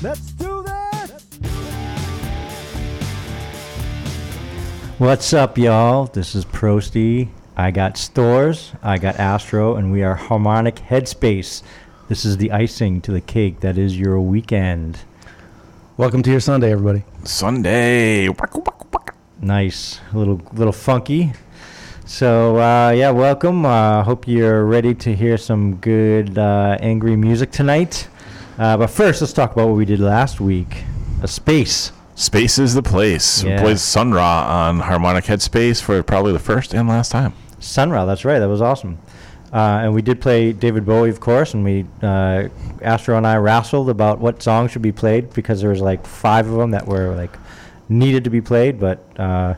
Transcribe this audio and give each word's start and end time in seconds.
Let's 0.02 0.32
do 0.32 0.62
this! 0.64 1.22
What's 4.98 5.32
up, 5.32 5.56
y'all? 5.56 6.06
This 6.06 6.34
is 6.34 6.44
Prosty. 6.44 7.30
I 7.54 7.70
got 7.70 7.98
Stores, 7.98 8.72
I 8.82 8.96
got 8.96 9.16
Astro, 9.16 9.76
and 9.76 9.92
we 9.92 10.02
are 10.02 10.14
Harmonic 10.14 10.76
Headspace. 10.76 11.62
This 12.12 12.26
is 12.26 12.36
the 12.36 12.52
icing 12.52 13.00
to 13.00 13.10
the 13.10 13.22
cake 13.22 13.60
that 13.60 13.78
is 13.78 13.98
your 13.98 14.20
weekend. 14.20 14.98
Welcome 15.96 16.22
to 16.24 16.30
your 16.30 16.40
Sunday, 16.40 16.70
everybody. 16.70 17.04
Sunday. 17.24 18.28
Nice, 19.40 19.98
a 20.12 20.18
little 20.18 20.42
little 20.52 20.74
funky. 20.74 21.32
So 22.04 22.58
uh, 22.58 22.90
yeah, 22.90 23.12
welcome. 23.12 23.64
Uh, 23.64 24.02
hope 24.02 24.28
you're 24.28 24.66
ready 24.66 24.94
to 24.96 25.16
hear 25.16 25.38
some 25.38 25.76
good 25.76 26.36
uh, 26.36 26.76
angry 26.80 27.16
music 27.16 27.50
tonight. 27.50 28.08
Uh, 28.58 28.76
but 28.76 28.88
first, 28.88 29.22
let's 29.22 29.32
talk 29.32 29.52
about 29.52 29.68
what 29.68 29.76
we 29.78 29.86
did 29.86 29.98
last 29.98 30.38
week. 30.38 30.84
A 31.22 31.26
space. 31.26 31.92
Space 32.14 32.58
is 32.58 32.74
the 32.74 32.82
place. 32.82 33.42
Yeah. 33.42 33.56
We 33.56 33.62
played 33.62 33.78
Sun 33.78 34.12
Ra 34.12 34.66
on 34.66 34.80
Harmonic 34.80 35.24
Headspace 35.24 35.80
for 35.80 36.02
probably 36.02 36.34
the 36.34 36.38
first 36.38 36.74
and 36.74 36.90
last 36.90 37.10
time. 37.10 37.32
Sun 37.58 37.88
Ra, 37.90 38.04
that's 38.04 38.26
right. 38.26 38.38
That 38.38 38.50
was 38.50 38.60
awesome. 38.60 38.98
Uh, 39.52 39.80
and 39.82 39.92
we 39.94 40.00
did 40.00 40.20
play 40.20 40.52
David 40.52 40.86
Bowie, 40.86 41.10
of 41.10 41.20
course, 41.20 41.52
and 41.52 41.62
we 41.62 41.84
uh, 42.02 42.48
Astro 42.80 43.16
and 43.18 43.26
I 43.26 43.36
wrestled 43.36 43.90
about 43.90 44.18
what 44.18 44.42
songs 44.42 44.70
should 44.70 44.80
be 44.82 44.92
played 44.92 45.32
because 45.34 45.60
there 45.60 45.68
was 45.70 45.80
like 45.82 46.06
five 46.06 46.46
of 46.48 46.56
them 46.56 46.70
that 46.70 46.86
were 46.86 47.14
like 47.14 47.36
needed 47.88 48.24
to 48.24 48.30
be 48.30 48.40
played. 48.40 48.80
But 48.80 49.04
uh, 49.20 49.54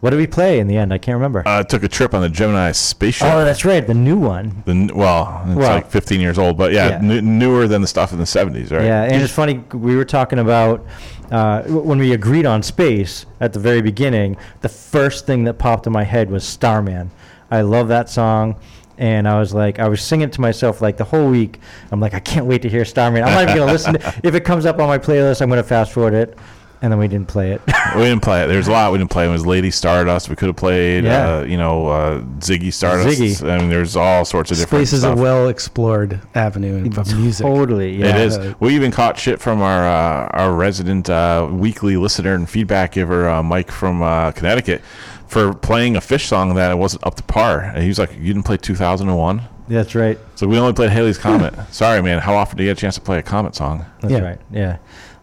what 0.00 0.10
did 0.10 0.16
we 0.18 0.26
play 0.26 0.58
in 0.60 0.66
the 0.66 0.76
end? 0.76 0.92
I 0.92 0.98
can't 0.98 1.14
remember. 1.16 1.42
Uh, 1.46 1.62
took 1.62 1.82
a 1.82 1.88
trip 1.88 2.12
on 2.12 2.20
the 2.20 2.28
Gemini 2.28 2.72
spaceship. 2.72 3.28
oh, 3.30 3.42
that's 3.42 3.64
right, 3.64 3.86
the 3.86 3.94
new 3.94 4.18
one. 4.18 4.62
The 4.66 4.72
n- 4.72 4.90
well, 4.94 5.42
it's 5.46 5.56
Well- 5.56 5.70
like 5.74 5.90
15 5.90 6.20
years 6.20 6.38
old, 6.38 6.58
but 6.58 6.72
yeah, 6.72 6.88
Yeah. 7.02 7.16
n- 7.16 7.38
newer 7.38 7.66
than 7.66 7.80
the 7.80 7.88
stuff 7.88 8.12
in 8.12 8.18
the 8.18 8.26
70s, 8.26 8.70
right? 8.70 8.84
Yeah, 8.84 9.04
and 9.04 9.22
it's 9.22 9.32
funny. 9.32 9.64
We 9.72 9.96
were 9.96 10.04
talking 10.04 10.38
about 10.38 10.84
uh, 11.30 11.62
w- 11.62 11.80
when 11.80 11.98
we 11.98 12.12
agreed 12.12 12.44
on 12.44 12.62
space 12.62 13.24
at 13.40 13.52
the 13.54 13.58
very 13.60 13.80
beginning. 13.80 14.36
The 14.62 14.68
first 14.68 15.24
thing 15.26 15.44
that 15.44 15.54
popped 15.54 15.86
in 15.86 15.92
my 15.94 16.04
head 16.04 16.28
was 16.30 16.44
Starman. 16.44 17.10
I 17.52 17.60
love 17.62 17.88
that 17.88 18.08
song, 18.10 18.56
and 19.00 19.26
I 19.26 19.40
was 19.40 19.52
like, 19.54 19.78
I 19.80 19.88
was 19.88 20.02
singing 20.02 20.28
it 20.28 20.32
to 20.34 20.40
myself 20.40 20.80
like 20.80 20.96
the 20.98 21.04
whole 21.04 21.28
week. 21.30 21.58
I'm 21.90 21.98
like, 22.00 22.14
I 22.14 22.20
can't 22.20 22.46
wait 22.46 22.62
to 22.62 22.68
hear 22.68 22.84
Starman. 22.84 23.24
I'm 23.24 23.32
not 23.32 23.42
even 23.44 23.56
gonna 23.56 23.72
listen. 23.72 23.94
To, 23.94 24.20
if 24.22 24.34
it 24.34 24.44
comes 24.44 24.66
up 24.66 24.78
on 24.78 24.86
my 24.88 24.98
playlist, 24.98 25.40
I'm 25.40 25.48
gonna 25.48 25.62
fast 25.62 25.92
forward 25.92 26.12
it, 26.14 26.38
and 26.82 26.92
then 26.92 26.98
we 26.98 27.08
didn't 27.08 27.28
play 27.28 27.52
it. 27.52 27.62
we 27.96 28.02
didn't 28.02 28.20
play 28.22 28.44
it. 28.44 28.48
There's 28.48 28.68
a 28.68 28.72
lot 28.72 28.92
we 28.92 28.98
didn't 28.98 29.10
play. 29.10 29.26
It 29.26 29.30
was 29.30 29.46
Lady 29.46 29.70
Stardust. 29.70 30.28
We 30.28 30.36
could 30.36 30.48
have 30.48 30.56
played, 30.56 31.04
Yeah. 31.04 31.38
uh, 31.38 31.42
you 31.44 31.56
know, 31.56 31.86
uh, 31.88 32.20
Ziggy 32.40 32.72
Stardust. 32.72 33.18
Ziggy. 33.20 33.50
I 33.50 33.58
mean, 33.58 33.70
there's 33.70 33.96
all 33.96 34.24
sorts 34.26 34.50
of 34.50 34.58
different 34.58 34.86
Space 34.88 34.92
is 34.92 35.00
stuff. 35.00 35.18
a 35.18 35.20
well 35.20 35.48
explored 35.48 36.20
avenue 36.34 36.84
of 36.96 37.16
music. 37.16 37.44
totally. 37.46 37.96
Yeah. 37.96 38.16
It 38.16 38.20
is. 38.20 38.60
We 38.60 38.74
even 38.74 38.90
caught 38.92 39.18
shit 39.18 39.40
from 39.40 39.62
our 39.62 39.82
uh, 39.86 40.28
our 40.34 40.52
resident 40.52 41.08
uh, 41.08 41.48
weekly 41.50 41.96
listener 41.96 42.34
and 42.34 42.48
feedback 42.48 42.92
giver, 42.92 43.28
uh, 43.28 43.42
Mike 43.42 43.70
from 43.70 44.02
uh, 44.02 44.32
Connecticut, 44.32 44.82
for 45.30 45.54
playing 45.54 45.94
a 45.96 46.00
Phish 46.00 46.26
song 46.26 46.54
that 46.56 46.76
wasn't 46.76 47.06
up 47.06 47.14
to 47.14 47.22
par. 47.22 47.60
And 47.60 47.82
he 47.82 47.88
was 47.88 47.98
like, 48.00 48.12
"You 48.18 48.32
didn't 48.34 48.42
play 48.42 48.56
2001." 48.56 49.42
That's 49.68 49.94
right. 49.94 50.18
So 50.34 50.48
we 50.48 50.58
only 50.58 50.72
played 50.72 50.90
Halley's 50.90 51.16
Comet. 51.18 51.54
Sorry, 51.70 52.02
man. 52.02 52.18
How 52.18 52.34
often 52.34 52.56
do 52.58 52.64
you 52.64 52.70
get 52.70 52.78
a 52.78 52.80
chance 52.80 52.96
to 52.96 53.00
play 53.00 53.18
a 53.18 53.22
Comet 53.22 53.54
song? 53.54 53.86
That's 54.00 54.12
Yeah. 54.12 54.18
right. 54.20 54.40
Yeah. 54.50 54.76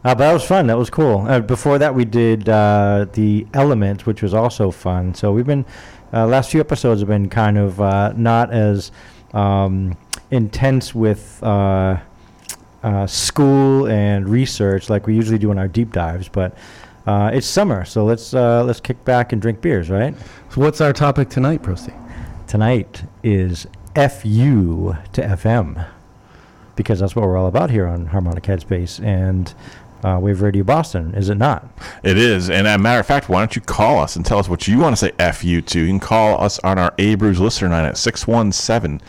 Uh, 0.05 0.15
but 0.15 0.19
that 0.19 0.31
was 0.31 0.43
fun. 0.45 0.67
That 0.67 0.77
was 0.77 0.89
cool. 0.89 1.25
Uh, 1.27 1.41
before 1.41 1.77
that, 1.79 1.93
we 1.93 2.05
did 2.05 2.47
uh, 2.47 3.07
the 3.11 3.45
Element, 3.53 4.05
which 4.05 4.21
was 4.21 4.33
also 4.33 4.71
fun. 4.71 5.13
So 5.13 5.33
we've 5.33 5.45
been 5.45 5.65
uh, 6.13 6.25
last 6.25 6.51
few 6.51 6.61
episodes 6.61 7.01
have 7.01 7.09
been 7.09 7.27
kind 7.27 7.57
of 7.57 7.81
uh, 7.81 8.13
not 8.15 8.53
as 8.53 8.93
um, 9.33 9.97
intense 10.31 10.95
with 10.95 11.43
uh, 11.43 11.97
uh, 12.83 13.05
school 13.07 13.87
and 13.87 14.29
research 14.29 14.89
like 14.89 15.05
we 15.07 15.15
usually 15.15 15.37
do 15.39 15.51
in 15.51 15.57
our 15.59 15.67
deep 15.67 15.91
dives, 15.91 16.29
but. 16.29 16.55
Uh, 17.07 17.31
it's 17.33 17.47
summer, 17.47 17.83
so 17.85 18.03
let's 18.03 18.33
uh, 18.33 18.61
let's 18.65 18.81
kick 18.81 19.05
back 19.05 19.31
and 19.31 19.41
drink 19.41 19.61
beers, 19.61 19.89
right? 19.89 20.13
So 20.49 20.59
what's 20.59 20.81
our 20.81 20.91
topic 20.91 21.29
tonight, 21.29 21.63
Prosty? 21.63 21.93
Tonight 22.47 23.03
is 23.23 23.65
FU 23.95 24.93
to 25.13 25.21
FM 25.21 25.87
because 26.75 26.99
that's 26.99 27.15
what 27.15 27.25
we're 27.25 27.37
all 27.37 27.47
about 27.47 27.71
here 27.71 27.87
on 27.87 28.07
Harmonic 28.07 28.43
Headspace 28.43 29.01
and 29.01 29.53
uh, 30.03 30.19
Wave 30.21 30.41
Radio 30.41 30.65
Boston, 30.65 31.15
is 31.15 31.29
it 31.29 31.37
not? 31.37 31.65
It 32.03 32.17
is. 32.17 32.49
And 32.49 32.67
as 32.67 32.75
a 32.75 32.77
matter 32.77 32.99
of 32.99 33.05
fact, 33.05 33.29
why 33.29 33.39
don't 33.39 33.55
you 33.55 33.61
call 33.61 33.99
us 33.99 34.17
and 34.17 34.25
tell 34.25 34.39
us 34.39 34.49
what 34.49 34.67
you 34.67 34.79
want 34.79 34.97
to 34.97 34.97
say 34.97 35.11
FU 35.31 35.61
to? 35.61 35.79
You 35.79 35.87
can 35.87 36.01
call 36.01 36.43
us 36.43 36.59
on 36.59 36.77
our 36.77 36.93
A 36.97 37.15
Brews 37.15 37.39
listener 37.39 37.69
line 37.69 37.85
at 37.85 37.95
617 37.97 38.99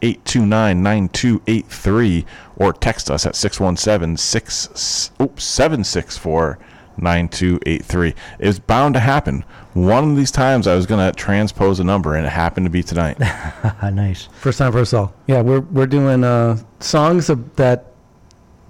829 0.00 0.80
9283 0.80 2.24
or 2.56 2.72
text 2.72 3.10
us 3.10 3.26
at 3.26 3.34
617 3.34 4.16
764 4.16 6.58
9283. 7.00 8.14
It's 8.38 8.58
bound 8.58 8.94
to 8.94 9.00
happen. 9.00 9.44
One 9.74 10.10
of 10.10 10.16
these 10.16 10.30
times 10.30 10.66
I 10.66 10.74
was 10.74 10.86
going 10.86 11.04
to 11.06 11.16
transpose 11.16 11.80
a 11.80 11.84
number 11.84 12.14
and 12.14 12.26
it 12.26 12.30
happened 12.30 12.66
to 12.66 12.70
be 12.70 12.82
tonight. 12.82 13.18
nice. 13.92 14.28
First 14.40 14.58
time, 14.58 14.72
first 14.72 14.92
all. 14.94 15.12
Yeah, 15.26 15.40
we're 15.42 15.60
we're 15.60 15.86
doing 15.86 16.24
uh, 16.24 16.58
songs 16.80 17.28
of, 17.30 17.54
that 17.56 17.92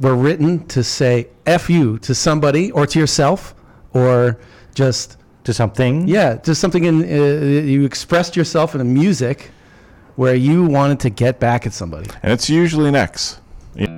were 0.00 0.14
written 0.16 0.66
to 0.68 0.82
say 0.84 1.28
"f 1.46 1.68
you" 1.70 1.98
to 2.00 2.14
somebody 2.14 2.70
or 2.72 2.86
to 2.86 2.98
yourself, 2.98 3.54
or 3.94 4.38
just 4.74 5.16
To 5.44 5.52
something? 5.52 6.06
yeah, 6.06 6.36
just 6.42 6.60
something 6.60 6.84
in 6.84 7.02
uh, 7.02 7.44
you 7.64 7.84
expressed 7.84 8.36
yourself 8.36 8.74
in 8.74 8.80
a 8.80 8.84
music 8.84 9.50
where 10.16 10.34
you 10.34 10.64
wanted 10.64 10.98
to 11.00 11.10
get 11.10 11.38
back 11.40 11.66
at 11.66 11.72
somebody. 11.72 12.10
and 12.22 12.32
it's 12.32 12.50
usually 12.50 12.88
an 12.88 12.96
X. 12.96 13.40
Met 13.76 13.90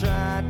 tried 0.00 0.49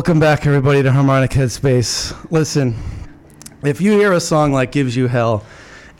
welcome 0.00 0.18
back, 0.18 0.46
everybody, 0.46 0.82
to 0.82 0.90
Harmonic 0.90 1.30
Headspace. 1.30 2.16
Listen, 2.30 2.74
if 3.62 3.82
you 3.82 3.92
hear 3.92 4.14
a 4.14 4.20
song 4.20 4.50
like 4.50 4.72
Gives 4.72 4.96
You 4.96 5.08
Hell, 5.08 5.44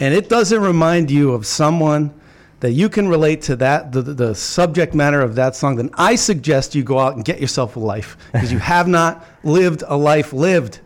and 0.00 0.14
it 0.14 0.30
doesn't 0.30 0.62
remind 0.62 1.10
you 1.10 1.32
of 1.32 1.44
someone 1.44 2.18
that 2.60 2.70
you 2.70 2.88
can 2.88 3.08
relate 3.08 3.42
to 3.42 3.56
that, 3.56 3.92
the, 3.92 4.00
the, 4.00 4.34
subject 4.34 4.94
matter 4.94 5.20
of 5.20 5.34
that 5.34 5.54
song, 5.54 5.76
then 5.76 5.90
I 5.92 6.14
suggest 6.14 6.74
you 6.74 6.82
go 6.82 6.98
out 6.98 7.16
and 7.16 7.22
get 7.26 7.42
yourself 7.42 7.76
a 7.76 7.78
life 7.78 8.16
because 8.32 8.50
you 8.50 8.58
have 8.58 8.88
not 8.88 9.22
lived 9.44 9.82
a 9.86 9.98
life 9.98 10.32
lived. 10.32 10.80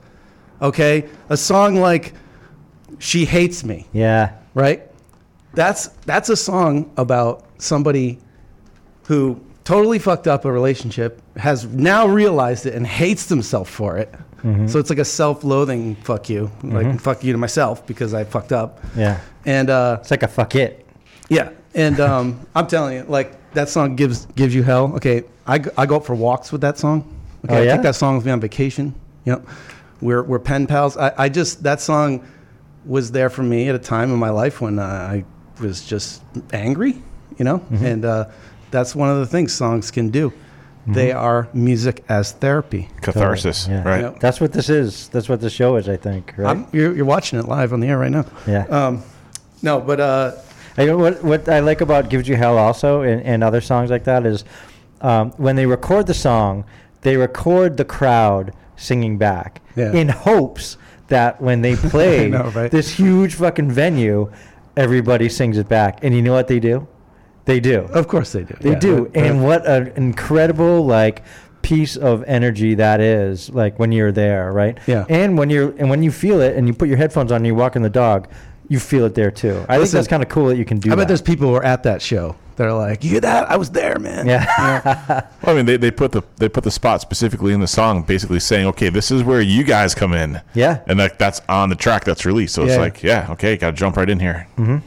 Okay? 0.61 1.09
A 1.29 1.37
song 1.37 1.77
like 1.77 2.15
She 2.99 3.27
Hates 3.27 3.63
Me 3.63 3.87
Yeah. 3.93 4.33
right? 4.55 4.91
That's 5.53 5.87
that's 6.05 6.31
a 6.31 6.37
song 6.37 6.93
about 6.97 7.47
somebody 7.59 8.19
who 9.07 9.41
totally 9.65 9.99
fucked 9.99 10.27
up 10.27 10.45
a 10.45 10.53
relationship, 10.53 11.21
has 11.37 11.65
now 11.67 12.07
realized 12.07 12.67
it 12.67 12.75
and 12.75 12.87
hates 12.87 13.27
themselves 13.27 13.71
for 13.71 13.99
it. 13.99 14.15
So 14.67 14.79
it's 14.79 14.91
like 14.91 14.99
a 14.99 15.07
self-loathing 15.07 15.95
fuck 15.97 16.29
you, 16.29 16.51
like 16.63 17.01
fuck 17.01 17.25
you 17.25 17.33
to 17.33 17.39
myself 17.39 17.87
because 17.87 18.13
I 18.13 18.25
fucked 18.25 18.53
up. 18.53 18.79
Yeah. 18.95 19.19
And 19.47 19.71
uh, 19.71 19.97
It's 20.03 20.11
like 20.11 20.23
a 20.23 20.29
fuck 20.29 20.55
it. 20.55 20.85
yeah, 21.31 21.49
and 21.75 21.99
um, 22.11 22.47
I'm 22.55 22.67
telling 22.67 22.95
you, 22.97 23.03
like 23.05 23.33
that 23.55 23.71
song 23.71 23.97
gives 23.97 24.27
gives 24.37 24.55
you 24.55 24.63
hell. 24.63 24.93
Okay, 24.97 25.23
I, 25.47 25.65
I 25.79 25.87
go 25.87 25.97
out 25.97 26.05
for 26.05 26.15
walks 26.15 26.53
with 26.53 26.61
that 26.61 26.77
song. 26.77 27.09
Okay, 27.47 27.57
Oh, 27.57 27.63
I 27.63 27.75
take 27.75 27.83
that 27.85 27.95
song 27.95 28.17
with 28.17 28.27
me 28.27 28.33
on 28.33 28.41
vacation. 28.41 28.95
Yep, 29.25 29.47
we're 30.03 30.23
we're 30.23 30.39
pen 30.41 30.67
pals. 30.67 30.99
I, 30.99 31.13
I 31.17 31.29
just 31.31 31.63
that 31.63 31.81
song 31.81 32.23
was 32.85 33.11
there 33.13 33.31
for 33.31 33.43
me 33.43 33.71
at 33.71 33.75
a 33.75 33.79
time 33.79 34.13
in 34.13 34.19
my 34.19 34.29
life 34.31 34.61
when 34.61 34.79
uh, 34.79 34.83
I 34.83 35.25
was 35.59 35.87
just 35.87 36.23
angry, 36.53 36.97
you 37.39 37.45
know, 37.47 37.61
Mm-hmm. 37.61 37.87
and 37.87 38.05
uh, 38.05 38.25
that's 38.75 38.95
one 38.95 39.09
of 39.09 39.19
the 39.19 39.27
things 39.27 39.53
songs 39.53 39.91
can 39.91 40.11
do. 40.11 40.33
They 40.87 41.13
are 41.13 41.49
music 41.55 42.05
as 42.11 42.33
therapy. 42.33 42.91
Catharsis, 43.01 43.69
Yeah. 43.69 43.83
right? 43.89 44.03
Yep. 44.03 44.21
That's 44.21 44.39
what 44.39 44.53
this 44.53 44.69
is. 44.69 45.09
That's 45.09 45.31
what 45.31 45.41
the 45.41 45.49
show 45.49 45.77
is, 45.77 45.89
I 45.89 45.97
think. 45.97 46.35
Right? 46.37 46.59
You're, 46.75 46.95
you're 46.95 47.07
watching 47.07 47.39
it 47.39 47.47
live 47.49 47.73
on 47.73 47.81
the 47.81 47.87
air 47.89 47.97
right 47.99 48.11
now. 48.13 48.27
yeah. 48.47 48.65
Um, 48.67 49.03
no, 49.63 49.81
but 49.81 49.99
uh, 49.99 50.33
I 50.77 50.85
know 50.85 50.99
what 50.99 51.25
what 51.25 51.49
I 51.49 51.61
like 51.61 51.81
about 51.81 52.11
"Gives 52.11 52.29
You 52.29 52.37
Hell" 52.37 52.59
also, 52.59 53.01
and, 53.01 53.23
and 53.23 53.43
other 53.43 53.63
songs 53.63 53.89
like 53.91 54.05
that 54.05 54.27
is 54.27 54.45
um, 55.01 55.31
when 55.39 55.57
they 55.57 55.65
record 55.65 56.07
the 56.07 56.13
song, 56.15 56.65
they 57.01 57.17
record 57.17 57.79
the 57.79 57.85
crowd 57.87 58.53
singing 58.77 59.17
back 59.17 59.63
Yeah. 59.77 59.93
in 59.93 60.09
hopes 60.11 60.77
that 61.09 61.41
when 61.41 61.63
they 61.63 61.77
play 61.95 62.29
know, 62.29 62.51
right? 62.55 62.71
this 62.71 62.91
huge 62.91 63.37
fucking 63.37 63.71
venue, 63.71 64.31
everybody 64.77 65.31
sings 65.31 65.57
it 65.57 65.69
back. 65.69 66.05
And 66.05 66.15
you 66.15 66.21
know 66.21 66.35
what 66.35 66.49
they 66.49 66.61
do? 66.61 66.87
They 67.47 67.61
do. 67.61 67.81
of 67.93 68.09
course 68.09 68.33
they 68.33 68.43
do. 68.45 68.55
They 68.61 68.71
Yeah, 68.71 68.79
do. 68.79 69.11
but- 69.13 69.21
and 69.23 69.45
what 69.45 69.67
an 69.67 69.93
incredible 69.97 70.85
like 70.87 71.23
piece 71.63 71.97
of 71.97 72.23
energy 72.27 72.75
that 72.75 73.01
is 73.01 73.49
like 73.51 73.79
when 73.79 73.91
you're 73.93 74.13
there, 74.13 74.53
right? 74.53 74.79
Yeah. 74.87 75.05
And 75.09 75.37
when 75.39 75.51
you're 75.51 75.75
and 75.79 75.89
when 75.91 76.03
you 76.03 76.11
feel 76.11 76.41
it 76.41 76.57
and 76.57 76.67
you 76.67 76.75
put 76.75 76.89
your 76.89 76.99
headphones 76.99 77.33
on 77.33 77.37
and 77.37 77.47
you're 77.47 77.55
walking 77.57 77.83
the 77.83 77.91
dog, 77.91 78.29
you 78.69 78.79
feel 78.79 79.05
it 79.05 79.15
there 79.15 79.31
too. 79.31 79.65
I 79.69 79.79
think 79.79 79.91
that's 79.91 80.09
kind 80.09 80.23
of 80.23 80.29
cool 80.29 80.47
that 80.49 80.57
you 80.57 80.65
can 80.65 80.79
do 80.79 80.89
I 80.91 80.95
that. 80.95 80.97
bet 81.03 81.09
there's 81.09 81.23
people 81.23 81.49
who 81.49 81.55
are 81.55 81.65
at 81.65 81.83
that 81.85 82.01
show 82.03 82.37
They're 82.57 82.73
like, 82.73 83.03
"You 83.05 83.11
hear 83.11 83.21
that? 83.21 83.51
I 83.51 83.57
was 83.57 83.71
there, 83.71 83.99
man." 83.99 84.27
Yeah. 84.27 85.23
Well, 85.43 85.53
I 85.55 85.57
mean, 85.59 85.67
they, 85.67 85.77
they 85.77 85.91
put 85.91 86.13
the 86.13 86.23
they 86.37 86.49
put 86.49 86.65
the 86.65 86.71
spot 86.71 87.01
specifically 87.03 87.53
in 87.53 87.61
the 87.61 87.67
song, 87.67 88.03
basically 88.05 88.41
saying, 88.41 88.67
"Okay, 88.69 88.89
this 88.91 89.11
is 89.11 89.23
where 89.23 89.41
you 89.43 89.65
guys 89.65 89.95
come 89.95 90.15
in." 90.15 90.41
Yeah. 90.55 90.79
and 90.87 90.99
that 91.01 91.19
that's 91.19 91.41
on 91.49 91.69
the 91.69 91.75
track 91.77 92.05
that's 92.05 92.25
released. 92.25 92.55
So 92.55 92.63
it's 92.63 92.73
Yeah. 92.75 92.79
like, 92.81 93.03
yeah, 93.03 93.27
okay, 93.33 93.57
got 93.59 93.71
to 93.71 93.77
jump 93.77 93.97
right 93.99 94.09
in 94.09 94.21
here. 94.21 94.47
Mm-hmm. 94.57 94.79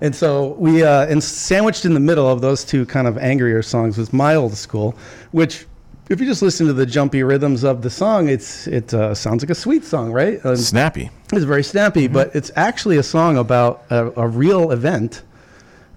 And 0.00 0.14
so 0.14 0.48
we, 0.58 0.82
uh, 0.82 1.06
and 1.06 1.22
sandwiched 1.22 1.84
in 1.84 1.94
the 1.94 2.00
middle 2.00 2.28
of 2.28 2.40
those 2.40 2.64
two 2.64 2.84
kind 2.86 3.06
of 3.06 3.16
angrier 3.18 3.62
songs 3.62 3.96
was 3.96 4.12
my 4.12 4.34
old 4.34 4.54
school, 4.54 4.94
which, 5.32 5.66
if 6.08 6.20
you 6.20 6.26
just 6.26 6.42
listen 6.42 6.66
to 6.66 6.72
the 6.72 6.86
jumpy 6.86 7.22
rhythms 7.22 7.64
of 7.64 7.82
the 7.82 7.90
song, 7.90 8.28
it's 8.28 8.66
it 8.68 8.94
uh, 8.94 9.14
sounds 9.14 9.42
like 9.42 9.50
a 9.50 9.54
sweet 9.54 9.84
song, 9.84 10.12
right? 10.12 10.44
And 10.44 10.58
Snappy. 10.58 11.10
it's 11.32 11.44
very 11.44 11.64
snappy, 11.64 12.06
but 12.06 12.34
it's 12.36 12.52
actually 12.54 12.98
a 12.98 13.02
song 13.02 13.36
about 13.36 13.84
a, 13.90 14.12
a 14.20 14.28
real 14.28 14.70
event 14.70 15.22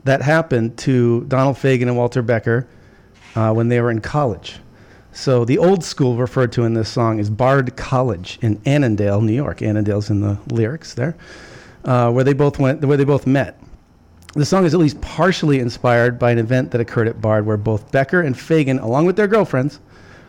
that 0.05 0.21
happened 0.21 0.77
to 0.79 1.25
Donald 1.25 1.57
Fagen 1.57 1.83
and 1.83 1.97
Walter 1.97 2.23
Becker 2.23 2.67
uh, 3.35 3.53
when 3.53 3.67
they 3.67 3.79
were 3.81 3.91
in 3.91 4.01
college. 4.01 4.57
So 5.12 5.45
the 5.45 5.57
old 5.57 5.83
school 5.83 6.17
referred 6.17 6.51
to 6.53 6.63
in 6.63 6.73
this 6.73 6.89
song 6.89 7.19
is 7.19 7.29
Bard 7.29 7.75
College 7.75 8.39
in 8.41 8.62
Annandale, 8.65 9.21
New 9.21 9.33
York. 9.33 9.62
Annandale's 9.62 10.09
in 10.09 10.21
the 10.21 10.39
lyrics 10.47 10.93
there, 10.93 11.15
uh, 11.83 12.12
where 12.12 12.23
they 12.23 12.33
both 12.33 12.57
went, 12.57 12.83
where 12.83 12.97
they 12.97 13.03
both 13.03 13.27
met. 13.27 13.59
The 14.33 14.45
song 14.45 14.65
is 14.65 14.73
at 14.73 14.79
least 14.79 15.01
partially 15.01 15.59
inspired 15.59 16.19
by 16.19 16.31
an 16.31 16.37
event 16.37 16.71
that 16.71 16.81
occurred 16.81 17.07
at 17.07 17.19
Bard, 17.19 17.45
where 17.45 17.57
both 17.57 17.91
Becker 17.91 18.21
and 18.21 18.35
Fagen, 18.35 18.81
along 18.81 19.05
with 19.05 19.15
their 19.15 19.27
girlfriends, 19.27 19.79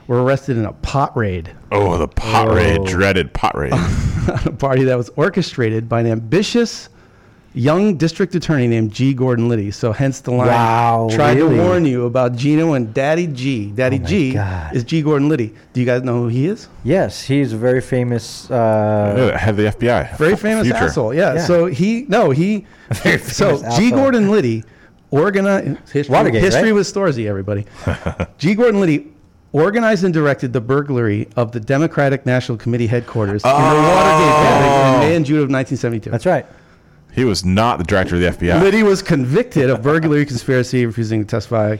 were 0.06 0.22
arrested 0.22 0.56
in 0.56 0.64
a 0.64 0.72
pot 0.72 1.16
raid 1.16 1.50
Oh, 1.70 1.96
the 1.98 2.08
pot 2.08 2.48
Oh. 2.48 2.54
raid, 2.56 2.84
dreaded 2.86 3.32
pot 3.34 3.56
raid. 3.56 3.72
a 4.44 4.50
party 4.52 4.84
that 4.84 4.96
was 4.96 5.10
orchestrated 5.16 5.88
by 5.88 6.00
an 6.00 6.06
ambitious 6.06 6.88
young 7.52 7.96
district 7.96 8.34
attorney 8.34 8.68
named 8.68 8.92
G. 8.92 9.12
Gordon 9.12 9.48
Liddy. 9.48 9.70
So 9.70 9.92
hence 9.92 10.20
the 10.20 10.30
line. 10.30 10.48
Wow, 10.48 11.08
Tried 11.10 11.36
really? 11.36 11.56
to 11.56 11.62
warn 11.62 11.84
you 11.84 12.04
about 12.06 12.36
Chino 12.36 12.74
and 12.74 12.94
Daddy 12.94 13.26
G. 13.26 13.70
Daddy 13.72 14.00
Oh 14.02 14.06
G 14.06 14.32
God. 14.34 14.76
is 14.76 14.84
G. 14.84 15.02
Gordon 15.02 15.28
Liddy. 15.28 15.52
Do 15.72 15.80
you 15.80 15.86
guys 15.86 16.02
know 16.02 16.22
who 16.22 16.28
he 16.28 16.46
is? 16.46 16.68
yes, 16.84 17.22
he's 17.22 17.52
a 17.52 17.56
very 17.56 17.80
famous. 17.80 18.50
Uh, 18.50 19.36
head 19.38 19.50
of 19.50 19.56
the 19.56 19.64
FBI. 19.86 20.16
Very 20.16 20.36
famous 20.36 20.64
future. 20.66 20.78
asshole. 20.84 21.12
Yeah. 21.14 21.34
Yeah. 21.34 21.40
So 21.46 21.66
he 21.66 22.06
no 22.08 22.30
he. 22.30 22.66
So 22.94 23.56
famous 23.58 23.76
G. 23.76 23.90
Gordon 23.90 24.30
Liddy 24.30 24.64
organized 25.10 25.78
history. 25.90 26.12
Watergate, 26.12 26.42
history 26.42 26.64
right? 26.70 26.72
with 26.72 26.86
Storrsy. 26.86 27.26
Everybody. 27.26 27.66
G. 28.38 28.54
Gordon 28.54 28.80
Liddy. 28.80 29.08
Organized 29.52 30.04
and 30.04 30.14
directed 30.14 30.52
the 30.52 30.60
burglary 30.60 31.26
of 31.34 31.50
the 31.50 31.58
Democratic 31.58 32.24
National 32.24 32.56
Committee 32.56 32.86
headquarters 32.86 33.42
in 33.42 33.50
the 33.50 33.56
Watergate 33.56 34.48
building 34.48 34.94
in 34.94 35.00
May 35.00 35.16
and 35.16 35.26
June 35.26 35.38
of 35.38 35.50
1972. 35.50 36.08
that's 36.08 36.24
right. 36.24 36.46
He 37.14 37.24
was 37.24 37.44
not 37.44 37.78
the 37.78 37.84
director 37.84 38.14
of 38.16 38.20
the 38.20 38.28
FBI. 38.46 38.62
Liddy 38.62 38.82
was 38.82 39.02
convicted 39.02 39.68
of 39.70 39.82
burglary, 39.82 40.24
conspiracy, 40.26 40.86
refusing 40.86 41.20
to 41.22 41.26
testify, 41.26 41.76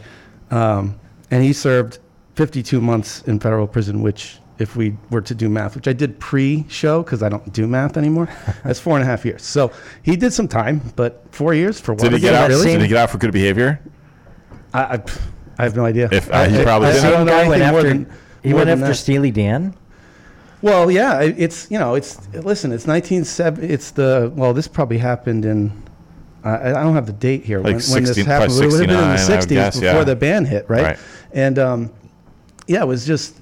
um, 0.50 0.98
and 1.30 1.42
he 1.42 1.52
served 1.52 1.98
52 2.34 2.80
months 2.80 3.22
in 3.22 3.38
federal 3.38 3.66
prison. 3.66 4.02
Which, 4.02 4.38
if 4.58 4.76
we 4.76 4.96
were 5.10 5.20
to 5.22 5.34
do 5.34 5.48
math, 5.48 5.76
which 5.76 5.88
I 5.88 5.92
did 5.92 6.18
pre-show 6.18 7.02
because 7.02 7.22
I 7.22 7.28
don't 7.28 7.52
do 7.52 7.66
math 7.66 7.96
anymore, 7.96 8.28
that's 8.64 8.80
four 8.80 8.96
and 8.96 9.02
a 9.02 9.06
half 9.06 9.24
years. 9.24 9.42
So 9.44 9.72
he 10.02 10.16
did 10.16 10.32
some 10.32 10.48
time, 10.48 10.80
but 10.96 11.24
four 11.30 11.54
years 11.54 11.80
for 11.80 11.92
what? 11.94 12.02
Did 12.02 12.12
he 12.12 12.18
get 12.20 12.34
out? 12.34 12.50
same- 12.52 12.72
Did 12.72 12.82
he 12.82 12.88
get 12.88 12.96
out 12.98 13.10
for 13.10 13.18
good 13.18 13.32
behavior? 13.32 13.80
I, 14.74 14.82
I, 14.96 15.02
I 15.58 15.62
have 15.64 15.76
no 15.76 15.84
idea. 15.84 16.08
If- 16.10 16.30
uh, 16.30 16.44
he 16.48 16.62
probably 16.62 16.88
I, 16.88 16.92
did. 16.92 17.04
I 17.04 17.10
don't 17.10 17.26
know 17.26 17.32
Guy 17.32 17.48
went 17.48 17.62
anything 17.62 17.70
more 17.72 17.78
after. 17.80 17.88
than 17.88 18.12
he 18.42 18.54
went 18.54 18.70
after. 18.70 18.94
Steely 18.94 19.30
Dan. 19.30 19.74
Well, 20.62 20.90
yeah, 20.90 21.20
it- 21.20 21.36
it's 21.38 21.70
you 21.70 21.78
know, 21.78 21.94
it's 21.94 22.18
listen, 22.34 22.72
it's 22.72 22.86
1970. 22.86 23.66
It's 23.66 23.90
the 23.92 24.30
well, 24.34 24.52
this 24.52 24.68
probably 24.68 24.98
happened 24.98 25.44
in. 25.44 25.72
I 26.44 26.70
I 26.70 26.82
don't 26.82 26.94
have 26.94 27.06
the 27.06 27.12
date 27.12 27.44
here 27.44 27.58
Like 27.58 27.76
when, 27.76 27.92
when 27.92 28.04
this 28.04 28.16
probably 28.16 28.22
happened. 28.24 28.52
but 28.58 28.64
It 28.64 28.70
would 28.72 28.80
have 28.80 28.88
been 28.88 29.04
in 29.04 29.10
the 29.10 29.18
69, 29.18 29.28
I 29.28 29.36
would 29.36 29.42
60s 29.42 29.48
guess, 29.48 29.80
before 29.80 29.98
yeah. 29.98 30.04
the 30.04 30.16
band 30.16 30.48
hit, 30.48 30.64
right? 30.70 30.82
Right. 30.84 30.98
And 31.32 31.58
um, 31.58 31.90
yeah, 32.66 32.80
it 32.82 32.86
was 32.86 33.06
just 33.06 33.36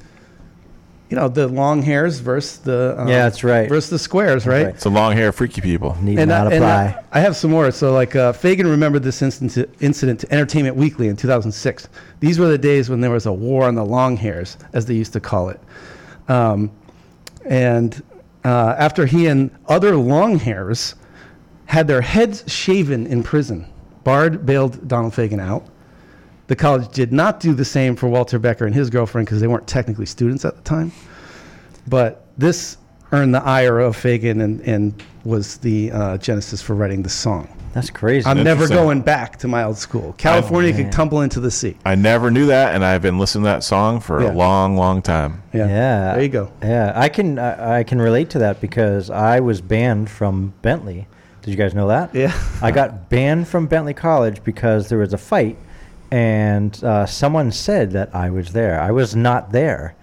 you 1.11 1.17
know 1.17 1.29
the 1.29 1.49
long 1.49 1.81
hairs 1.83 2.19
versus 2.19 2.59
the 2.59 2.95
um, 2.99 3.09
Yeah, 3.09 3.23
that's 3.25 3.43
right. 3.45 3.69
versus 3.69 3.89
the 3.91 3.99
squares, 3.99 4.47
right? 4.47 4.65
right. 4.67 4.75
It's 4.75 4.85
a 4.85 4.91
long 4.91 5.13
hair, 5.15 5.33
freaky 5.33 5.61
people. 5.61 5.97
Need 6.03 6.19
And, 6.19 6.29
not 6.29 6.53
I, 6.53 6.57
apply. 6.57 6.85
I, 7.13 7.19
I 7.19 7.21
have 7.21 7.35
some 7.37 7.51
more. 7.51 7.71
So, 7.71 7.93
like, 7.95 8.15
uh, 8.15 8.33
Fagen 8.35 8.65
remembered 8.65 9.03
this 9.05 9.23
incident, 9.23 9.75
incident 9.81 10.21
to 10.21 10.33
Entertainment 10.33 10.77
Weekly 10.77 11.09
in 11.09 11.17
2006. 11.17 11.89
These 12.21 12.39
were 12.39 12.49
the 12.49 12.59
days 12.59 12.91
when 12.91 13.01
there 13.01 13.11
was 13.11 13.25
a 13.27 13.33
war 13.33 13.65
on 13.67 13.75
the 13.75 13.85
long 13.87 14.17
hairs, 14.19 14.59
as 14.75 14.85
they 14.85 14.95
used 14.95 15.15
to 15.15 15.21
call 15.21 15.49
it. 15.49 15.61
Um, 16.29 16.71
and 17.49 18.03
uh, 18.45 18.75
after 18.79 19.07
he 19.07 19.27
and 19.27 19.51
other 19.67 19.97
long 19.97 20.39
hairs 20.39 20.95
had 21.67 21.87
their 21.89 22.01
heads 22.01 22.45
shaven 22.47 23.07
in 23.07 23.23
prison, 23.23 23.67
Bard 24.05 24.47
bailed 24.47 24.87
Donald 24.87 25.13
Fagen 25.13 25.41
out. 25.41 25.67
The 26.47 26.57
college 26.57 26.89
did 26.93 27.13
not 27.13 27.41
do 27.41 27.53
the 27.53 27.65
same 27.65 27.95
for 27.95 28.09
Walter 28.09 28.39
Becker 28.39 28.65
and 28.65 28.75
his 28.75 28.89
girlfriend 28.89 29.27
because 29.27 29.41
they 29.41 29.47
weren't 29.47 29.67
technically 29.67 30.07
students 30.07 30.45
at 30.45 30.57
the 30.57 30.63
time. 30.63 30.93
But 31.89 32.27
this 32.39 32.79
earned 33.13 33.35
the 33.35 33.43
ire 33.43 33.81
of 33.81 33.97
Fagen 33.97 34.43
and, 34.43 34.61
and 34.63 35.03
was 35.25 35.59
the 35.59 35.91
uh, 35.91 36.19
genesis 36.19 36.63
for 36.63 36.75
writing 36.75 37.03
the 37.03 37.11
song. 37.11 37.49
That's 37.75 37.91
crazy. 37.91 38.27
I'm 38.27 38.43
never 38.43 38.67
going 38.67 39.03
back 39.03 39.39
to 39.41 39.49
my 39.49 39.65
old 39.65 39.77
school. 39.79 40.15
California 40.19 40.73
could 40.73 40.91
tumble 40.91 41.21
into 41.21 41.39
the 41.39 41.51
sea. 41.51 41.77
I 41.85 41.95
never 41.95 42.31
knew 42.31 42.47
that, 42.47 42.75
and 42.75 42.85
I've 42.85 43.03
been 43.03 43.19
listening 43.19 43.45
to 43.45 43.51
that 43.51 43.63
song 43.63 44.01
for 44.01 44.23
Yeah. 44.23 44.33
a 44.33 44.35
long, 44.35 44.77
long 44.77 45.03
time. 45.03 45.43
Yeah. 45.53 45.67
Yeah. 45.69 46.13
There 46.15 46.23
you 46.23 46.29
go. 46.29 46.51
Yeah, 46.63 46.93
I 46.97 47.09
can 47.09 47.39
I, 47.39 47.79
I 47.81 47.83
can 47.85 48.01
relate 48.01 48.31
to 48.31 48.39
that 48.41 48.61
because 48.61 49.11
I 49.11 49.41
was 49.41 49.61
banned 49.61 50.11
from 50.11 50.55
Bentley. 50.63 51.07
Did 51.43 51.51
you 51.53 51.57
guys 51.57 51.75
know 51.75 51.89
that? 51.89 52.15
Yeah. 52.15 52.33
I 52.61 52.71
got 52.73 53.09
banned 53.11 53.49
from 53.49 53.67
Bentley 53.67 53.95
College 53.95 54.43
because 54.45 54.89
there 54.89 54.99
was 54.99 55.13
a 55.13 55.19
fight, 55.19 55.57
and 56.11 56.83
uh, 56.83 57.07
someone 57.07 57.53
said 57.53 57.93
that 57.93 58.15
I 58.15 58.31
was 58.31 58.53
there. 58.53 58.81
I 58.81 58.91
was 58.91 59.15
not 59.15 59.53
there. 59.53 59.95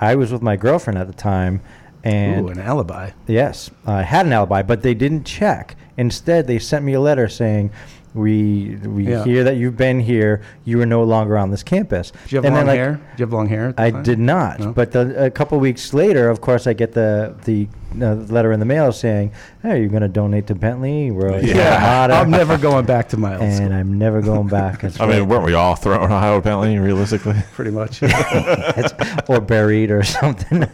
I 0.00 0.14
was 0.16 0.32
with 0.32 0.42
my 0.42 0.56
girlfriend 0.56 0.98
at 0.98 1.06
the 1.06 1.12
time, 1.12 1.60
and 2.02 2.46
Ooh, 2.46 2.48
an 2.48 2.58
alibi. 2.58 3.10
Yes, 3.26 3.70
I 3.86 4.02
had 4.02 4.26
an 4.26 4.32
alibi, 4.32 4.62
but 4.62 4.82
they 4.82 4.94
didn't 4.94 5.24
check. 5.24 5.76
Instead, 6.00 6.46
they 6.46 6.58
sent 6.58 6.84
me 6.84 6.94
a 6.94 7.00
letter 7.00 7.28
saying, 7.28 7.70
"We 8.14 8.78
we 8.84 9.06
Yeah. 9.08 9.22
hear 9.24 9.44
that 9.44 9.56
you've 9.56 9.76
been 9.76 10.00
here. 10.00 10.40
You 10.64 10.80
are 10.80 10.86
no 10.86 11.02
longer 11.04 11.36
on 11.38 11.50
this 11.50 11.62
campus." 11.62 12.10
Do 12.10 12.18
you 12.28 12.36
have 12.38 12.44
And 12.46 12.54
long 12.54 12.66
then, 12.66 12.74
like, 12.74 12.78
hair? 12.78 12.92
Do 12.94 13.00
you 13.18 13.26
have 13.26 13.32
long 13.32 13.48
hair? 13.48 13.74
I 13.76 13.90
time? 13.90 14.02
did 14.02 14.18
not. 14.18 14.58
No? 14.60 14.72
But 14.72 14.92
the, 14.92 15.26
a 15.26 15.30
couple 15.30 15.58
weeks 15.60 15.92
later, 15.94 16.28
of 16.30 16.40
course, 16.40 16.66
I 16.66 16.72
get 16.72 16.92
the 16.92 17.34
the 17.44 17.68
uh, 18.00 18.14
letter 18.36 18.52
in 18.52 18.60
the 18.60 18.66
mail 18.66 18.92
saying, 18.92 19.32
"Hey, 19.62 19.80
you're 19.80 19.88
going 19.88 20.02
to 20.02 20.08
donate 20.08 20.46
to 20.46 20.54
Bentley." 20.54 21.10
We're 21.10 21.30
like, 21.32 21.44
Yeah. 21.44 22.08
I'm 22.10 22.30
never 22.30 22.56
going 22.56 22.86
back 22.86 23.08
to 23.10 23.16
my 23.16 23.34
old 23.34 23.42
and 23.42 23.54
school. 23.56 23.72
I'm 23.72 23.98
never 23.98 24.20
going 24.22 24.48
back. 24.48 24.80
That's 24.82 24.98
I 25.00 25.06
mean, 25.06 25.28
weren't 25.28 25.44
we 25.44 25.54
all 25.54 25.74
thrown 25.76 26.02
Ohio 26.04 26.40
Bentley, 26.40 26.78
realistically? 26.78 27.34
Pretty 27.52 27.70
much. 27.72 28.00
Or 29.28 29.40
buried 29.40 29.90
or 29.92 30.02
something. 30.02 30.66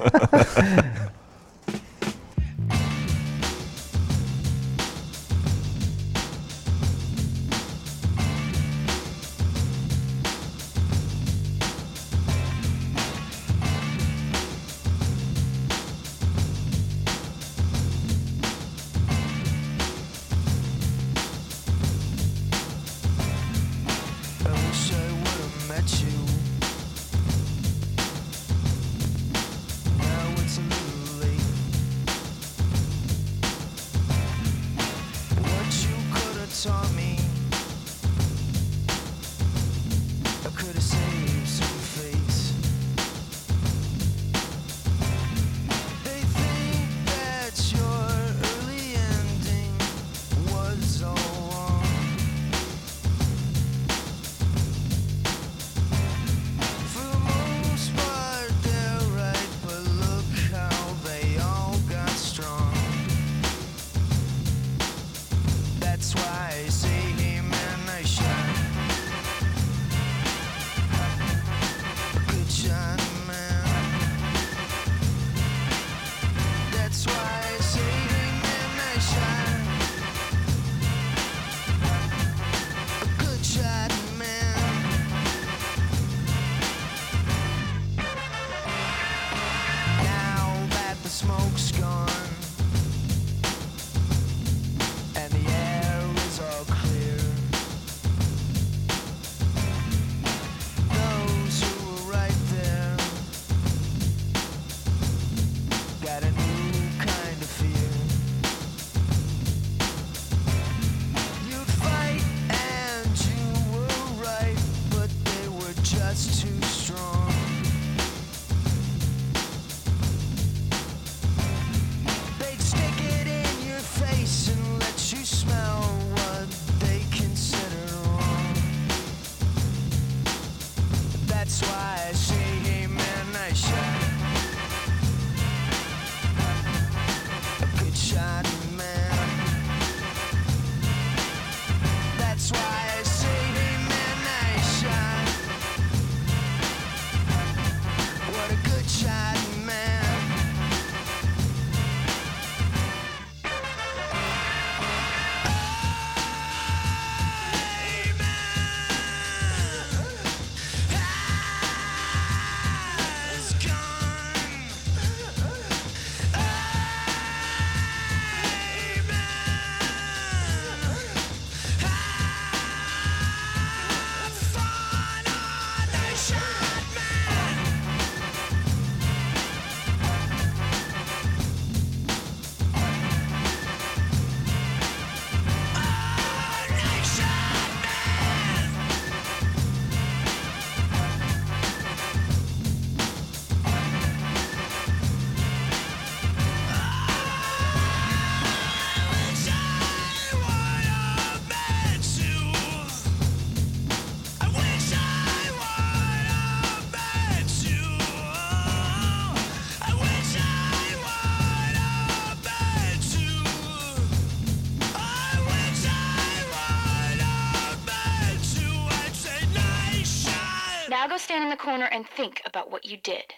corner 221.66 221.86
and 221.86 222.06
think 222.16 222.40
about 222.46 222.70
what 222.70 222.84
you 222.84 222.96
did. 222.96 223.34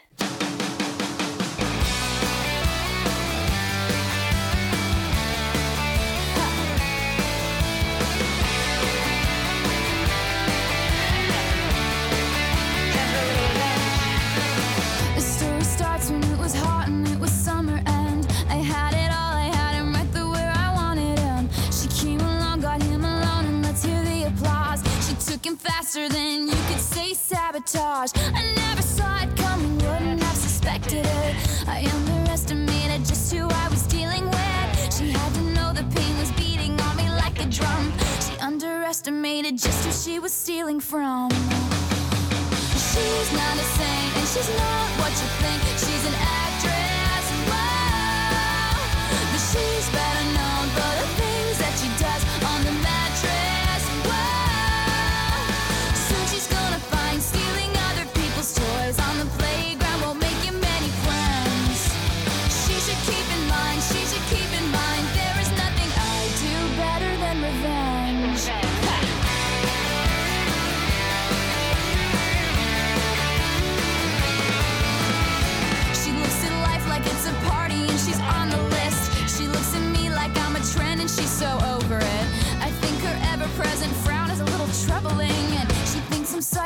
hated 39.49 39.63
just 39.63 39.85
who 39.85 39.93
she 39.93 40.19
was 40.19 40.33
stealing 40.33 40.81
from. 40.81 41.31
She's 42.91 43.33
not 43.33 43.57
a 43.57 43.67
saint, 43.79 44.17
and 44.17 44.29
she's 44.29 44.51
not 44.57 44.89
what 45.01 45.11
you 45.11 45.29
think. 45.41 45.63
She's 45.79 46.05
an 46.07 46.15
actress, 46.21 47.27
love, 47.49 48.79
but 49.33 49.41
she's 49.41 49.89
better 49.91 50.25
known. 50.35 50.58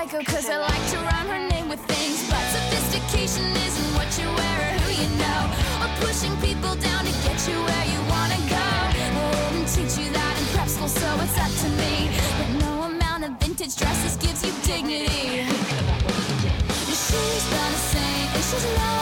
psycho 0.02 0.24
cause 0.24 0.48
I 0.48 0.58
like 0.58 0.86
to 0.90 0.98
rhyme 0.98 1.28
her 1.28 1.48
name 1.48 1.68
with 1.68 1.80
things 1.86 2.28
But 2.28 2.42
sophistication 2.50 3.44
isn't 3.66 3.90
what 3.94 4.10
you 4.18 4.26
wear 4.26 4.58
or 4.66 4.74
who 4.82 4.90
you 5.02 5.08
know. 5.22 5.40
Or 5.82 5.90
pushing 6.04 6.34
people 6.38 6.74
down 6.74 7.04
to 7.04 7.12
get 7.22 7.38
you 7.46 7.56
where 7.68 7.86
you 7.92 8.00
wanna 8.10 8.40
go. 8.50 8.66
They 8.94 9.08
didn't 9.54 9.68
teach 9.76 9.94
you 10.02 10.10
that 10.12 10.34
in 10.40 10.46
prep 10.54 10.68
school 10.68 10.88
so 10.88 11.08
it's 11.24 11.38
up 11.38 11.52
to 11.62 11.68
me. 11.80 12.10
But 12.38 12.50
no 12.64 12.72
amount 12.90 13.24
of 13.24 13.30
vintage 13.38 13.76
dresses 13.76 14.16
gives 14.16 14.42
you 14.44 14.52
dignity. 14.62 15.46
She's 17.02 17.46
not 17.54 17.70
a 17.70 17.80
saint, 17.92 18.28
and 18.36 18.44
she's 18.48 18.66
not 18.76 19.01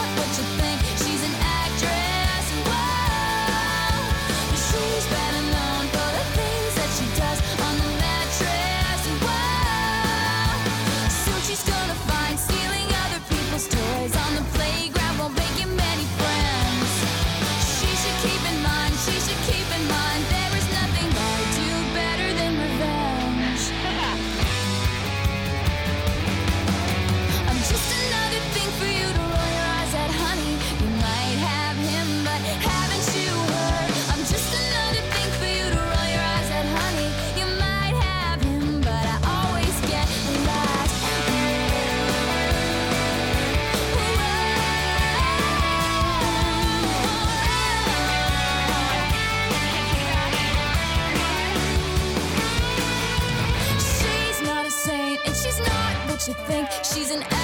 think 56.51 56.69
she's 56.83 57.11
an 57.11 57.40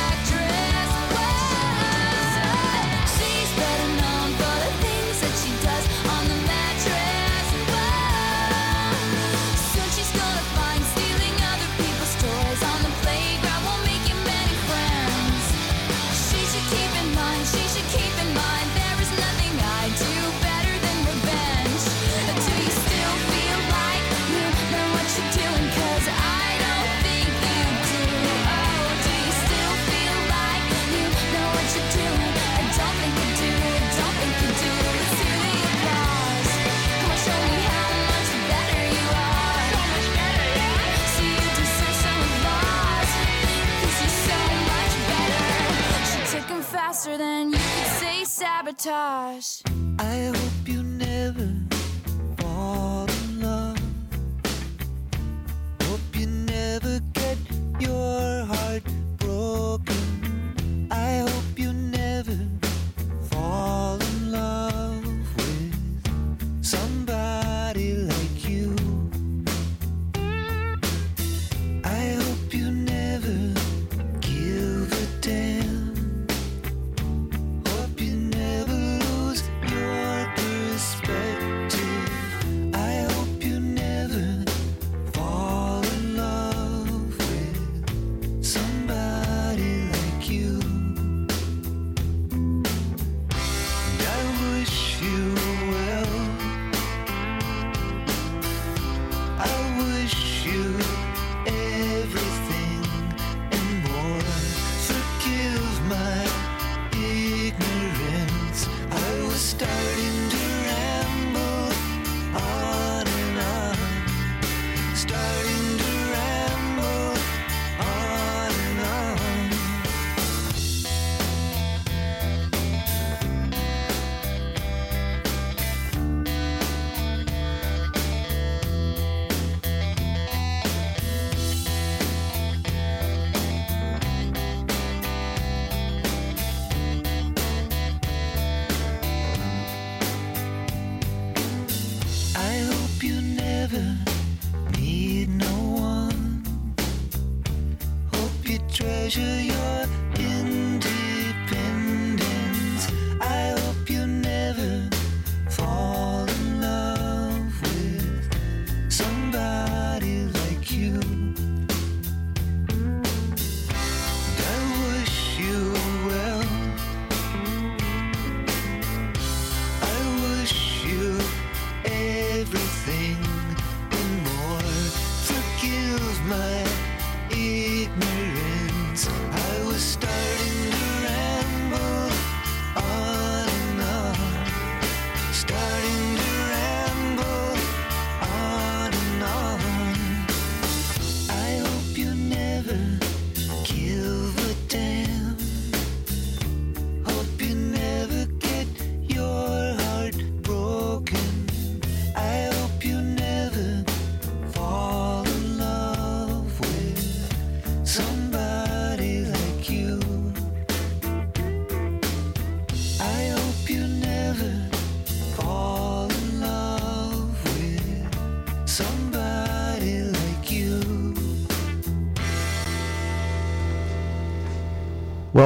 sabotage. 48.67 49.66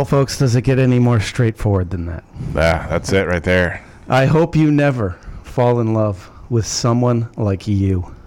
Well, 0.01 0.07
folks, 0.07 0.39
does 0.39 0.55
it 0.55 0.63
get 0.63 0.79
any 0.79 0.97
more 0.97 1.19
straightforward 1.19 1.91
than 1.91 2.07
that? 2.07 2.23
Yeah, 2.55 2.87
that's 2.87 3.13
it 3.13 3.27
right 3.27 3.43
there. 3.43 3.85
I 4.09 4.25
hope 4.25 4.55
you 4.55 4.71
never 4.71 5.11
fall 5.43 5.79
in 5.79 5.93
love 5.93 6.27
with 6.49 6.65
someone 6.65 7.29
like 7.37 7.67
you. 7.67 8.11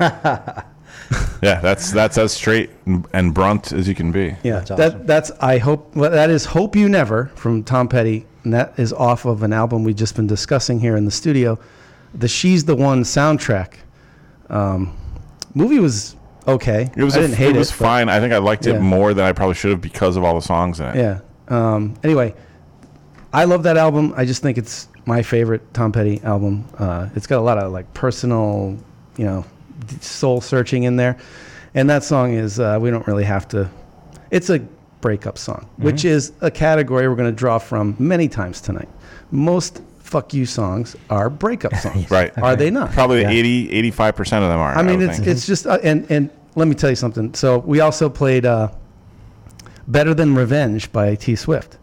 Yeah, 0.00 1.60
that's 1.60 1.92
that's 1.92 2.18
as 2.18 2.32
straight 2.32 2.70
and, 2.86 3.06
and 3.12 3.34
brunt 3.34 3.72
as 3.72 3.86
you 3.86 3.94
can 3.94 4.10
be. 4.12 4.34
Yeah, 4.42 4.60
That's 4.60 4.70
that 4.70 5.06
that's 5.06 5.30
I 5.40 5.58
hope 5.58 5.94
well, 5.94 6.10
that 6.10 6.30
is 6.30 6.44
"Hope 6.46 6.74
You 6.74 6.88
Never" 6.88 7.26
from 7.34 7.62
Tom 7.64 7.88
Petty, 7.88 8.24
and 8.44 8.54
that 8.54 8.78
is 8.78 8.92
off 8.92 9.24
of 9.26 9.42
an 9.42 9.52
album 9.52 9.84
we've 9.84 9.96
just 9.96 10.16
been 10.16 10.26
discussing 10.26 10.80
here 10.80 10.96
in 10.96 11.04
the 11.04 11.10
studio, 11.10 11.58
the 12.14 12.28
"She's 12.28 12.64
the 12.64 12.74
One" 12.76 13.02
soundtrack. 13.02 13.74
Um, 14.48 14.96
movie 15.54 15.80
was 15.80 16.16
okay. 16.46 16.90
It 16.96 17.04
was 17.04 17.16
I 17.16 17.20
didn't 17.20 17.36
hate 17.36 17.54
it 17.54 17.58
was 17.58 17.70
it, 17.70 17.78
but- 17.78 17.84
fine. 17.84 18.08
I 18.08 18.20
think 18.20 18.32
I 18.32 18.38
liked 18.38 18.66
Yeah. 18.66 18.74
it 18.74 18.80
more 18.80 19.14
than 19.14 19.24
I 19.24 19.32
probably 19.32 19.54
should 19.54 19.70
have 19.70 19.80
because 19.80 20.16
of 20.16 20.24
all 20.24 20.34
the 20.34 20.42
songs 20.42 20.80
in 20.80 20.86
it. 20.86 20.96
Yeah. 20.96 21.20
Um, 21.48 21.94
anyway, 22.04 22.34
I 23.32 23.44
love 23.44 23.62
that 23.64 23.76
album. 23.76 24.14
I 24.16 24.24
just 24.24 24.42
think 24.42 24.58
it's 24.58 24.88
my 25.06 25.22
favorite 25.22 25.62
Tom 25.74 25.92
Petty 25.92 26.20
album. 26.22 26.64
Uh, 26.78 27.08
it's 27.14 27.26
got 27.26 27.38
a 27.38 27.42
lot 27.42 27.58
of 27.58 27.72
like 27.72 27.92
personal, 27.94 28.76
you 29.16 29.24
know, 29.24 29.44
soul 30.00 30.40
searching 30.40 30.84
in 30.84 30.96
there, 30.96 31.16
and 31.74 31.90
that 31.90 32.04
song 32.04 32.32
is 32.34 32.60
uh, 32.60 32.78
we 32.80 32.90
don't 32.90 33.06
really 33.06 33.24
have 33.24 33.48
to. 33.48 33.68
It's 34.30 34.48
a 34.50 34.60
breakup 35.00 35.36
song, 35.36 35.66
which 35.78 36.04
is 36.04 36.32
a 36.40 36.50
category 36.50 37.08
we're 37.08 37.16
going 37.16 37.30
to 37.30 37.36
draw 37.36 37.58
from 37.58 37.96
many 37.98 38.28
times 38.28 38.60
tonight. 38.60 38.88
Most 39.32 39.82
fuck 40.12 40.32
you 40.34 40.44
songs 40.46 40.94
are 41.08 41.28
breakup 41.30 41.74
songs, 41.84 42.10
Right. 42.10 42.30
Are 42.38 42.54
they 42.56 42.70
not? 42.70 42.92
Probably 42.92 43.22
Yeah. 43.22 43.30
80, 43.30 43.70
85 43.72 44.16
percent 44.16 44.44
of 44.44 44.50
them 44.50 44.60
are. 44.60 44.74
I 44.76 44.82
mean, 44.82 44.98
would 45.00 45.08
it's 45.08 45.16
think. 45.18 45.28
it's 45.28 45.46
just 45.46 45.66
uh, 45.66 45.78
and 45.82 45.98
and 46.10 46.30
let 46.54 46.68
me 46.68 46.74
tell 46.74 46.90
you 46.90 46.96
something. 46.96 47.34
So 47.34 47.58
we 47.72 47.80
also 47.80 48.08
played 48.10 48.44
uh, 48.46 48.68
"Better 49.88 50.14
Than 50.14 50.34
Revenge" 50.34 50.92
by 50.92 51.14
T 51.16 51.34
Swift. 51.36 51.78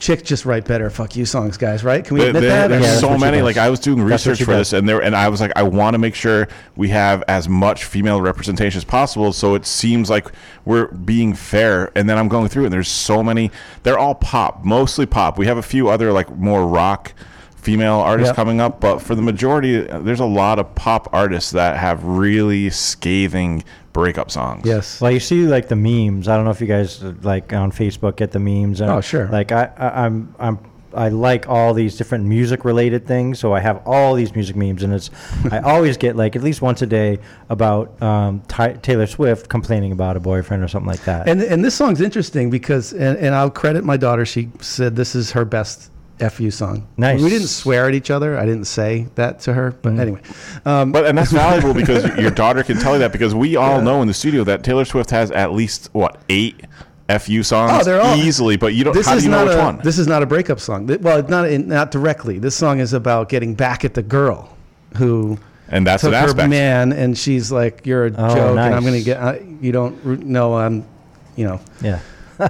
Chick 0.00 0.24
just 0.24 0.46
write 0.46 0.64
better 0.64 0.88
fuck 0.90 1.14
you 1.14 1.26
songs, 1.26 1.56
guys. 1.58 1.84
Right? 1.84 2.02
Can 2.04 2.14
we 2.14 2.20
There- 2.20 2.28
admit 2.30 2.42
there- 2.42 2.50
that? 2.50 2.68
there's 2.68 2.82
Yeah, 2.82 2.88
that's 2.88 3.00
so 3.00 3.18
many. 3.18 3.42
Like 3.42 3.58
I 3.58 3.68
was 3.70 3.78
doing 3.78 3.98
That's 3.98 4.26
research 4.26 4.42
for 4.44 4.52
does. 4.52 4.70
this, 4.70 4.78
and 4.78 4.88
there, 4.88 5.00
and 5.00 5.14
I 5.14 5.28
was 5.28 5.40
like, 5.40 5.52
I 5.56 5.62
want 5.62 5.94
to 5.94 5.98
make 5.98 6.14
sure 6.14 6.48
we 6.74 6.88
have 6.88 7.22
as 7.28 7.48
much 7.48 7.84
female 7.84 8.20
representation 8.20 8.78
as 8.78 8.84
possible, 8.84 9.32
so 9.34 9.54
it 9.54 9.66
seems 9.66 10.08
like 10.08 10.26
we're 10.64 10.86
being 10.88 11.34
fair. 11.34 11.92
And 11.94 12.08
then 12.08 12.16
I'm 12.16 12.28
going 12.28 12.48
through, 12.48 12.64
and 12.64 12.72
there's 12.72 12.88
so 12.88 13.22
many. 13.22 13.50
They're 13.82 13.98
all 13.98 14.14
pop, 14.14 14.64
mostly 14.64 15.04
pop. 15.04 15.38
We 15.38 15.46
have 15.46 15.58
a 15.58 15.62
few 15.62 15.88
other 15.90 16.12
like 16.12 16.34
more 16.34 16.66
rock 16.66 17.12
female 17.62 17.94
artists 17.96 18.30
Yep. 18.30 18.36
coming 18.36 18.60
up, 18.60 18.80
but 18.80 19.00
for 19.00 19.14
the 19.14 19.22
majority, 19.22 19.80
there's 19.82 20.20
a 20.20 20.24
lot 20.24 20.58
of 20.58 20.74
pop 20.74 21.08
artists 21.12 21.50
that 21.52 21.76
have 21.76 22.02
really 22.04 22.70
scathing 22.70 23.62
breakup 23.92 24.30
songs. 24.30 24.62
Yes. 24.64 25.00
Well, 25.00 25.10
you 25.10 25.20
see 25.20 25.46
like 25.46 25.68
the 25.68 25.76
memes. 25.76 26.28
I 26.28 26.36
don't 26.36 26.44
know 26.44 26.50
if 26.52 26.60
you 26.60 26.66
guys 26.66 27.02
like 27.22 27.52
on 27.52 27.72
Facebook 27.72 28.16
get 28.16 28.30
the 28.32 28.38
memes. 28.38 28.80
And, 28.80 28.90
Oh, 28.90 29.00
sure. 29.00 29.26
Like 29.28 29.52
I, 29.52 29.70
I 29.76 30.04
I'm 30.06 30.34
I'm 30.38 30.58
I 30.92 31.08
like 31.08 31.48
all 31.48 31.72
these 31.72 31.96
different 31.96 32.24
music 32.24 32.64
related 32.64 33.06
things, 33.06 33.38
so 33.38 33.52
I 33.52 33.60
have 33.60 33.80
all 33.86 34.14
these 34.14 34.34
music 34.34 34.56
memes, 34.56 34.82
and 34.82 34.92
it's 34.92 35.08
I 35.52 35.58
always 35.64 35.96
get 35.96 36.16
like 36.16 36.34
at 36.34 36.42
least 36.42 36.62
once 36.62 36.82
a 36.82 36.86
day 36.86 37.18
about 37.48 38.00
um, 38.02 38.42
Ty- 38.48 38.72
Taylor 38.82 39.06
Swift 39.06 39.48
complaining 39.48 39.92
about 39.92 40.16
a 40.16 40.20
boyfriend 40.20 40.64
or 40.64 40.68
something 40.68 40.88
like 40.88 41.04
that. 41.04 41.28
And 41.28 41.40
and 41.42 41.64
this 41.64 41.76
song's 41.76 42.00
interesting 42.00 42.50
because 42.50 42.92
and, 42.92 43.16
and 43.18 43.34
I'll 43.36 43.50
credit 43.50 43.84
my 43.84 43.96
daughter. 43.96 44.24
She 44.26 44.50
said 44.60 44.96
this 44.96 45.14
is 45.14 45.30
her 45.30 45.44
best 45.44 45.90
fu 46.28 46.50
song. 46.50 46.86
Nice. 46.96 47.22
We 47.22 47.30
didn't 47.30 47.48
swear 47.48 47.88
at 47.88 47.94
each 47.94 48.10
other. 48.10 48.38
I 48.38 48.44
didn't 48.46 48.66
say 48.66 49.08
that 49.14 49.40
to 49.40 49.54
her, 49.54 49.70
but 49.82 49.98
anyway. 49.98 50.20
Um, 50.64 50.92
But 50.92 51.06
and 51.06 51.16
that's 51.16 51.32
valuable 51.32 51.72
because 51.82 52.04
your 52.18 52.30
daughter 52.30 52.62
can 52.62 52.78
tell 52.78 52.92
you 52.92 52.98
that 53.00 53.12
because 53.12 53.34
we 53.34 53.56
all 53.56 53.80
know 53.80 54.02
in 54.02 54.08
the 54.08 54.14
studio 54.14 54.44
that 54.44 54.62
Taylor 54.62 54.84
Swift 54.84 55.10
has 55.10 55.30
at 55.30 55.52
least 55.52 55.88
what 55.92 56.20
eight 56.28 56.64
fu 57.20 57.42
songs 57.42 57.72
Oh, 57.74 57.84
they're 57.84 58.00
all 58.00 58.16
easily, 58.16 58.56
but 58.56 58.74
you 58.74 58.84
don't. 58.84 58.94
This 58.94 59.06
how 59.06 59.16
is 59.16 59.22
do 59.22 59.28
you 59.28 59.32
know 59.32 59.44
not 59.44 59.48
which 59.48 59.56
a 59.56 59.64
one? 59.64 59.80
this 59.82 59.98
is 59.98 60.06
not 60.06 60.22
a 60.22 60.26
breakup 60.26 60.60
song. 60.60 60.86
Th- 60.86 61.00
Well, 61.00 61.22
not 61.28 61.48
in, 61.48 61.66
not 61.68 61.90
directly. 61.90 62.38
This 62.38 62.54
song 62.54 62.78
is 62.80 62.92
about 62.92 63.28
getting 63.28 63.54
back 63.54 63.84
at 63.84 63.94
the 63.94 64.02
girl 64.02 64.56
who 64.96 65.38
and 65.68 65.86
that's 65.86 66.02
took 66.02 66.12
an 66.12 66.28
her 66.36 66.48
man, 66.48 66.92
and 66.92 67.16
she's 67.16 67.50
like, 67.52 67.86
"You're 67.86 68.06
a 68.06 68.12
Oh, 68.16 68.34
joke, 68.34 68.58
and 68.58 68.74
I'm 68.74 68.84
gonna 68.84 69.00
get 69.00 69.16
uh, 69.18 69.34
you 69.60 69.72
don't 69.72 70.24
know 70.26 70.54
I'm, 70.56 70.84
you 71.36 71.44
know." 71.46 71.60
Yeah. 71.80 72.00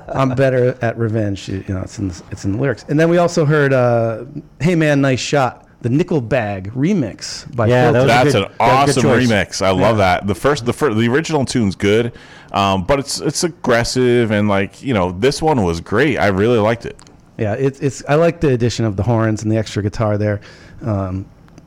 I'm 0.09 0.35
better 0.35 0.77
at 0.83 0.97
revenge. 0.99 1.49
You 1.49 1.65
you 1.67 1.75
know, 1.75 1.81
it's 1.83 1.99
in 1.99 2.09
the, 2.09 2.23
it's 2.31 2.45
in 2.45 2.53
the 2.53 2.59
lyrics. 2.59 2.85
And 2.89 2.99
then 2.99 3.09
we 3.09 3.19
also 3.19 3.45
heard 3.45 3.73
uh, 3.73 4.25
"Hey 4.61 4.75
Man, 4.75 5.01
Nice 5.01 5.21
Shot," 5.21 5.67
the 5.83 5.89
Nickel 5.89 6.21
Bag 6.21 6.73
remix 6.75 7.45
by 7.57 7.67
Yeah, 7.67 7.91
that 7.93 8.07
That's 8.07 8.33
good- 8.33 8.43
an 8.45 8.53
that 8.59 8.59
was 8.59 8.59
a 8.59 8.63
awesome 8.63 9.03
good 9.03 9.03
choice. 9.03 9.29
remix. 9.29 9.63
I 9.63 9.71
love 9.71 9.97
that. 9.99 10.27
The 10.27 10.35
first, 10.35 10.65
the 10.67 10.73
first, 10.73 10.97
the 10.97 11.09
original 11.09 11.45
tune's 11.45 11.75
good, 11.77 12.13
um, 12.53 12.85
but 12.85 12.99
it's 12.99 13.21
it's 13.21 13.45
aggressive 13.45 14.31
and 14.31 14.49
like 14.49 14.83
you 14.83 14.95
know 14.95 15.13
this 15.13 15.41
one 15.43 15.63
was 15.65 15.81
great. 15.81 16.19
I 16.19 16.29
really 16.29 16.59
liked 16.59 16.87
it. 16.87 16.97
Yeah, 17.39 17.55
it's 17.55 17.81
it's. 17.81 18.03
I 18.09 18.17
like 18.17 18.41
the 18.41 18.53
addition 18.53 18.85
of 18.85 18.97
the 18.97 19.03
horns 19.03 19.43
and 19.43 19.51
the 19.51 19.57
extra 19.57 19.83
guitar 19.83 20.19
there, 20.19 20.43
um, 20.83 21.25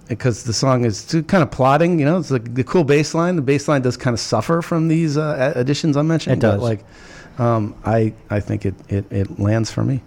because 0.07 0.43
the 0.43 0.53
song 0.53 0.85
is 0.85 1.03
too 1.03 1.23
kind 1.23 1.41
of 1.41 1.49
plotting. 1.49 1.97
You 1.97 2.05
know, 2.05 2.19
it's 2.19 2.29
like 2.29 2.53
the 2.53 2.63
cool 2.63 2.83
bass 2.83 3.15
line. 3.15 3.35
The 3.37 3.41
bass 3.41 3.67
line 3.67 3.81
does 3.81 3.97
kind 3.97 4.13
of 4.13 4.19
suffer 4.19 4.61
from 4.61 4.87
these 4.87 5.17
uh, 5.17 5.53
additions 5.55 5.97
I 5.97 6.03
mentioned. 6.03 6.33
It 6.37 6.39
does. 6.41 6.59
But 6.59 6.61
like, 6.63 6.85
um, 7.39 7.75
I 7.85 8.13
I 8.29 8.39
think 8.39 8.65
it, 8.65 8.75
it 8.89 9.05
it 9.11 9.39
lands 9.39 9.71
for 9.71 9.83
me. 9.83 10.01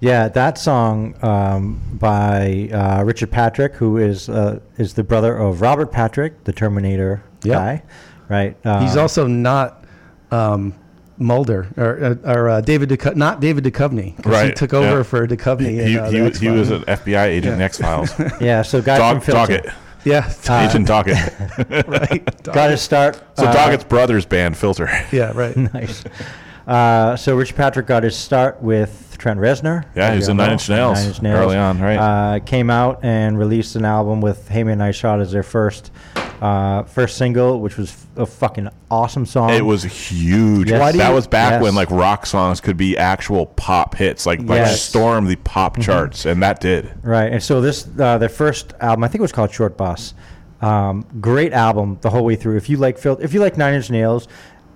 Yeah, 0.00 0.28
that 0.28 0.58
song 0.58 1.14
um, 1.22 1.80
by 1.94 2.68
uh, 2.72 3.02
Richard 3.04 3.30
Patrick, 3.30 3.74
who 3.74 3.96
is 3.96 4.28
uh, 4.28 4.60
is 4.76 4.94
the 4.94 5.02
brother 5.04 5.36
of 5.36 5.60
Robert 5.62 5.90
Patrick, 5.92 6.44
the 6.44 6.52
Terminator 6.52 7.22
Yep. 7.42 7.54
guy, 7.54 7.82
right? 8.28 8.56
Uh, 8.64 8.80
He's 8.80 8.96
also 8.96 9.26
not. 9.26 9.84
Um, 10.30 10.74
Mulder 11.18 11.68
or, 11.78 12.18
or 12.30 12.50
uh, 12.50 12.60
David 12.60 12.90
Duchovny, 12.90 13.16
not 13.16 13.40
David 13.40 13.64
Duchovny, 13.64 14.14
'cause 14.22 14.24
He 14.26 14.30
Right, 14.48 14.54
took 14.54 14.74
over 14.74 14.98
yeah. 14.98 15.02
for 15.02 15.26
Duchovny. 15.26 15.70
He, 15.70 15.80
in, 15.80 15.86
he, 15.88 15.98
uh, 15.98 16.10
the 16.10 16.38
he, 16.38 16.48
was 16.50 16.70
an 16.70 16.82
FBI 16.82 17.24
agent 17.28 17.54
in 17.54 17.62
X 17.62 17.78
Files. 17.78 18.10
yeah. 18.40 18.60
So 18.60 18.82
guy 18.82 18.98
Dog, 18.98 19.22
from 19.22 19.34
Filter 19.34 19.58
Doggett. 19.62 19.74
Yeah, 20.04 20.30
Uh, 20.46 20.68
Agent 20.68 20.86
Doggett. 20.86 21.88
right. 22.10 22.42
Got 22.44 22.66
to 22.68 22.76
start. 22.76 23.14
So 23.38 23.46
uh, 23.46 23.52
Doggett's 23.54 23.84
brother's 23.84 24.26
band 24.26 24.58
Filter. 24.58 24.90
Yeah, 25.10 25.32
right. 25.34 25.56
nice. 25.56 26.04
Uh, 26.66 27.14
so 27.16 27.36
Richard 27.36 27.56
Patrick 27.56 27.86
got 27.86 28.02
his 28.02 28.16
start 28.16 28.60
with 28.60 29.14
Trent 29.18 29.38
Reznor. 29.38 29.84
Yeah, 29.94 30.10
he 30.10 30.16
was 30.16 30.28
in 30.28 30.36
Nine 30.36 30.52
Inch 30.52 30.68
Nails 30.68 30.98
Nine 30.98 31.08
Inch 31.08 31.22
Nails. 31.22 31.38
early 31.38 31.56
on, 31.56 31.80
right. 31.80 31.96
Uh, 31.96 32.38
came 32.40 32.70
out 32.70 33.00
and 33.04 33.38
released 33.38 33.76
an 33.76 33.84
album 33.84 34.20
with 34.20 34.48
"Hey 34.48 34.64
Man, 34.64 34.78
Nice 34.78 34.96
Shot" 34.96 35.20
as 35.20 35.30
their 35.30 35.44
first 35.44 35.92
uh, 36.42 36.82
first 36.82 37.16
single, 37.16 37.60
which 37.60 37.76
was 37.76 38.04
a 38.16 38.26
fucking 38.26 38.68
awesome 38.90 39.24
song. 39.26 39.50
It 39.50 39.64
was 39.64 39.84
huge. 39.84 40.68
Yes. 40.70 40.96
That 40.96 41.08
you- 41.08 41.14
was 41.14 41.26
back 41.28 41.52
yes. 41.52 41.62
when 41.62 41.74
like 41.76 41.90
rock 41.90 42.26
songs 42.26 42.60
could 42.60 42.76
be 42.76 42.98
actual 42.98 43.46
pop 43.46 43.94
hits, 43.94 44.26
like 44.26 44.40
like 44.40 44.48
Yes. 44.58 44.68
Mm-hmm. 44.70 44.76
storm 44.98 45.24
the 45.26 45.36
pop 45.36 45.78
charts, 45.80 46.26
and 46.26 46.42
that 46.42 46.60
did. 46.60 46.92
Right, 47.04 47.32
and 47.32 47.40
so 47.42 47.60
this 47.60 47.88
uh, 47.98 48.18
their 48.18 48.28
first 48.28 48.74
album, 48.80 49.04
I 49.04 49.08
think 49.08 49.20
it 49.20 49.22
was 49.22 49.32
called 49.32 49.52
Short 49.52 49.76
Bus. 49.76 50.14
Um, 50.60 51.06
great 51.20 51.52
album 51.52 51.98
the 52.00 52.10
whole 52.10 52.24
way 52.24 52.34
through. 52.34 52.56
If 52.56 52.68
you 52.68 52.78
like 52.78 52.98
Filter, 52.98 53.22
if 53.22 53.32
you 53.34 53.40
like 53.40 53.56
Nine 53.56 53.74
Inch 53.74 53.88
Nails, 53.90 54.26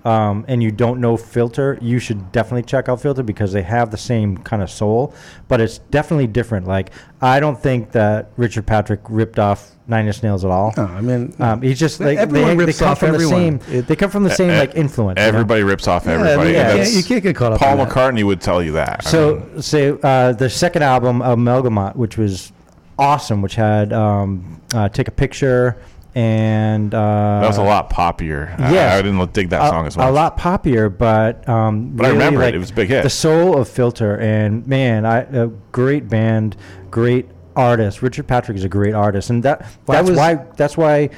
um, 0.03 0.45
and 0.47 0.63
you 0.63 0.71
don't 0.71 0.99
know 0.99 1.15
Filter, 1.17 1.77
you 1.81 1.99
should 1.99 2.31
definitely 2.31 2.63
check 2.63 2.89
out 2.89 3.01
Filter 3.01 3.23
because 3.23 3.51
they 3.53 3.61
have 3.61 3.91
the 3.91 3.97
same 3.97 4.37
kind 4.37 4.61
of 4.63 4.69
soul, 4.71 5.13
but 5.47 5.61
it's 5.61 5.77
definitely 5.77 6.27
different. 6.27 6.67
Like 6.67 6.91
I 7.21 7.39
don't 7.39 7.59
think 7.59 7.91
that 7.91 8.31
Richard 8.37 8.65
Patrick 8.65 9.01
ripped 9.09 9.37
off 9.39 9.71
Nine 9.87 10.07
Inch 10.07 10.23
Nails 10.23 10.43
at 10.45 10.51
all. 10.51 10.73
No, 10.77 10.85
I 10.85 11.01
mean, 11.01 11.33
Um, 11.39 11.61
he's 11.61 11.77
just 11.79 11.99
like 11.99 12.17
Everyone 12.17 12.49
they, 12.57 12.65
rips 12.65 12.77
they 12.77 12.83
come 12.85 12.91
off 12.93 12.99
from 12.99 13.09
everyone. 13.15 13.57
the 13.59 13.63
same. 13.65 13.81
they 13.85 13.95
come 13.95 14.09
from 14.09 14.23
the 14.23 14.29
same 14.31 14.49
like 14.57 14.73
influence. 14.75 15.17
you 15.19 15.23
know? 15.23 15.27
Everybody 15.27 15.63
rips 15.63 15.87
off 15.87 16.05
Yeah, 16.05 16.13
everybody. 16.13 16.51
you 16.51 16.55
and 16.57 16.89
you 16.89 17.03
can't 17.03 17.21
get 17.23 17.35
caught 17.35 17.53
up 17.53 17.59
Paul 17.59 17.73
in 17.73 17.77
that. 17.79 17.89
McCartney 17.89 18.23
would 18.23 18.41
tell 18.41 18.63
you 18.63 18.71
that. 18.73 19.01
I 19.05 19.09
So, 19.09 19.35
mean, 19.53 19.61
say 19.61 19.95
uh, 20.01 20.31
the 20.33 20.49
second 20.49 20.83
album, 20.83 21.21
Amalgamut, 21.21 21.95
which 21.95 22.17
was 22.17 22.51
awesome, 22.97 23.41
which 23.41 23.55
had 23.55 23.91
um, 23.93 24.61
uh, 24.73 24.87
"Take 24.89 25.07
a 25.07 25.11
Picture" 25.11 25.77
and 26.15 26.93
uh, 26.93 27.39
that 27.41 27.47
was 27.47 27.57
a 27.57 27.63
lot 27.63 27.89
poppier. 27.89 28.57
I- 28.59 28.97
I, 28.97 29.01
didn't 29.01 29.33
dig 29.33 29.49
that 29.49 29.63
a, 29.63 29.69
song 29.69 29.87
as 29.87 29.95
much. 29.97 30.07
a 30.07 30.11
lot 30.11 30.37
poppier, 30.37 30.95
but 30.95 31.47
um, 31.47 31.91
But 31.95 32.05
I 32.05 32.09
remember 32.09 32.41
it. 32.41 32.45
like, 32.47 32.53
It 32.55 32.59
was 32.59 32.71
a 32.71 32.73
big 32.73 32.89
hit. 32.89 33.03
The 33.03 33.09
soul 33.09 33.57
of 33.57 33.67
Filter, 33.69 34.17
and 34.19 34.65
man, 34.67 35.05
I 35.05 35.19
a 35.21 35.47
great 35.71 36.09
band, 36.09 36.55
great 36.89 37.29
artist. 37.55 38.01
Richard 38.01 38.27
Patrick 38.27 38.57
is 38.57 38.63
a 38.63 38.69
great 38.69 38.93
artist, 38.93 39.29
and 39.29 39.43
that 39.43 39.61
Well, 39.87 39.97
that's 40.03 40.07
I 40.07 40.11
was- 40.11 40.17
why 40.17 40.45
that's 40.57 40.77
why 40.77 41.09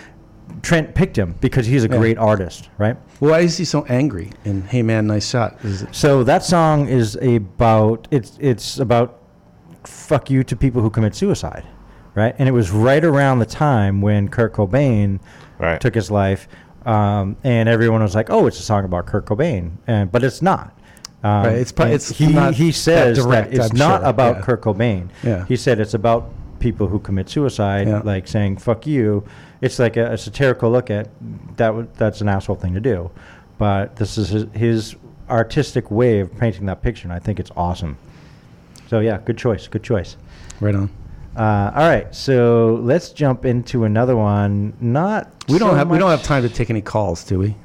Trent 0.61 0.93
picked 0.93 1.17
him 1.17 1.35
because 1.41 1.65
he's 1.65 1.83
a 1.83 1.87
Yeah. 1.89 1.97
great 1.97 2.17
artist, 2.17 2.69
right? 2.77 2.95
why 3.19 3.39
is 3.39 3.57
he 3.57 3.63
so 3.65 3.85
angry? 3.87 4.29
And 4.45 4.63
"Hey 4.65 4.81
Man, 4.83 5.07
Nice 5.07 5.29
Shot"? 5.29 5.57
Is 5.63 5.83
it, 5.83 5.89
So 5.95 6.23
that 6.25 6.43
song 6.43 6.87
is 6.87 7.15
about 7.21 8.07
it's 8.11 8.37
it's 8.39 8.77
about 8.79 9.19
fuck 9.85 10.29
you 10.29 10.43
to 10.43 10.55
people 10.55 10.81
who 10.81 10.89
commit 10.89 11.15
suicide, 11.15 11.63
right? 12.15 12.35
And 12.37 12.47
it 12.47 12.51
was 12.51 12.71
right 12.71 13.03
around 13.03 13.39
the 13.39 13.45
time 13.45 14.01
when 14.01 14.27
Kurt 14.29 14.53
Cobain 14.53 15.19
Right. 15.59 15.79
took 15.79 15.95
his 15.95 16.09
life, 16.11 16.47
um, 16.85 17.37
and 17.43 17.69
everyone 17.69 18.01
was 18.01 18.15
like, 18.15 18.29
"Oh, 18.29 18.47
it's 18.47 18.59
a 18.59 18.63
song 18.63 18.83
about 18.85 19.05
Kurt 19.05 19.25
Cobain," 19.25 19.71
and 19.87 20.11
but 20.11 20.23
it's 20.23 20.41
not. 20.41 20.73
Um, 21.23 21.45
Right, 21.45 21.53
it's 21.57 21.71
pro- 21.71 21.85
and 21.85 21.93
it's 21.95 22.09
he 22.09 22.27
not 22.27 22.55
he 22.55 22.71
says 22.73 23.17
that, 23.17 23.23
direct, 23.23 23.53
it's 23.53 23.71
I'm 23.71 23.77
not 23.77 24.01
sure, 24.01 24.09
about 24.09 24.35
yeah. 24.37 24.41
Kurt 24.41 24.61
Cobain. 24.61 25.07
Yeah. 25.23 25.45
He 25.45 25.55
said 25.55 25.79
it's 25.79 25.93
about 25.93 26.29
people 26.59 26.87
who 26.87 26.99
commit 26.99 27.29
suicide, 27.29 27.87
Yeah. 27.87 28.01
like 28.03 28.27
saying 28.27 28.57
"fuck 28.57 28.85
you." 28.85 29.23
It's 29.61 29.79
like 29.79 29.95
a, 29.95 30.11
a 30.13 30.17
satirical 30.17 30.69
look 30.71 30.89
at 30.89 31.07
that. 31.57 31.67
w- 31.67 31.87
That's 31.97 32.19
an 32.19 32.27
asshole 32.27 32.57
thing 32.57 32.73
to 32.73 32.81
do, 32.81 33.09
but 33.57 33.95
this 33.95 34.17
is 34.17 34.29
his, 34.29 34.45
his 34.53 34.95
artistic 35.29 35.89
way 35.89 36.19
of 36.19 36.35
painting 36.37 36.65
that 36.65 36.81
picture, 36.81 37.05
and 37.07 37.13
I 37.13 37.19
think 37.19 37.39
it's 37.39 37.51
awesome. 37.55 37.95
So 38.89 38.99
yeah, 38.99 39.19
good 39.23 39.37
choice. 39.37 39.67
Good 39.67 39.83
choice. 39.83 40.17
right 40.59 40.75
on. 40.75 40.89
Uh, 41.35 41.71
all 41.73 41.87
right, 41.87 42.13
so 42.13 42.79
let's 42.83 43.09
jump 43.11 43.45
into 43.45 43.85
another 43.85 44.15
one. 44.15 44.73
Not 44.79 45.31
We 45.49 45.57
don't 45.57 45.71
so 45.71 45.75
have 45.75 45.89
we 45.89 45.97
don't 45.97 46.11
have 46.11 46.23
time 46.23 46.43
to 46.43 46.49
take 46.49 46.69
any 46.69 46.81
calls, 46.81 47.23
do 47.23 47.39
we? 47.39 47.55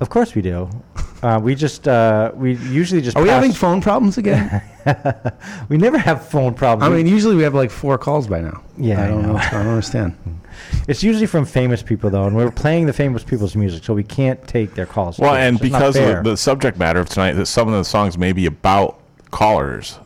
Of 0.00 0.10
course 0.10 0.34
we 0.34 0.42
do. 0.42 0.68
Uh, 1.22 1.38
we 1.38 1.54
just 1.54 1.86
uh, 1.86 2.32
we 2.34 2.54
usually 2.56 3.00
just. 3.00 3.16
Are 3.16 3.22
we 3.22 3.28
having 3.28 3.52
phone 3.52 3.80
problems 3.80 4.18
again? 4.18 4.60
we 5.68 5.76
never 5.76 5.96
have 5.96 6.28
phone 6.28 6.52
problems. 6.52 6.92
I 6.92 6.96
mean, 6.96 7.06
usually 7.06 7.36
we 7.36 7.44
have 7.44 7.54
like 7.54 7.70
four 7.70 7.96
calls 7.96 8.26
by 8.26 8.40
now. 8.40 8.60
Yeah, 8.76 9.00
I 9.00 9.04
I 9.04 9.06
don't 9.06 9.22
know. 9.22 9.32
know. 9.34 9.38
I 9.38 9.50
don't 9.50 9.68
understand. 9.68 10.16
it's 10.88 11.04
usually 11.04 11.26
from 11.26 11.44
famous 11.44 11.80
people 11.80 12.10
though, 12.10 12.24
and 12.24 12.34
we're 12.34 12.50
playing 12.50 12.86
the 12.86 12.92
famous 12.92 13.22
people's 13.22 13.54
music, 13.54 13.84
so 13.84 13.94
we 13.94 14.02
can't 14.02 14.44
take 14.48 14.74
their 14.74 14.84
calls. 14.84 15.20
well, 15.20 15.36
and 15.36 15.60
because 15.60 15.94
of 15.94 16.24
the, 16.24 16.30
the 16.30 16.36
subject 16.36 16.76
matter 16.76 16.98
of 16.98 17.08
tonight, 17.08 17.34
that 17.34 17.46
some 17.46 17.68
of 17.68 17.74
the 17.74 17.84
songs 17.84 18.18
may 18.18 18.32
be 18.32 18.46
about 18.46 18.98
callers, 19.30 20.00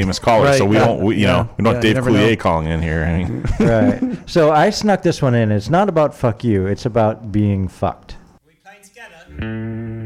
famous 0.00 0.18
callers. 0.18 0.58
so 0.58 0.64
we 0.64 0.76
yeah, 0.76 0.86
don't, 0.86 1.00
we, 1.00 1.14
you 1.16 1.22
yeah, 1.22 1.32
know, 1.32 1.48
we 1.56 1.64
don't 1.64 1.66
yeah, 1.66 1.74
have 1.74 1.82
Dave 1.82 1.94
never 1.94 2.10
Coulier 2.10 2.30
know. 2.30 2.36
calling 2.36 2.66
in 2.66 2.82
here. 2.82 3.04
I 3.04 3.24
mean, 3.24 3.42
right. 3.60 4.28
So 4.28 4.50
I 4.50 4.70
snuck 4.70 5.02
this 5.02 5.22
one 5.22 5.34
in. 5.34 5.50
It's 5.52 5.70
not 5.70 5.88
about 5.88 6.14
fuck 6.14 6.44
you. 6.44 6.66
It's 6.66 6.86
about 6.86 7.32
being 7.32 7.68
fucked. 7.68 8.16
The 8.44 8.52
black 8.62 8.82
wreck 8.96 10.03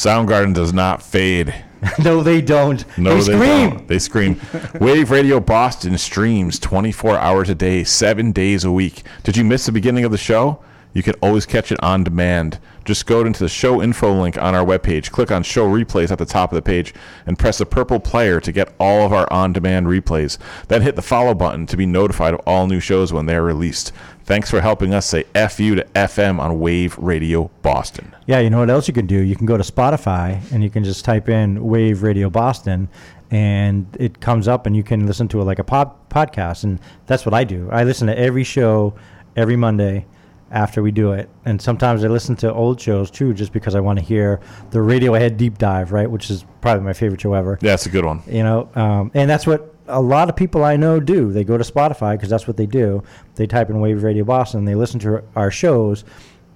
Soundgarden 0.00 0.54
does 0.54 0.72
not 0.72 1.02
fade. 1.02 1.54
no, 2.02 2.22
they 2.22 2.40
don't. 2.40 2.86
No, 2.96 3.16
they 3.16 3.20
scream. 3.34 3.70
don't. 3.70 3.86
They 3.86 3.98
scream. 3.98 4.40
Wave 4.80 5.10
Radio 5.10 5.40
Boston 5.40 5.98
streams 5.98 6.58
24 6.58 7.18
hours 7.18 7.50
a 7.50 7.54
day, 7.54 7.84
seven 7.84 8.32
days 8.32 8.64
a 8.64 8.72
week. 8.72 9.02
Did 9.24 9.36
you 9.36 9.44
miss 9.44 9.66
the 9.66 9.72
beginning 9.72 10.06
of 10.06 10.10
the 10.10 10.16
show? 10.16 10.58
You 10.92 11.02
can 11.02 11.14
always 11.22 11.46
catch 11.46 11.70
it 11.70 11.82
on 11.82 12.04
demand. 12.04 12.58
Just 12.84 13.06
go 13.06 13.20
into 13.20 13.44
the 13.44 13.48
show 13.48 13.80
info 13.80 14.12
link 14.12 14.36
on 14.36 14.54
our 14.54 14.64
webpage, 14.64 15.10
click 15.10 15.30
on 15.30 15.42
show 15.42 15.68
replays 15.68 16.10
at 16.10 16.18
the 16.18 16.24
top 16.24 16.50
of 16.50 16.56
the 16.56 16.62
page, 16.62 16.92
and 17.26 17.38
press 17.38 17.58
the 17.58 17.66
purple 17.66 18.00
player 18.00 18.40
to 18.40 18.50
get 18.50 18.74
all 18.80 19.06
of 19.06 19.12
our 19.12 19.32
on 19.32 19.52
demand 19.52 19.86
replays. 19.86 20.38
Then 20.68 20.82
hit 20.82 20.96
the 20.96 21.02
follow 21.02 21.34
button 21.34 21.66
to 21.66 21.76
be 21.76 21.86
notified 21.86 22.34
of 22.34 22.40
all 22.46 22.66
new 22.66 22.80
shows 22.80 23.12
when 23.12 23.26
they're 23.26 23.44
released. 23.44 23.92
Thanks 24.24 24.50
for 24.50 24.60
helping 24.60 24.92
us 24.92 25.06
say 25.06 25.24
FU 25.34 25.76
to 25.76 25.84
FM 25.94 26.40
on 26.40 26.58
Wave 26.58 26.98
Radio 26.98 27.50
Boston. 27.62 28.14
Yeah, 28.26 28.40
you 28.40 28.50
know 28.50 28.58
what 28.58 28.70
else 28.70 28.88
you 28.88 28.94
can 28.94 29.06
do? 29.06 29.18
You 29.18 29.36
can 29.36 29.46
go 29.46 29.56
to 29.56 29.62
Spotify 29.62 30.40
and 30.52 30.62
you 30.62 30.70
can 30.70 30.82
just 30.82 31.04
type 31.04 31.28
in 31.28 31.64
Wave 31.64 32.02
Radio 32.02 32.30
Boston 32.30 32.88
and 33.30 33.86
it 33.98 34.20
comes 34.20 34.48
up 34.48 34.66
and 34.66 34.76
you 34.76 34.82
can 34.82 35.06
listen 35.06 35.28
to 35.28 35.40
it 35.40 35.44
like 35.44 35.58
a 35.60 35.64
pod- 35.64 35.92
podcast. 36.10 36.64
And 36.64 36.80
that's 37.06 37.24
what 37.24 37.34
I 37.34 37.44
do. 37.44 37.68
I 37.70 37.84
listen 37.84 38.08
to 38.08 38.18
every 38.18 38.44
show 38.44 38.94
every 39.36 39.56
Monday 39.56 40.06
after 40.50 40.82
we 40.82 40.90
do 40.90 41.12
it. 41.12 41.28
And 41.44 41.60
sometimes 41.60 42.04
I 42.04 42.08
listen 42.08 42.36
to 42.36 42.52
old 42.52 42.80
shows 42.80 43.10
too, 43.10 43.32
just 43.34 43.52
because 43.52 43.74
I 43.74 43.80
want 43.80 43.98
to 43.98 44.04
hear 44.04 44.40
the 44.70 44.78
Radiohead 44.78 45.36
deep 45.36 45.58
dive, 45.58 45.92
right? 45.92 46.10
Which 46.10 46.30
is 46.30 46.44
probably 46.60 46.84
my 46.84 46.92
favorite 46.92 47.20
show 47.20 47.34
ever. 47.34 47.58
Yeah, 47.60 47.74
it's 47.74 47.86
a 47.86 47.90
good 47.90 48.04
one. 48.04 48.22
You 48.26 48.42
know, 48.42 48.68
um, 48.74 49.10
and 49.14 49.30
that's 49.30 49.46
what 49.46 49.74
a 49.86 50.00
lot 50.00 50.28
of 50.28 50.36
people 50.36 50.64
I 50.64 50.76
know 50.76 51.00
do. 51.00 51.32
They 51.32 51.44
go 51.44 51.56
to 51.56 51.64
Spotify 51.64 52.12
because 52.14 52.28
that's 52.28 52.46
what 52.46 52.56
they 52.56 52.66
do. 52.66 53.02
They 53.34 53.46
type 53.46 53.70
in 53.70 53.80
Wave 53.80 54.02
Radio 54.02 54.24
Boston. 54.24 54.64
They 54.64 54.74
listen 54.74 55.00
to 55.00 55.22
our 55.36 55.50
shows, 55.50 56.04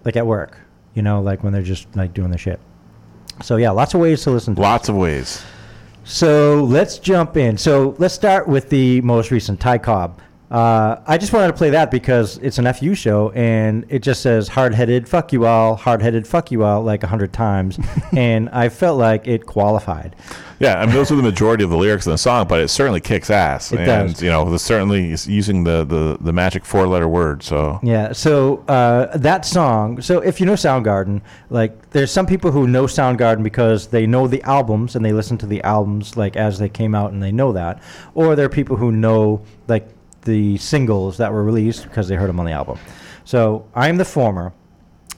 like 0.05 0.17
at 0.17 0.27
work. 0.27 0.59
You 0.95 1.03
know, 1.03 1.21
like 1.21 1.43
when 1.43 1.53
they're 1.53 1.63
just 1.63 1.95
like 1.97 2.15
doing 2.15 2.31
their 2.31 2.39
shit. 2.39 2.61
So 3.43 3.57
yeah, 3.57 3.71
lots 3.71 3.95
of 3.95 4.01
ways 4.01 4.23
to 4.23 4.31
listen 4.31 4.55
to. 4.55 4.61
Lots 4.61 4.89
of 4.89 4.97
ways. 4.97 5.45
So 6.05 6.63
let's 6.65 6.99
jump 6.99 7.37
in. 7.37 7.57
So 7.57 7.97
let's 7.99 8.15
start 8.15 8.47
with 8.47 8.69
the 8.69 9.01
most 9.01 9.31
recent 9.31 9.59
Ty 9.59 9.79
Cobb. 9.79 10.21
Uh, 10.51 11.01
I 11.07 11.19
just 11.19 11.33
wanted 11.33 11.49
to 11.49 11.53
play 11.55 11.71
that 11.71 11.91
because 11.91 12.39
it's 12.39 12.59
an 12.59 12.73
FU 12.73 12.95
show 12.95 13.31
and 13.31 13.85
it 13.89 14.01
just 14.01 14.23
says 14.23 14.49
hard 14.49 14.75
headed, 14.75 15.09
fuck 15.09 15.33
you 15.33 15.47
all, 15.47 15.75
hard 15.75 16.03
headed, 16.03 16.27
fuck 16.27 16.51
you 16.51 16.65
all 16.65 16.83
like 16.83 17.03
a 17.03 17.07
hundred 17.07 17.33
times. 17.33 17.79
and 18.17 18.49
I 18.51 18.69
felt 18.69 18.99
like 18.99 19.27
it 19.27 19.47
qualified. 19.47 20.15
Yeah, 20.61 20.79
I 20.79 20.87
mean 20.87 20.95
those 20.95 21.11
are 21.11 21.17
the 21.17 21.23
majority 21.23 21.65
of 21.65 21.71
the 21.71 21.77
lyrics 21.77 22.07
in 22.07 22.13
the 22.13 22.19
song, 22.19 22.47
but 22.47 22.61
it 22.61 22.69
certainly 22.69 23.01
kicks 23.01 23.31
ass. 23.31 23.73
It 23.73 23.81
and 23.81 24.11
does. 24.11 24.23
you 24.23 24.31
know, 24.31 24.49
the, 24.49 24.59
certainly 24.59 25.11
is 25.11 25.27
using 25.27 25.65
the, 25.65 25.85
the, 25.85 26.19
the 26.21 26.33
magic 26.33 26.65
four 26.65 26.87
letter 26.87 27.09
word. 27.09 27.43
So 27.43 27.81
Yeah, 27.83 28.13
so 28.13 28.59
uh, 28.69 29.17
that 29.17 29.45
song. 29.45 30.01
So 30.01 30.21
if 30.21 30.41
you 30.41 30.47
know 30.47 30.55
Soundgarden, 30.55 31.23
like 31.51 31.91
there's 31.91 32.13
some 32.13 32.27
people 32.27 32.53
who 32.53 32.69
know 32.69 32.85
Soundgarden 32.85 33.43
because 33.43 33.89
they 33.89 34.07
know 34.07 34.29
the 34.29 34.43
albums 34.43 34.95
and 34.95 35.05
they 35.05 35.13
listen 35.13 35.37
to 35.39 35.47
the 35.47 35.63
albums 35.63 36.17
like 36.17 36.37
as 36.37 36.59
they 36.59 36.69
came 36.69 36.95
out 36.95 37.13
and 37.13 37.23
they 37.23 37.33
know 37.33 37.53
that, 37.53 37.83
or 38.15 38.37
there 38.37 38.47
are 38.47 38.51
people 38.51 38.77
who 38.77 38.93
know 38.93 39.43
like 39.67 39.89
the 40.25 40.57
singles 40.59 41.17
that 41.19 41.33
were 41.33 41.45
released 41.45 41.85
because 41.85 42.09
they 42.09 42.17
heard 42.17 42.29
them 42.29 42.41
on 42.41 42.47
the 42.47 42.53
album. 42.53 42.79
So 43.25 43.67
I'm 43.75 43.97
the 43.97 44.05
former. 44.05 44.53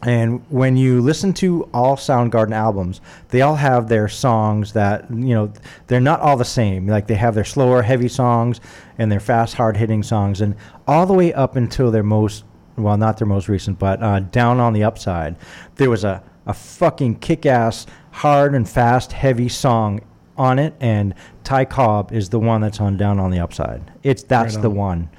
And 0.02 0.44
when 0.50 0.76
you 0.76 1.00
listen 1.00 1.32
to 1.34 1.68
all 1.72 1.96
Soundgarden 1.96 2.52
albums, 2.52 3.00
they 3.28 3.40
all 3.40 3.56
have 3.56 3.88
their 3.88 4.08
songs 4.08 4.74
that, 4.74 5.10
you 5.10 5.34
know, 5.34 5.52
they're 5.86 6.00
not 6.00 6.20
all 6.20 6.36
the 6.36 6.44
same. 6.44 6.86
Like 6.86 7.06
they 7.06 7.14
have 7.14 7.34
their 7.34 7.44
slower, 7.44 7.82
heavy 7.82 8.08
songs 8.08 8.60
and 8.98 9.10
their 9.10 9.20
fast, 9.20 9.54
hard 9.54 9.76
hitting 9.76 10.02
songs. 10.02 10.42
And 10.42 10.54
all 10.86 11.06
the 11.06 11.14
way 11.14 11.32
up 11.32 11.56
until 11.56 11.90
their 11.90 12.02
most, 12.02 12.44
well, 12.76 12.96
not 12.98 13.16
their 13.16 13.26
most 13.26 13.48
recent, 13.48 13.78
but 13.78 14.02
uh, 14.02 14.20
Down 14.20 14.60
on 14.60 14.74
the 14.74 14.84
Upside, 14.84 15.36
there 15.76 15.90
was 15.90 16.04
a, 16.04 16.22
a 16.44 16.52
fucking 16.52 17.20
kick 17.20 17.46
ass, 17.46 17.86
hard 18.10 18.54
and 18.54 18.68
fast, 18.68 19.12
heavy 19.12 19.48
song 19.48 20.02
on 20.38 20.58
it. 20.58 20.74
And 20.80 21.14
Ty 21.44 21.66
Cobb 21.66 22.12
is 22.12 22.28
the 22.30 22.38
one 22.38 22.60
that's 22.60 22.80
on 22.80 22.96
Down 22.96 23.18
on 23.18 23.30
the 23.30 23.38
Upside. 23.40 23.82
It's 24.02 24.22
That's 24.22 24.54
Right 24.56 24.62
the 24.62 24.70
one. 24.70 25.10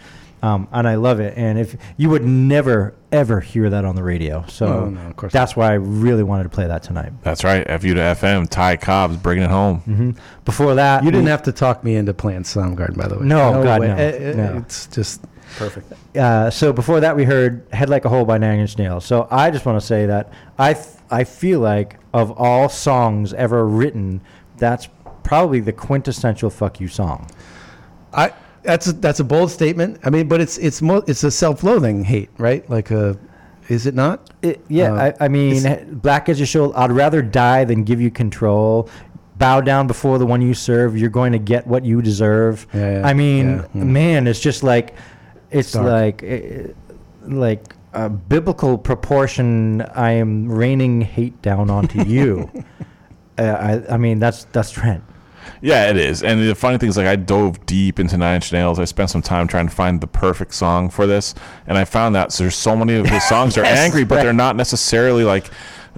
Um, 0.44 0.68
and 0.72 0.88
I 0.88 0.96
love 0.96 1.20
it. 1.20 1.34
And 1.36 1.58
if 1.58 1.76
you 1.98 2.10
would 2.12 2.24
never 2.24 2.94
ever 3.12 3.40
hear 3.40 3.70
that 3.70 3.86
on 3.86 3.96
the 3.96 4.04
radio, 4.04 4.44
so 4.48 4.68
Oh, 4.68 4.90
no, 4.90 5.02
of 5.08 5.16
course 5.16 5.32
that's 5.34 5.56
why 5.56 5.70
I 5.72 5.76
really 5.76 6.22
wanted 6.24 6.44
to 6.44 6.50
play 6.50 6.68
that 6.68 6.84
tonight. 6.84 7.12
that's 7.24 7.44
right. 7.44 7.66
FU 7.82 7.94
to 7.96 8.02
FM, 8.02 8.48
Ty 8.50 8.76
Cobb's 8.78 9.16
bringing 9.18 9.46
it 9.46 9.50
home. 9.50 9.80
hmm 9.80 10.12
Before 10.46 10.76
that, 10.76 11.04
You 11.04 11.10
didn't 11.10 11.24
we- 11.26 11.32
have 11.32 11.44
to 11.44 11.52
talk 11.52 11.84
me 11.84 11.96
into 11.96 12.14
playing 12.14 12.44
Soundgarden, 12.44 12.98
by 12.98 13.08
the 13.08 13.18
way. 13.18 13.26
No, 13.26 13.64
God, 13.64 13.80
way. 13.82 13.88
no, 13.88 13.96
eh, 13.96 14.34
no. 14.36 14.58
It's 14.58 14.86
just 14.88 15.24
perfect. 15.58 15.92
Uh, 16.16 16.50
so 16.52 16.72
before 16.74 17.00
that, 17.00 17.16
we 17.16 17.24
heard 17.24 17.66
"Head 17.74 17.90
Like 17.90 18.06
a 18.06 18.10
Hole" 18.10 18.26
by 18.26 18.38
Nine 18.38 18.60
Inch 18.60 18.78
Nails. 18.78 19.06
So 19.06 19.28
I 19.32 19.50
just 19.50 19.66
want 19.66 19.80
to 19.80 19.86
say 19.86 20.06
that 20.06 20.30
I 20.60 20.74
th- 20.74 20.86
I 21.10 21.24
feel 21.24 21.62
like 21.62 21.98
of 22.14 22.32
all 22.38 22.68
songs 22.70 23.34
ever 23.34 23.66
written, 23.66 24.20
that's 24.58 24.90
probably 25.28 25.60
the 25.60 25.74
quintessential 25.74 26.50
"fuck 26.50 26.80
you" 26.80 26.88
song. 26.88 27.30
I 28.14 28.34
that's 28.64 28.88
a, 28.88 28.94
that's 28.94 29.20
a 29.20 29.24
bold 29.24 29.52
statement. 29.52 30.00
I 30.04 30.10
mean, 30.10 30.28
but 30.28 30.42
it's 30.42 30.58
it's 30.58 30.82
mo- 30.82 31.04
it's 31.08 31.24
a 31.24 31.32
self-loathing 31.32 32.04
hate, 32.04 32.30
right? 32.38 32.68
Like 32.70 32.92
a, 32.92 33.18
is 33.70 33.86
it 33.86 33.94
not? 33.94 34.30
It, 34.42 34.64
yeah, 34.68 34.94
Uh, 34.94 35.12
I, 35.20 35.26
I 35.26 35.28
mean, 35.28 36.00
black 36.00 36.30
as 36.30 36.40
your 36.40 36.48
show. 36.48 36.74
I'd 36.74 36.92
rather 36.92 37.22
die 37.22 37.66
than 37.66 37.84
give 37.84 38.02
you 38.02 38.10
control. 38.10 38.90
Bow 39.38 39.62
down 39.62 39.86
before 39.86 40.18
the 40.18 40.26
one 40.26 40.42
you 40.42 40.54
serve. 40.54 40.98
You're 40.98 41.10
going 41.10 41.32
to 41.32 41.40
get 41.40 41.68
what 41.68 41.86
you 41.86 42.02
deserve. 42.02 42.66
Yeah, 42.74 43.00
yeah, 43.00 43.08
I 43.08 43.14
mean, 43.14 43.58
yeah, 43.58 43.68
yeah. 43.76 43.84
man, 43.84 44.28
it's 44.28 44.40
just 44.40 44.64
like, 44.64 44.96
it's 45.52 45.74
Dark. 45.74 45.86
like, 45.86 46.24
uh, 46.24 46.74
like 47.28 47.76
a 47.94 48.10
biblical 48.10 48.78
proportion. 48.78 49.82
I 49.82 50.12
am 50.14 50.50
raining 50.50 51.02
hate 51.02 51.40
down 51.42 51.70
onto 51.70 52.04
you. 52.04 52.50
uh, 53.38 53.44
I, 53.44 53.94
I 53.94 53.98
mean, 53.98 54.20
that's 54.20 54.46
that's 54.46 54.72
Trent. 54.72 55.04
Yeah, 55.62 55.90
it 55.90 55.98
is. 55.98 56.24
And 56.24 56.42
the 56.48 56.56
funny 56.56 56.78
thing 56.78 56.90
is, 56.90 56.98
like, 56.98 57.08
I 57.08 57.16
dove 57.16 57.66
deep 57.66 58.00
into 58.00 58.18
Nine 58.18 58.36
Inch 58.36 58.52
Nails. 58.52 58.80
I 58.80 58.86
spent 58.86 59.10
some 59.10 59.22
time 59.22 59.48
trying 59.48 59.68
to 59.68 59.74
find 59.74 60.02
the 60.02 60.08
perfect 60.08 60.54
song 60.54 60.90
for 60.90 61.06
this, 61.08 61.34
and 61.68 61.78
I 61.78 61.86
found 61.86 62.16
that 62.16 62.32
so 62.32 62.44
there's 62.44 62.56
so 62.56 62.76
many 62.76 62.96
of 62.96 63.06
his 63.08 63.24
songs 63.28 63.58
are 63.58 63.64
Yes, 63.66 63.78
angry, 63.80 64.04
but 64.04 64.16
right. 64.16 64.24
they're 64.24 64.34
not 64.34 64.56
necessarily 64.56 65.24
like, 65.24 65.50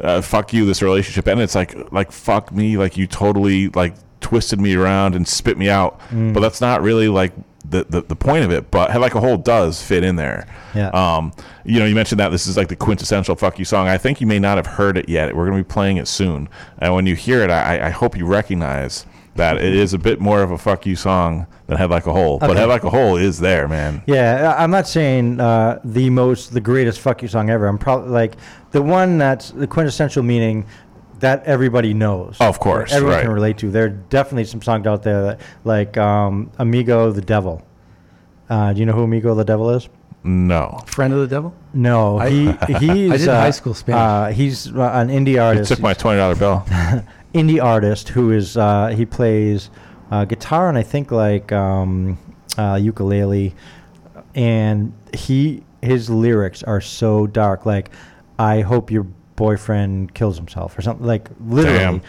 uh, 0.01 0.21
"Fuck 0.21 0.53
you," 0.53 0.65
this 0.65 0.81
relationship, 0.81 1.27
and 1.27 1.41
it's 1.41 1.55
like, 1.55 1.91
like 1.91 2.11
"Fuck 2.11 2.51
me," 2.51 2.77
like 2.77 2.97
you 2.97 3.07
totally 3.07 3.69
like 3.69 3.95
twisted 4.21 4.59
me 4.59 4.75
around 4.75 5.15
and 5.15 5.27
spit 5.27 5.57
me 5.57 5.69
out. 5.69 5.99
Mm. 6.09 6.33
But 6.33 6.41
that's 6.41 6.61
not 6.61 6.81
really 6.81 7.07
like 7.07 7.33
the, 7.69 7.83
the 7.83 8.01
the 8.01 8.15
point 8.15 8.43
of 8.45 8.51
it. 8.51 8.71
But 8.71 8.97
Like 8.99 9.15
a 9.15 9.19
Hole 9.19 9.37
does 9.37 9.81
fit 9.83 10.03
in 10.03 10.15
there. 10.15 10.47
Yeah. 10.73 10.89
Um, 10.89 11.33
you 11.65 11.79
know, 11.79 11.85
you 11.85 11.95
mentioned 11.95 12.19
that 12.19 12.29
this 12.29 12.47
is 12.47 12.57
like 12.57 12.67
the 12.69 12.75
quintessential 12.75 13.35
"fuck 13.35 13.59
you" 13.59 13.65
song. 13.65 13.87
I 13.87 13.97
think 13.97 14.21
you 14.21 14.27
may 14.27 14.39
not 14.39 14.57
have 14.57 14.65
heard 14.67 14.97
it 14.97 15.09
yet. 15.09 15.35
We're 15.35 15.45
going 15.45 15.57
to 15.57 15.63
be 15.63 15.73
playing 15.73 15.97
it 15.97 16.07
soon, 16.07 16.47
and 16.79 16.93
when 16.93 17.05
you 17.05 17.15
hear 17.15 17.43
it, 17.43 17.49
I, 17.49 17.87
I 17.87 17.89
hope 17.89 18.17
you 18.17 18.25
recognize 18.25 19.05
that 19.39 19.57
it 19.57 19.73
is 19.75 19.93
a 19.93 19.97
bit 19.97 20.19
more 20.21 20.41
of 20.43 20.51
a 20.51 20.57
"fuck 20.57 20.85
you" 20.85 20.95
song 20.95 21.47
than 21.67 21.77
"Head 21.77 21.89
Like 21.89 22.05
a 22.07 22.13
Hole." 22.13 22.37
But 22.39 22.51
Okay. 22.51 22.59
"Head 22.59 22.69
Like 22.69 22.83
a 22.83 22.89
Hole" 22.89 23.17
is 23.17 23.39
there, 23.39 23.67
man. 23.67 24.03
Yeah, 24.05 24.53
I- 24.57 24.63
I'm 24.63 24.71
not 24.71 24.87
saying 24.87 25.39
uh, 25.39 25.79
the 25.83 26.09
most, 26.09 26.53
the 26.53 26.61
greatest 26.61 26.99
"fuck 26.99 27.21
you" 27.21 27.27
song 27.27 27.49
ever. 27.49 27.67
I'm 27.67 27.77
probably 27.77 28.09
like 28.11 28.35
the 28.71 28.81
one 28.81 29.17
that's 29.17 29.51
the 29.51 29.67
quintessential 29.67 30.23
meaning 30.23 30.65
that 31.19 31.43
everybody 31.45 31.93
knows. 31.93 32.37
Of 32.39 32.59
course, 32.59 32.93
everyone 32.93 33.15
right. 33.17 33.23
can 33.23 33.31
relate 33.31 33.57
to. 33.59 33.71
There 33.71 33.85
are 33.85 33.89
definitely 33.89 34.45
some 34.45 34.61
songs 34.61 34.87
out 34.87 35.03
there 35.03 35.21
that, 35.23 35.41
like 35.63 35.97
um, 35.97 36.51
"Amigo 36.59 37.11
the 37.11 37.21
Devil." 37.21 37.61
Uh, 38.49 38.73
do 38.73 38.79
you 38.79 38.85
know 38.85 38.93
who 38.93 39.03
Amigo 39.03 39.35
the 39.35 39.43
Devil 39.45 39.69
is? 39.71 39.89
No, 40.21 40.79
Friend 40.87 41.13
of 41.13 41.19
the 41.21 41.27
devil? 41.27 41.53
No, 41.73 42.19
I- 42.19 42.29
he 42.29 42.45
he's 42.79 43.11
I 43.11 43.17
did 43.17 43.27
uh, 43.29 43.39
high 43.39 43.51
school 43.51 43.73
Spanish. 43.73 43.99
Uh, 44.01 44.35
he's 44.35 44.67
uh, 44.75 44.91
an 44.93 45.07
indie 45.07 45.31
you 45.35 45.41
artist. 45.41 45.69
took 45.71 45.79
my 45.79 45.93
twenty 45.93 46.17
dollar 46.17 46.35
bill. 46.35 46.65
indie 47.33 47.63
artist 47.63 48.09
who 48.09 48.31
is 48.31 48.57
uh, 48.57 48.87
he 48.87 49.05
plays 49.05 49.69
uh, 50.11 50.25
guitar 50.25 50.69
and 50.69 50.77
I 50.77 50.83
think 50.83 51.11
like 51.11 51.51
um, 51.51 52.17
uh, 52.57 52.75
ukulele, 52.75 53.55
and 54.35 54.93
he 55.13 55.63
his 55.81 56.09
lyrics 56.09 56.63
are 56.63 56.81
so 56.81 57.27
dark. 57.27 57.65
Like, 57.65 57.91
I 58.37 58.61
hope 58.61 58.91
your 58.91 59.03
boyfriend 59.35 60.13
kills 60.13 60.37
himself 60.37 60.77
or 60.77 60.81
something. 60.81 61.05
Like 61.05 61.29
literally. 61.39 62.01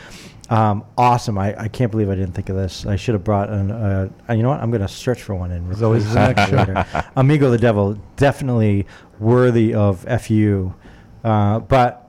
Um, 0.51 0.85
awesome! 0.99 1.39
I, 1.39 1.57
I 1.57 1.69
can't 1.69 1.93
believe 1.93 2.11
I 2.11 2.17
didn't 2.17 2.33
think 2.33 2.49
of 2.49 2.57
this. 2.57 2.85
I 2.85 2.97
should 2.97 3.15
have 3.15 3.23
brought 3.23 3.51
an. 3.51 3.71
Uh, 3.71 4.11
uh, 4.29 4.33
you 4.33 4.43
know 4.43 4.49
what? 4.49 4.61
I'm 4.61 4.73
gonna 4.73 4.89
search 4.89 5.23
for 5.23 5.37
one 5.37 5.53
and 5.53 5.69
There's 5.69 5.81
always 5.81 6.05
replace 6.11 6.39
an 6.39 6.55
it 6.55 6.57
later. 6.57 7.05
Amigo 7.15 7.53
the 7.53 7.59
Devil, 7.59 7.97
definitely 8.17 8.85
worthy 9.21 9.75
of 9.75 10.05
fu, 10.21 10.75
uh, 11.23 11.61
but 11.61 12.00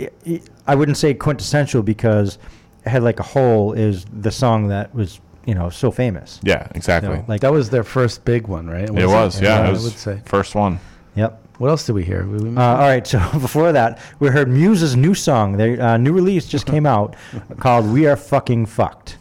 i 0.00 0.08
i 0.26 0.40
I 0.66 0.74
wouldn't 0.74 0.96
say 0.96 1.12
quintessential 1.14 1.82
because 1.82 2.38
"Head 2.86 3.02
Like 3.02 3.20
a 3.20 3.22
Hole" 3.22 3.72
is 3.74 4.04
the 4.12 4.30
song 4.30 4.68
that 4.68 4.94
was 4.94 5.20
you 5.46 5.54
know 5.54 5.68
so 5.70 5.90
famous. 5.90 6.40
Yeah, 6.42 6.68
exactly. 6.74 7.16
So, 7.16 7.24
like 7.28 7.40
That 7.42 7.52
was 7.52 7.68
their 7.70 7.84
first 7.84 8.24
big 8.24 8.46
one, 8.46 8.66
right? 8.68 8.88
it 8.88 9.06
was. 9.06 9.40
Yeah, 9.40 9.60
I 9.60 9.68
it 9.68 9.70
was 9.72 9.84
would 9.84 9.92
say. 9.98 10.22
first 10.24 10.54
one. 10.54 10.80
Yep. 11.16 11.40
What 11.58 11.68
else 11.70 11.86
did 11.86 11.92
we 11.92 12.02
hear? 12.02 12.24
We- 12.26 12.50
we- 12.50 12.56
Uh, 12.56 12.60
all 12.62 12.78
right, 12.88 13.06
so 13.06 13.18
before 13.40 13.70
that, 13.72 14.00
we 14.18 14.28
heard 14.28 14.48
Muse's 14.48 14.96
new 14.96 15.14
song. 15.14 15.56
Their 15.56 15.80
uh, 15.80 15.96
new 15.96 16.12
release 16.12 16.46
just 16.46 16.66
came 16.66 16.84
out 16.84 17.14
called 17.60 17.86
"We 17.92 18.06
Are 18.06 18.16
Fucking 18.16 18.66
Fucked." 18.66 19.18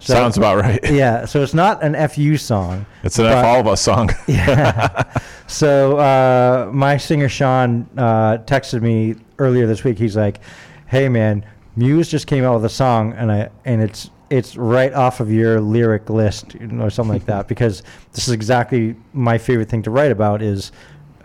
So- 0.00 0.14
Sounds 0.14 0.36
about 0.36 0.58
right. 0.58 0.80
Yeah, 0.90 1.24
so 1.24 1.42
it's 1.42 1.54
not 1.54 1.82
an 1.82 1.94
FU 2.08 2.36
song. 2.36 2.84
It's 3.04 3.18
an 3.18 3.26
but- 3.26 3.38
F 3.38 3.44
all 3.44 3.60
of 3.60 3.66
us 3.68 3.80
song. 3.80 4.10
Yeah. 4.26 5.04
so 5.46 5.98
uh, 5.98 6.70
my 6.72 6.96
singer 6.96 7.28
Sean 7.28 7.86
uh, 7.96 8.38
texted 8.38 8.82
me 8.82 9.14
earlier 9.38 9.66
this 9.68 9.84
week. 9.84 9.98
He's 9.98 10.16
like, 10.16 10.40
"Hey 10.86 11.08
man, 11.08 11.44
Muse 11.76 12.08
just 12.08 12.26
came 12.26 12.42
out 12.44 12.54
with 12.56 12.64
a 12.64 12.68
song, 12.74 13.12
and 13.12 13.30
I 13.30 13.50
and 13.64 13.80
it's 13.80 14.10
it's 14.30 14.56
right 14.56 14.92
off 14.92 15.20
of 15.20 15.30
your 15.32 15.60
lyric 15.60 16.10
list 16.10 16.54
or 16.80 16.90
something 16.90 17.12
like 17.14 17.24
that 17.26 17.48
because 17.48 17.82
this 18.12 18.26
is 18.28 18.34
exactly 18.34 18.94
my 19.14 19.38
favorite 19.38 19.70
thing 19.70 19.82
to 19.82 19.90
write 19.90 20.10
about 20.10 20.42
is 20.42 20.70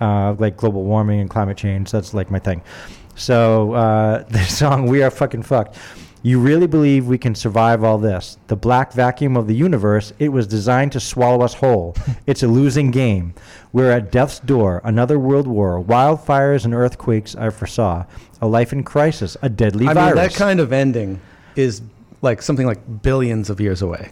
uh, 0.03 0.35
like 0.37 0.57
global 0.57 0.83
warming 0.83 1.21
and 1.21 1.29
climate 1.29 1.57
change. 1.57 1.91
That's 1.91 2.13
like 2.13 2.29
my 2.29 2.39
thing. 2.39 2.61
So 3.15 3.73
uh, 3.73 4.23
the 4.29 4.43
song 4.43 4.87
"We 4.87 5.01
Are 5.03 5.11
Fucking 5.11 5.43
Fucked." 5.43 5.77
You 6.25 6.39
really 6.39 6.67
believe 6.67 7.05
we 7.05 7.17
can 7.17 7.35
survive 7.35 7.83
all 7.83 7.97
this? 7.97 8.37
The 8.47 8.55
black 8.55 8.93
vacuum 8.93 9.35
of 9.35 9.45
the 9.45 9.53
universe, 9.53 10.13
it 10.19 10.29
was 10.29 10.47
designed 10.47 10.93
to 10.93 11.01
swallow 11.01 11.43
us 11.43 11.53
whole. 11.53 11.97
it's 12.25 12.43
a 12.43 12.47
losing 12.47 12.91
game. 12.91 13.33
We're 13.73 13.91
at 13.91 14.09
death's 14.09 14.39
door, 14.39 14.79
another 14.85 15.19
world 15.19 15.47
war, 15.47 15.83
wildfires 15.83 16.63
and 16.63 16.73
earthquakes 16.73 17.35
I 17.35 17.49
foresaw, 17.49 18.05
a 18.41 18.47
life 18.47 18.71
in 18.71 18.83
crisis, 18.83 19.35
a 19.41 19.49
deadly 19.49 19.85
I 19.85 19.93
virus. 19.93 20.15
mean, 20.15 20.23
that 20.23 20.33
kind 20.33 20.61
of 20.61 20.71
ending 20.71 21.19
is 21.57 21.81
like 22.21 22.41
something 22.41 22.65
like 22.65 23.01
billions 23.01 23.49
of 23.49 23.59
years 23.59 23.81
away. 23.81 24.07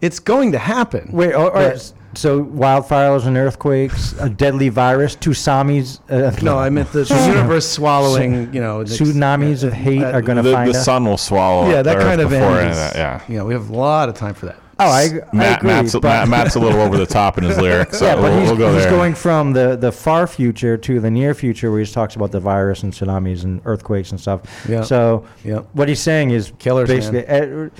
It's 0.00 0.20
going 0.20 0.52
to 0.52 0.58
happen. 0.58 1.10
Wait, 1.10 1.34
right. 1.34 1.52
But- 1.52 1.92
So 2.16 2.42
wildfires 2.42 3.26
and 3.26 3.36
earthquakes, 3.36 4.14
a 4.18 4.28
deadly 4.30 4.68
virus, 4.70 5.16
tsunamis. 5.16 6.00
Uh, 6.10 6.34
No, 6.42 6.58
I 6.58 6.70
meant 6.70 6.90
the, 6.92 7.04
the 7.04 7.26
universe 7.28 7.68
swallowing. 7.68 8.52
You 8.54 8.60
know, 8.60 8.84
the- 8.84 8.94
tsunamis 8.94 9.62
of 9.64 9.72
hate 9.72 10.02
uh, 10.02 10.12
are 10.12 10.22
going 10.22 10.36
to 10.36 10.42
The, 10.42 10.52
find 10.52 10.70
the 10.72 10.78
us. 10.78 10.84
sun 10.84 11.04
will 11.04 11.18
swallow. 11.18 11.68
Yeah, 11.68 11.76
the 11.78 11.82
that 11.90 11.96
Earth 11.98 12.02
kind 12.04 12.20
of 12.22 12.30
before 12.30 12.46
end. 12.52 12.58
any 12.60 12.70
Is, 12.70 12.76
that, 12.76 12.96
yeah. 12.96 13.22
You 13.28 13.38
know, 13.38 13.44
we 13.44 13.52
have 13.54 13.68
a 13.70 13.74
lot 13.76 14.08
of 14.08 14.14
time 14.14 14.34
for 14.34 14.46
that. 14.46 14.56
Oh, 14.78 14.84
I, 14.90 15.02
I 15.04 15.08
Matt, 15.36 15.58
agree. 15.60 15.68
Matt's, 15.68 15.92
but, 15.94 16.02
Matt, 16.02 16.28
Matt's 16.28 16.54
a 16.54 16.60
little 16.60 16.80
over 16.82 16.98
the 16.98 17.06
top 17.06 17.38
in 17.38 17.44
his 17.44 17.56
lyrics. 17.66 17.98
So 17.98 18.04
yeah, 18.06 18.14
but 18.16 18.24
we'll, 18.24 18.40
he's, 18.40 18.48
we'll 18.50 18.58
go 18.58 18.72
he's 18.74 18.82
there. 18.82 18.90
going 18.90 19.14
from 19.14 19.52
the, 19.54 19.74
the 19.76 19.90
far 19.90 20.26
future 20.26 20.76
to 20.76 21.00
the 21.00 21.10
near 21.10 21.32
future 21.34 21.70
where 21.70 21.80
he 21.80 21.86
talks 21.86 22.14
about 22.16 22.30
the 22.30 22.40
virus 22.40 22.82
and 22.82 22.92
tsunamis 22.92 23.44
and 23.44 23.62
earthquakes 23.64 24.10
and 24.10 24.20
stuff. 24.20 24.42
Yeah. 24.68 24.82
So 24.82 25.26
Yep. 25.44 25.68
what 25.72 25.88
he's 25.88 26.00
saying 26.00 26.30
is 26.30 26.52
Killers, 26.58 26.88
basically 26.88 27.26
uh, 27.26 27.70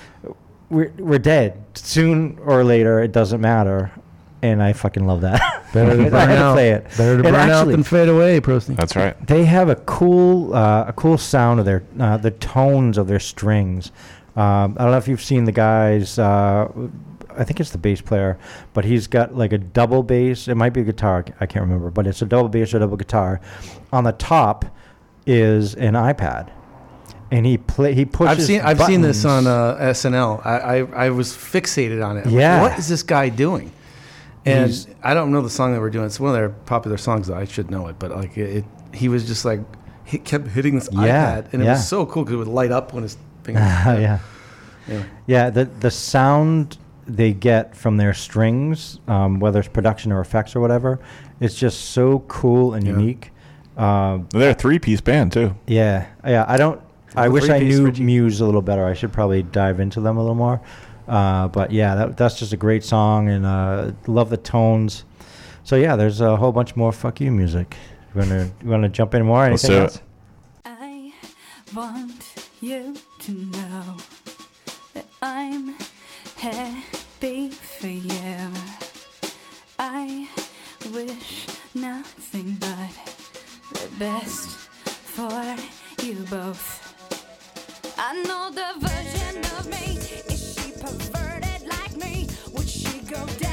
we're, 0.69 0.91
we're 0.97 1.19
dead. 1.19 1.63
Soon 1.75 2.39
or 2.43 2.63
later, 2.63 2.99
it 2.99 3.11
doesn't 3.11 3.41
matter. 3.41 3.91
And 4.41 4.61
I 4.61 4.73
fucking 4.73 5.05
love 5.07 5.21
that. 5.21 5.65
Better 5.73 5.97
to 5.97 6.05
I 6.05 6.09
burn 6.09 6.29
had 6.29 6.35
to 6.35 6.41
out. 6.43 6.53
play 6.53 6.69
it. 6.71 6.83
Better 6.95 7.21
to 7.21 7.27
And 7.27 7.33
burn 7.35 7.49
out 7.49 7.67
than 7.67 7.83
fade 7.83 8.07
away, 8.09 8.39
Prosty. 8.39 8.73
That's 8.75 8.95
right. 8.95 9.15
they 9.25 9.45
have 9.45 9.67
a 9.69 9.75
cool 9.75 10.53
uh, 10.53 10.85
a 10.87 10.93
cool 10.93 11.17
sound 11.17 11.59
of 11.59 11.65
their 11.65 11.83
uh, 11.99 12.17
the 12.17 12.31
tones 12.31 12.97
of 12.99 13.07
their 13.07 13.19
strings. 13.19 13.91
Um, 14.35 14.75
I 14.77 14.83
don't 14.83 14.91
know 14.91 14.97
if 14.97 15.07
you've 15.07 15.23
seen 15.23 15.45
the 15.45 15.51
guys. 15.51 16.19
Uh, 16.19 16.71
I 17.35 17.43
think 17.43 17.59
it's 17.59 17.71
the 17.71 17.77
bass 17.79 18.01
player, 18.01 18.37
but 18.73 18.85
he's 18.85 19.07
got 19.07 19.35
like 19.35 19.53
a 19.53 19.57
double 19.57 20.03
bass. 20.03 20.47
It 20.47 20.55
might 20.55 20.73
be 20.73 20.81
a 20.81 20.83
guitar. 20.83 21.25
I 21.39 21.45
can't 21.47 21.63
remember, 21.65 21.89
but 21.89 22.05
it's 22.05 22.21
a 22.21 22.25
double 22.25 22.49
bass 22.49 22.73
or 22.75 22.79
double 22.79 22.97
guitar. 22.97 23.41
On 23.91 24.03
the 24.03 24.11
top 24.11 24.65
is 25.25 25.73
an 25.75 25.93
iPad, 25.95 26.49
and 27.31 27.45
he 27.45 27.57
play 27.57 27.95
he 27.95 28.05
pushes. 28.05 28.37
I've 28.37 28.43
seen 28.45 28.61
I've 28.61 28.81
seen 28.83 29.01
this 29.01 29.25
on 29.25 29.47
uh, 29.47 29.75
SNL. 29.79 30.45
I, 30.45 30.57
I 30.57 31.05
I 31.05 31.09
was 31.09 31.31
fixated 31.33 32.05
on 32.05 32.17
it. 32.17 32.27
I'm 32.27 32.31
like, 32.33 32.39
Yeah. 32.39 32.61
what 32.61 32.77
is 32.77 32.87
this 32.87 33.01
guy 33.03 33.29
doing? 33.29 33.71
And 34.47 34.65
He's- 34.67 34.87
I 35.03 35.13
don't 35.13 35.31
know 35.31 35.41
the 35.41 35.49
song 35.49 35.73
that 35.73 35.79
we're 35.81 35.89
doing. 35.89 36.05
It's 36.05 36.19
one 36.19 36.29
of 36.29 36.35
their 36.35 36.49
popular 36.49 36.97
songs. 36.97 37.27
Though. 37.27 37.35
I 37.35 37.45
should 37.45 37.69
know 37.71 37.87
it, 37.87 37.97
but 37.99 38.11
like 38.11 38.37
it, 38.37 38.57
it 38.57 38.65
he 38.93 39.09
was 39.09 39.25
just 39.27 39.45
like 39.45 39.61
he 40.05 40.17
kept 40.17 40.47
hitting 40.47 40.75
this 40.75 40.89
Yeah, 40.91 41.41
iPad, 41.41 41.53
and 41.53 41.61
it 41.61 41.65
yeah. 41.65 41.71
was 41.73 41.87
so 41.87 42.05
cool 42.05 42.23
because 42.23 42.35
it 42.35 42.37
would 42.37 42.47
light 42.47 42.71
up 42.71 42.93
when 42.93 43.03
his 43.03 43.17
fingers. 43.43 43.61
yeah. 43.63 44.19
Anyway. 44.87 45.05
Yeah, 45.25 45.49
the 45.49 45.65
the 45.65 45.91
sound 45.91 46.77
they 47.05 47.33
get 47.33 47.75
from 47.75 47.97
their 47.97 48.13
strings, 48.13 48.99
um, 49.07 49.39
whether 49.39 49.59
it's 49.59 49.69
production 49.69 50.11
or 50.11 50.19
effects 50.21 50.55
or 50.55 50.59
whatever, 50.59 50.99
it's 51.39 51.55
just 51.55 51.91
so 51.91 52.19
cool 52.27 52.73
and 52.73 52.85
Yeah. 52.85 52.93
unique. 52.93 53.31
Um, 53.77 54.27
They're 54.31 54.49
a 54.51 54.53
three 54.53 54.79
piece 54.79 55.01
band, 55.01 55.31
too. 55.33 55.55
yeah, 55.67 56.07
yeah. 56.25 56.45
I 56.47 56.57
don't. 56.57 56.81
I 57.15 57.27
a 57.27 57.31
wish 57.31 57.49
I 57.49 57.59
knew 57.59 57.85
Richie. 57.85 58.03
Muse 58.03 58.41
a 58.41 58.45
little 58.45 58.61
better. 58.61 58.85
I 58.85 58.93
should 58.93 59.11
probably 59.13 59.41
dive 59.43 59.79
into 59.79 60.01
them 60.01 60.17
a 60.17 60.19
little 60.19 60.35
more. 60.35 60.61
Uh, 61.07 61.47
but 61.47 61.71
yeah, 61.71 61.95
that, 61.95 62.17
that's 62.17 62.37
just 62.37 62.51
a 62.53 62.57
great 62.57 62.83
song, 62.83 63.29
and 63.29 63.45
uh, 63.45 63.91
love 64.07 64.29
the 64.29 64.37
tones. 64.37 65.05
So 65.63 65.75
yeah, 65.75 65.95
there's 65.95 66.21
a 66.21 66.35
whole 66.35 66.51
bunch 66.51 66.75
more 66.75 66.91
"fuck 66.91 67.19
you" 67.21 67.31
music. 67.31 67.75
You 68.13 68.21
wanna 68.21 68.51
you 68.63 68.69
wanna 68.69 68.89
jump 68.89 69.13
in 69.15 69.25
more? 69.25 69.49
Let's 69.49 69.63
Anything 69.63 69.77
do 69.79 69.83
else? 69.83 69.95
it. 69.95 70.01
I 70.65 71.13
want 71.75 72.49
you 72.61 72.95
to 73.19 73.31
know 73.31 73.97
that 74.93 75.05
I'm 75.21 75.75
happy 76.37 77.49
for 77.49 77.87
you. 77.87 78.51
I 79.79 80.27
wish 80.91 81.47
nothing 81.75 82.57
but 82.59 83.79
the 83.81 83.87
best 83.99 84.49
for 84.89 85.55
you 86.03 86.15
both. 86.29 86.83
I 87.97 88.13
know 88.23 88.49
the 88.51 88.87
version 88.87 89.43
of 89.57 89.67
me. 89.69 90.36
Perverted 90.79 91.67
like 91.67 91.95
me? 91.97 92.27
Would 92.53 92.69
she 92.69 92.99
go 93.09 93.25
down 93.39 93.46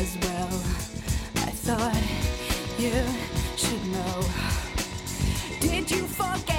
as 0.00 0.16
well. 0.22 0.48
I 1.46 1.50
thought 1.50 2.02
you 2.78 2.92
should 3.56 3.84
know. 3.92 4.22
Did 5.60 5.90
you 5.90 6.06
forget 6.06 6.57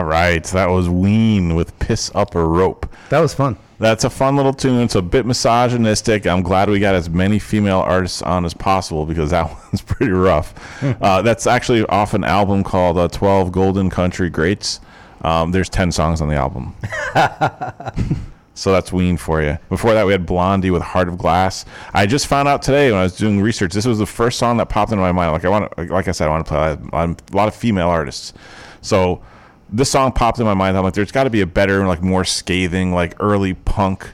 All 0.00 0.06
right, 0.06 0.42
that 0.44 0.70
was 0.70 0.88
Ween 0.88 1.54
with 1.54 1.78
"Piss 1.78 2.10
Up 2.14 2.34
a 2.34 2.42
Rope." 2.42 2.90
That 3.10 3.20
was 3.20 3.34
fun. 3.34 3.58
That's 3.78 4.02
a 4.02 4.08
fun 4.08 4.34
little 4.34 4.54
tune. 4.54 4.80
It's 4.80 4.94
a 4.94 5.02
bit 5.02 5.26
misogynistic. 5.26 6.26
I'm 6.26 6.40
glad 6.40 6.70
we 6.70 6.80
got 6.80 6.94
as 6.94 7.10
many 7.10 7.38
female 7.38 7.80
artists 7.80 8.22
on 8.22 8.46
as 8.46 8.54
possible 8.54 9.04
because 9.04 9.28
that 9.28 9.50
one's 9.64 9.82
pretty 9.82 10.10
rough. 10.10 10.54
uh, 11.02 11.20
that's 11.20 11.46
actually 11.46 11.84
off 11.84 12.14
an 12.14 12.24
album 12.24 12.64
called 12.64 12.96
uh, 12.96 13.08
12 13.08 13.52
Golden 13.52 13.90
Country 13.90 14.30
Greats. 14.30 14.80
Um, 15.20 15.52
there's 15.52 15.68
10 15.68 15.92
songs 15.92 16.22
on 16.22 16.28
the 16.28 16.34
album. 16.34 16.74
so 18.54 18.72
that's 18.72 18.90
Ween 18.90 19.18
for 19.18 19.42
you. 19.42 19.58
Before 19.68 19.92
that, 19.92 20.06
we 20.06 20.12
had 20.12 20.24
Blondie 20.24 20.70
with 20.70 20.80
Heart 20.80 21.08
of 21.08 21.18
Glass. 21.18 21.66
I 21.92 22.06
just 22.06 22.26
found 22.26 22.48
out 22.48 22.62
today 22.62 22.90
when 22.90 23.00
I 23.00 23.02
was 23.02 23.18
doing 23.18 23.42
research, 23.42 23.74
this 23.74 23.84
was 23.84 23.98
the 23.98 24.06
first 24.06 24.38
song 24.38 24.56
that 24.56 24.70
popped 24.70 24.92
into 24.92 25.02
my 25.02 25.12
mind. 25.12 25.32
Like 25.32 25.44
I 25.44 25.50
want, 25.50 25.90
like 25.90 26.08
I 26.08 26.12
said, 26.12 26.26
I 26.26 26.30
want 26.30 26.46
to 26.46 26.48
play 26.48 26.58
a 26.58 26.96
lot, 26.96 27.22
a 27.32 27.36
lot 27.36 27.48
of 27.48 27.54
female 27.54 27.88
artists. 27.88 28.32
So 28.80 29.20
this 29.72 29.90
song 29.90 30.12
popped 30.12 30.38
in 30.38 30.44
my 30.44 30.54
mind. 30.54 30.76
I'm 30.76 30.84
like, 30.84 30.94
there's 30.94 31.12
got 31.12 31.24
to 31.24 31.30
be 31.30 31.40
a 31.40 31.46
better, 31.46 31.86
like 31.86 32.02
more 32.02 32.24
scathing, 32.24 32.92
like 32.92 33.14
early 33.20 33.54
punk 33.54 34.10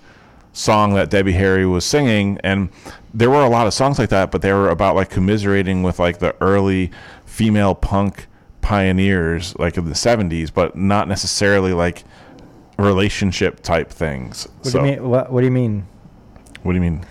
song 0.53 0.95
that 0.95 1.11
Debbie 1.11 1.33
Harry 1.33 1.67
was 1.67 1.85
singing, 1.85 2.39
and 2.43 2.71
there 3.13 3.31
were 3.31 3.43
a 3.43 3.49
lot 3.49 3.67
of 3.67 3.75
songs 3.75 3.99
like 3.99 4.11
that, 4.11 4.31
but 4.31 4.43
they 4.43 4.53
were 4.53 4.69
about 4.69 4.95
like 4.95 5.11
commiserating 5.11 5.83
with 5.83 5.99
like 5.99 6.19
the 6.19 6.35
early 6.41 6.91
female 7.25 7.75
punk 7.75 8.27
pioneers, 8.61 9.57
like 9.59 9.77
in 9.77 9.85
the 9.85 9.93
'70s, 9.93 10.53
but 10.53 10.77
not 10.77 11.09
necessarily 11.09 11.73
like 11.73 12.05
relationship 12.79 13.61
type 13.63 13.91
things. 13.91 14.47
What 14.59 14.67
so, 14.67 14.81
do 14.81 14.87
you 14.87 14.93
mean? 14.93 15.09
What, 15.09 15.33
what 15.33 15.41
do 15.41 15.47
you 15.47 15.53
mean? 15.53 15.87
what 16.67 16.73
do 16.73 16.77
you 16.77 16.83
mean? 16.83 17.05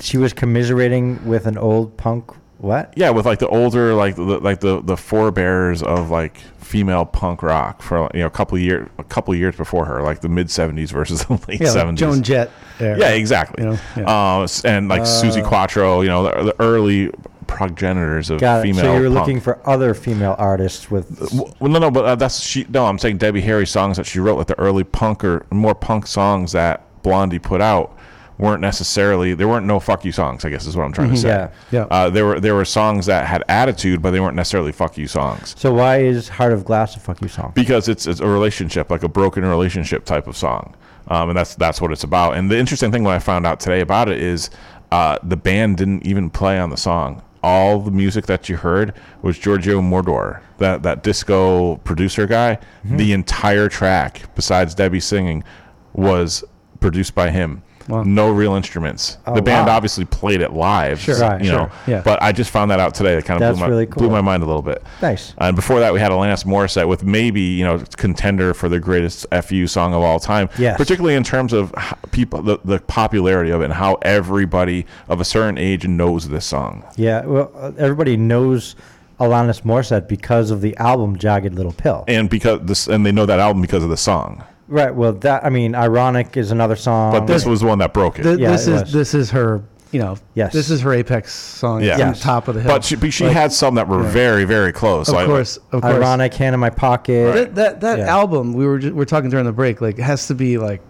She 0.00 0.16
was 0.16 0.32
commiserating 0.32 1.24
with 1.26 1.46
an 1.46 1.58
old 1.58 1.96
punk. 1.96 2.30
What? 2.60 2.92
Yeah, 2.96 3.10
with 3.10 3.24
like 3.26 3.38
the 3.38 3.48
older, 3.48 3.94
like 3.94 4.16
the 4.16 4.22
like 4.22 4.60
the 4.60 4.80
the 4.82 4.96
forebears 4.96 5.82
of 5.82 6.10
like 6.10 6.36
female 6.58 7.04
punk 7.06 7.42
rock 7.42 7.80
for 7.82 8.08
you 8.14 8.20
know 8.20 8.26
a 8.26 8.30
couple 8.30 8.56
years 8.58 8.88
a 8.98 9.04
couple 9.04 9.34
years 9.34 9.56
before 9.56 9.86
her, 9.86 10.02
like 10.02 10.20
the 10.20 10.28
mid 10.28 10.48
'70s 10.48 10.90
versus 10.92 11.24
the 11.26 11.32
late 11.48 11.60
Yeah, 11.60 11.72
like 11.72 11.86
'70s. 11.86 11.96
Joan 11.96 12.22
Jett. 12.22 12.50
era. 12.78 12.98
Yeah, 12.98 13.08
exactly. 13.10 13.64
You 13.64 13.70
know, 13.70 13.78
yeah. 13.96 14.04
Uh, 14.42 14.48
and 14.64 14.88
like 14.88 15.02
Suzi 15.02 15.42
Quatro, 15.44 16.02
you 16.02 16.08
know, 16.08 16.24
the, 16.24 16.52
the 16.52 16.62
early 16.62 17.10
progenitors 17.46 18.30
of 18.30 18.40
Got 18.40 18.60
it. 18.60 18.62
female. 18.62 18.84
So 18.84 18.94
you 18.96 19.00
were 19.02 19.06
punk. 19.08 19.18
looking 19.26 19.40
for 19.40 19.58
other 19.68 19.94
female 19.94 20.36
artists 20.38 20.90
with. 20.90 21.32
Well, 21.32 21.70
no, 21.70 21.78
no, 21.78 21.90
but 21.90 22.04
uh, 22.04 22.14
that's 22.14 22.40
she. 22.40 22.64
No, 22.68 22.86
I'm 22.86 22.98
saying 22.98 23.18
Debbie 23.18 23.40
Harry 23.40 23.66
songs 23.66 23.96
that 23.96 24.04
she 24.06 24.18
wrote, 24.20 24.36
like 24.38 24.46
the 24.48 24.58
early 24.58 24.84
punk 24.84 25.24
or 25.24 25.46
more 25.50 25.74
punk 25.74 26.06
songs 26.06 26.52
that 26.52 26.82
Blondie 27.02 27.38
put 27.38 27.60
out, 27.60 27.96
weren't 28.40 28.60
necessarily 28.60 29.34
there 29.34 29.46
weren't 29.46 29.66
no 29.66 29.78
fuck 29.78 30.04
you 30.04 30.12
songs. 30.12 30.44
I 30.44 30.50
guess 30.50 30.66
is 30.66 30.76
what 30.76 30.84
I'm 30.84 30.92
trying 30.92 31.10
to 31.10 31.16
say. 31.16 31.28
Yeah. 31.28 31.50
Yeah. 31.70 31.82
Uh, 31.90 32.10
there 32.10 32.24
were 32.24 32.40
there 32.40 32.54
were 32.54 32.64
songs 32.64 33.06
that 33.06 33.26
had 33.26 33.44
attitude, 33.48 34.00
but 34.02 34.10
they 34.12 34.20
weren't 34.20 34.36
necessarily 34.36 34.72
fuck 34.72 34.96
you 34.98 35.06
songs 35.06 35.54
So 35.58 35.72
why 35.72 35.98
is 35.98 36.28
Heart 36.28 36.52
of 36.54 36.64
Glass 36.64 36.96
a 36.96 37.00
fuck 37.00 37.20
you 37.20 37.28
song? 37.28 37.52
because 37.54 37.88
it's 37.88 38.06
it's 38.06 38.20
a 38.20 38.26
relationship, 38.26 38.90
like 38.90 39.02
a 39.02 39.08
broken 39.08 39.44
relationship 39.44 40.04
type 40.04 40.26
of 40.26 40.36
song, 40.36 40.74
um, 41.08 41.28
and 41.30 41.38
that's 41.38 41.54
that's 41.54 41.80
what 41.80 41.92
it's 41.92 42.04
about. 42.04 42.36
And 42.36 42.50
the 42.50 42.58
interesting 42.58 42.90
thing 42.90 43.04
when 43.04 43.14
I 43.14 43.18
found 43.18 43.46
out 43.46 43.60
today 43.60 43.80
about 43.80 44.08
it 44.08 44.20
is 44.20 44.50
uh, 44.90 45.18
the 45.22 45.36
band 45.36 45.76
didn't 45.76 46.04
even 46.06 46.30
play 46.30 46.58
on 46.58 46.70
the 46.70 46.76
song. 46.76 47.22
All 47.42 47.80
the 47.80 47.90
music 47.90 48.26
that 48.26 48.48
you 48.50 48.56
heard 48.58 48.92
was 49.22 49.38
Giorgio 49.38 49.80
Moroder, 49.80 50.40
that 50.58 50.82
that 50.82 51.02
disco 51.02 51.76
producer 51.84 52.26
guy. 52.26 52.58
The 52.84 53.12
entire 53.12 53.68
track, 53.68 54.22
besides 54.34 54.74
Debbie 54.74 55.00
singing, 55.00 55.44
was 55.92 56.44
produced 56.80 57.14
by 57.14 57.30
him. 57.30 57.62
Wow. 57.90 58.02
No 58.04 58.30
real 58.30 58.54
instruments. 58.54 59.18
Oh, 59.26 59.34
the 59.34 59.42
band 59.42 59.66
wow. 59.66 59.76
obviously 59.76 60.04
played 60.04 60.40
it 60.40 60.52
live, 60.52 61.00
Sure. 61.00 61.18
Right, 61.18 61.42
you 61.42 61.50
know. 61.50 61.70
Yeah. 61.86 62.02
But 62.02 62.22
I 62.22 62.32
just 62.32 62.50
found 62.50 62.70
that 62.70 62.80
out 62.80 62.94
today. 62.94 63.14
That 63.14 63.24
kind 63.24 63.36
of 63.36 63.40
That's 63.40 63.58
blew 63.58 63.66
my, 63.66 63.70
really 63.70 63.86
blew 63.86 64.10
my 64.10 64.20
mind 64.20 64.42
a 64.42 64.46
little 64.46 64.62
bit. 64.62 64.82
Nice. 65.02 65.34
And 65.38 65.56
before 65.56 65.80
that, 65.80 65.92
we 65.92 66.00
had 66.00 66.12
Alanis 66.12 66.44
Morissette 66.44 66.88
with 66.88 67.04
maybe 67.04 67.40
you 67.40 67.64
know 67.64 67.82
contender 67.96 68.54
for 68.54 68.68
the 68.68 68.80
greatest 68.80 69.26
FU 69.42 69.66
song 69.66 69.94
of 69.94 70.02
all 70.02 70.20
time. 70.20 70.48
Yes. 70.58 70.76
Particularly 70.76 71.14
in 71.14 71.24
terms 71.24 71.52
of 71.52 71.74
people, 72.10 72.42
the, 72.42 72.58
the 72.64 72.78
popularity 72.80 73.50
of 73.50 73.60
it, 73.60 73.64
and 73.64 73.74
how 73.74 73.94
everybody 74.02 74.86
of 75.08 75.20
a 75.20 75.24
certain 75.24 75.58
age 75.58 75.86
knows 75.86 76.28
this 76.28 76.46
song. 76.46 76.84
Yeah, 76.96 77.24
well, 77.24 77.52
uh, 77.56 77.72
everybody 77.78 78.16
knows 78.16 78.76
Alanis 79.20 79.62
Morissette 79.62 80.08
because 80.08 80.50
of 80.50 80.60
the 80.60 80.76
album 80.78 81.16
Jagged 81.16 81.54
Little 81.54 81.72
Pill. 81.72 82.04
And 82.08 82.30
because 82.30 82.60
this, 82.62 82.88
and 82.88 83.04
they 83.04 83.12
know 83.12 83.26
that 83.26 83.38
album 83.38 83.60
because 83.60 83.84
of 83.84 83.90
the 83.90 83.96
song. 83.96 84.44
Right. 84.70 84.94
Well, 84.94 85.12
that 85.14 85.44
I 85.44 85.50
mean, 85.50 85.74
ironic 85.74 86.36
is 86.36 86.50
another 86.52 86.76
song. 86.76 87.12
But 87.12 87.26
this 87.26 87.44
was 87.44 87.62
one 87.62 87.78
that 87.80 87.92
broke 87.92 88.18
it. 88.18 88.22
Th- 88.22 88.38
Yeah, 88.38 88.52
this 88.52 88.66
it 88.68 88.72
is 88.74 88.82
was. 88.82 88.92
this 88.92 89.14
is 89.14 89.30
her. 89.32 89.62
You 89.92 89.98
know, 89.98 90.16
Yes. 90.34 90.52
this 90.52 90.70
is 90.70 90.80
her 90.82 90.92
apex 90.92 91.34
song. 91.34 91.82
Yeah. 91.82 91.94
It's 91.94 92.00
on 92.02 92.08
Yes. 92.10 92.20
top 92.20 92.46
of 92.46 92.54
the 92.54 92.60
hill. 92.62 92.70
but 92.72 92.84
she, 92.84 92.94
but 92.94 93.12
she 93.12 93.24
Like, 93.24 93.32
had 93.32 93.52
some 93.52 93.74
that 93.74 93.88
were 93.88 93.98
very, 94.04 94.44
very 94.44 94.72
close. 94.72 95.08
of 95.08 95.16
Like- 95.16 95.26
course, 95.26 95.56
of 95.72 95.82
course. 95.82 95.94
ironic, 95.96 96.32
hand 96.34 96.54
in 96.54 96.60
my 96.60 96.70
pocket. 96.70 97.34
That 97.34 97.54
that, 97.56 97.80
that 97.80 97.98
Yeah. 97.98 98.06
album 98.06 98.52
we 98.54 98.64
were 98.68 98.78
just, 98.78 98.94
we 98.94 99.02
are 99.02 99.06
talking 99.06 99.30
during 99.30 99.46
the 99.46 99.52
break 99.52 99.80
like 99.80 99.98
it 99.98 100.02
has 100.02 100.28
to 100.28 100.34
be 100.36 100.58
like 100.58 100.80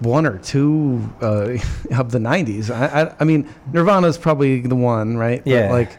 one 0.00 0.24
or 0.24 0.38
two 0.38 1.02
uh, 1.20 1.48
of 1.94 2.10
the 2.10 2.18
'90s. 2.18 2.70
I, 2.70 3.02
I 3.02 3.12
I 3.20 3.24
mean 3.24 3.46
Nirvana's 3.70 4.16
probably 4.16 4.62
the 4.62 4.76
one, 4.76 5.18
right? 5.18 5.42
But, 5.44 5.50
Yeah. 5.50 5.70
like 5.70 5.90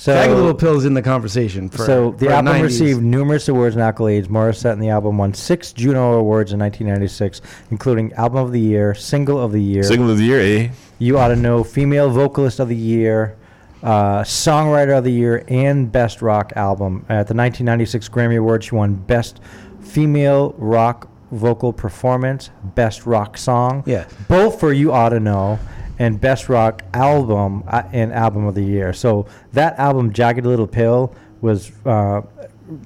So, 0.00 0.14
Jagged 0.14 0.32
Little 0.32 0.54
Pill's 0.54 0.86
in 0.86 0.94
the 0.94 1.02
conversation. 1.02 1.68
For, 1.68 1.84
so 1.84 2.12
the 2.12 2.24
for 2.24 2.32
album 2.32 2.54
90s. 2.54 2.62
received 2.62 3.02
numerous 3.02 3.48
awards 3.48 3.76
and 3.76 3.84
accolades. 3.84 4.28
Morissette 4.28 4.72
and 4.72 4.82
the 4.82 4.88
album 4.88 5.18
won 5.18 5.34
six 5.34 5.74
Juno 5.74 6.14
Awards 6.14 6.54
in 6.54 6.58
1996, 6.58 7.42
including 7.70 8.10
Album 8.14 8.38
of 8.38 8.50
the 8.50 8.60
Year, 8.60 8.94
Single 8.94 9.38
of 9.38 9.52
the 9.52 9.62
Year, 9.62 9.82
Single 9.82 10.08
of 10.08 10.16
the 10.16 10.24
year, 10.24 10.40
eh? 10.40 10.70
You 10.98 11.18
Ought 11.18 11.28
to 11.28 11.36
Know, 11.36 11.62
Female 11.62 12.08
Vocalist 12.08 12.60
of 12.60 12.68
the 12.70 12.76
Year, 12.76 13.36
uh, 13.82 14.22
Songwriter 14.22 14.96
of 14.96 15.04
the 15.04 15.12
Year, 15.12 15.44
and 15.48 15.92
Best 15.92 16.22
Rock 16.22 16.54
Album. 16.56 17.04
At 17.10 17.28
the 17.28 17.34
1996 17.34 18.08
Grammy 18.08 18.38
Awards, 18.38 18.64
she 18.64 18.74
won 18.74 18.94
Best 18.94 19.42
Female 19.82 20.54
Rock 20.56 21.10
Vocal 21.30 21.74
Performance, 21.74 22.48
Best 22.74 23.04
Rock 23.04 23.36
Song. 23.36 23.82
Yeah. 23.84 24.06
Both 24.28 24.60
for 24.60 24.72
You 24.72 24.92
Ought 24.92 25.10
to 25.10 25.20
Know 25.20 25.58
and 26.00 26.20
Best 26.20 26.48
Rock 26.48 26.82
Album 26.94 27.62
uh, 27.68 27.82
and 27.92 28.12
Album 28.12 28.46
of 28.46 28.54
the 28.56 28.62
Year. 28.64 28.92
So 28.92 29.26
that 29.52 29.78
album, 29.78 30.12
Jagged 30.12 30.44
Little 30.44 30.66
Pill, 30.66 31.14
was 31.40 31.70
uh, 31.86 32.22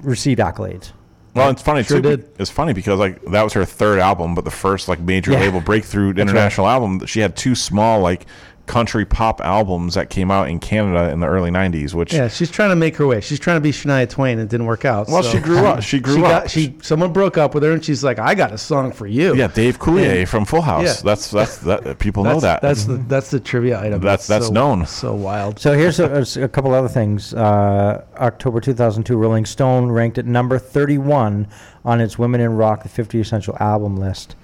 received 0.03 0.39
accolades. 0.39 0.91
Well, 1.33 1.49
it's 1.49 1.61
funny 1.61 1.83
Sure 1.83 1.97
too. 2.01 2.17
did. 2.17 2.29
It's 2.39 2.49
funny 2.49 2.71
because 2.73 2.97
like 2.99 3.21
that 3.25 3.43
was 3.43 3.51
her 3.53 3.65
third 3.65 3.99
album, 3.99 4.35
but 4.35 4.45
the 4.45 4.51
first 4.51 4.87
like 4.87 4.99
major 4.99 5.31
Yeah. 5.31 5.39
label 5.41 5.59
breakthrough 5.61 6.11
international 6.13 6.67
album. 6.67 7.05
She 7.05 7.19
had 7.19 7.35
two 7.35 7.55
small 7.55 7.99
like 7.99 8.25
country 8.67 9.05
pop 9.05 9.41
albums 9.41 9.93
that 9.93 10.09
came 10.09 10.31
out 10.31 10.49
in 10.49 10.59
Canada 10.59 11.09
in 11.11 11.19
the 11.19 11.27
early 11.27 11.51
'90s. 11.51 11.93
Which 11.93 12.13
Yeah, 12.13 12.27
she's 12.27 12.49
trying 12.49 12.69
to 12.69 12.75
make 12.75 12.95
her 12.97 13.05
way. 13.07 13.21
She's 13.21 13.39
trying 13.39 13.57
to 13.57 13.61
be 13.61 13.71
Shania 13.71 14.09
Twain, 14.09 14.39
and 14.39 14.47
it 14.47 14.49
didn't 14.49 14.65
work 14.65 14.85
out. 14.85 15.07
well, 15.07 15.23
so- 15.23 15.31
she 15.31 15.39
grew 15.39 15.59
up. 15.65 15.81
She 15.83 15.99
grew 15.99 16.15
she 16.15 16.23
up. 16.23 16.43
Got, 16.43 16.49
she 16.51 16.75
someone 16.81 17.13
broke 17.13 17.37
up 17.37 17.53
with 17.53 17.63
her, 17.63 17.71
and 17.71 17.83
she's 17.83 18.03
like, 18.03 18.17
"I 18.19 18.33
got 18.35 18.51
a 18.51 18.57
song 18.57 18.91
for 18.91 19.05
you." 19.07 19.35
yeah, 19.35 19.47
Dave 19.47 19.79
Coulier 19.79 20.19
Yeah. 20.19 20.25
from 20.25 20.45
Full 20.45 20.61
House. 20.61 20.83
Yeah. 20.83 21.01
That's 21.03 21.29
that's 21.31 21.57
that 21.59 21.99
people 21.99 22.23
that's, 22.23 22.35
know 22.35 22.39
that. 22.41 22.61
That's 22.61 22.85
the 22.85 22.95
that's 22.97 23.29
the 23.31 23.39
trivia 23.39 23.79
item. 23.79 24.01
That's- 24.01 24.27
that's 24.27 24.47
so- 24.47 24.53
known. 24.53 24.85
So 24.85 25.13
wild. 25.13 25.59
So 25.59 25.73
here's 25.73 25.99
a, 25.99 26.25
a 26.43 26.47
couple 26.47 26.73
other 26.73 26.87
things. 26.89 27.33
Uh, 27.33 28.03
October 28.17 28.59
2002, 28.61 29.15
Rolling 29.17 29.45
Stone 29.45 29.91
ranked 29.91 30.17
at 30.17 30.25
number 30.25 30.57
31 30.57 31.47
on 31.83 32.01
its 32.01 32.17
Women 32.17 32.41
in 32.41 32.55
Rock, 32.55 32.83
the 32.83 32.89
50 32.89 33.19
Essential 33.19 33.55
Album 33.59 33.97
list, 33.97 34.35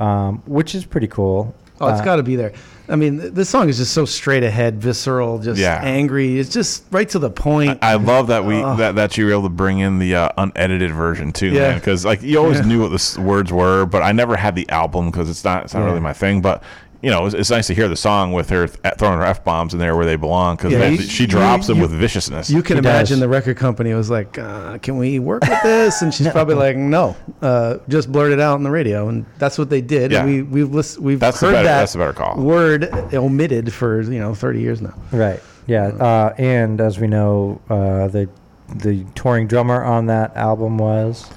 um, 0.00 0.42
which 0.46 0.74
is 0.74 0.84
pretty 0.84 1.08
cool. 1.08 1.54
Oh, 1.80 1.88
it's 1.88 2.00
Uh, 2.00 2.04
got 2.04 2.16
to 2.16 2.22
be 2.22 2.36
there. 2.36 2.52
I 2.88 2.96
mean, 2.96 3.18
th- 3.18 3.32
this 3.32 3.48
song 3.48 3.68
is 3.70 3.78
just 3.78 3.94
so 3.94 4.04
straight 4.04 4.42
ahead, 4.42 4.80
visceral, 4.80 5.38
just 5.38 5.58
Yeah. 5.58 5.80
angry. 5.82 6.38
It's 6.38 6.50
just 6.50 6.84
right 6.90 7.08
to 7.10 7.18
the 7.18 7.30
point. 7.30 7.78
I 7.82 7.94
love 7.94 8.26
that 8.26 8.44
we 8.44 8.56
that, 8.56 8.94
that 8.96 9.16
you 9.16 9.24
were 9.24 9.32
able 9.32 9.44
to 9.44 9.48
bring 9.48 9.78
in 9.78 9.98
the 9.98 10.14
uh, 10.16 10.28
unedited 10.36 10.92
version 10.92 11.32
too, 11.32 11.48
Yeah. 11.48 11.60
man. 11.70 11.78
Because 11.78 12.04
like 12.04 12.22
you 12.22 12.38
always 12.38 12.58
Yeah. 12.58 12.66
knew 12.66 12.82
what 12.82 12.90
the 12.90 13.20
words 13.22 13.50
were, 13.52 13.86
but 13.86 14.02
I 14.02 14.12
never 14.12 14.36
had 14.36 14.54
the 14.54 14.68
album 14.68 15.10
because 15.10 15.30
it's 15.30 15.44
not 15.44 15.64
it's 15.64 15.74
not 15.74 15.80
Yeah. 15.80 15.86
really 15.86 16.00
my 16.00 16.12
thing. 16.12 16.42
But 16.42 16.62
you 17.04 17.10
know, 17.10 17.26
it's, 17.26 17.34
it's 17.34 17.50
nice 17.50 17.66
to 17.68 17.74
hear 17.74 17.86
the 17.88 17.96
song 17.96 18.32
with 18.32 18.48
her 18.50 18.66
th- 18.66 18.94
throwing 18.98 19.18
her 19.18 19.24
f 19.24 19.44
bombs 19.44 19.72
in 19.74 19.78
there 19.78 19.94
where 19.96 20.06
they 20.06 20.16
belong 20.16 20.56
because 20.56 20.72
Yeah, 20.72 20.96
she 20.96 21.26
drops 21.26 21.68
you- 21.68 21.74
them 21.74 21.76
you- 21.82 21.88
with 21.88 21.92
viciousness. 21.92 22.50
you 22.50 22.62
can 22.62 22.76
He 22.76 22.78
imagine 22.78 23.16
does. 23.16 23.20
the 23.20 23.28
record 23.28 23.56
company 23.56 23.92
was 23.94 24.10
like, 24.10 24.38
uh, 24.38 24.78
"Can 24.78 24.96
we 24.96 25.18
work 25.18 25.42
with 25.46 25.62
this?" 25.62 26.02
And 26.02 26.12
she's 26.14 26.28
probably 26.32 26.54
like, 26.54 26.76
"No, 26.76 27.14
uh, 27.42 27.78
just 27.88 28.10
blurt 28.10 28.32
it 28.32 28.40
out 28.40 28.54
on 28.54 28.62
the 28.62 28.70
radio." 28.70 29.08
And 29.08 29.26
that's 29.38 29.58
what 29.58 29.70
they 29.70 29.80
did. 29.80 30.10
Yeah. 30.12 30.20
And 30.24 30.28
we 30.30 30.42
we've 30.42 30.74
list, 30.74 30.98
we've 30.98 31.20
That's 31.20 31.40
heard 31.40 31.52
better- 31.52 31.64
that 31.68 31.78
that's 31.80 31.92
the 31.92 31.98
better 31.98 32.12
call. 32.12 32.36
word 32.42 32.84
omitted 33.14 33.72
for 33.72 34.00
you 34.02 34.18
know 34.18 34.34
thirty 34.34 34.60
years 34.60 34.80
now. 34.80 34.94
Right. 35.12 35.40
Yeah. 35.66 35.86
Uh, 35.88 36.34
and 36.38 36.80
as 36.80 36.98
we 36.98 37.06
know, 37.06 37.60
uh, 37.70 38.08
the 38.08 38.28
the 38.76 39.04
touring 39.14 39.46
drummer 39.46 39.84
on 39.84 40.06
that 40.06 40.34
album 40.36 40.78
was. 40.78 41.30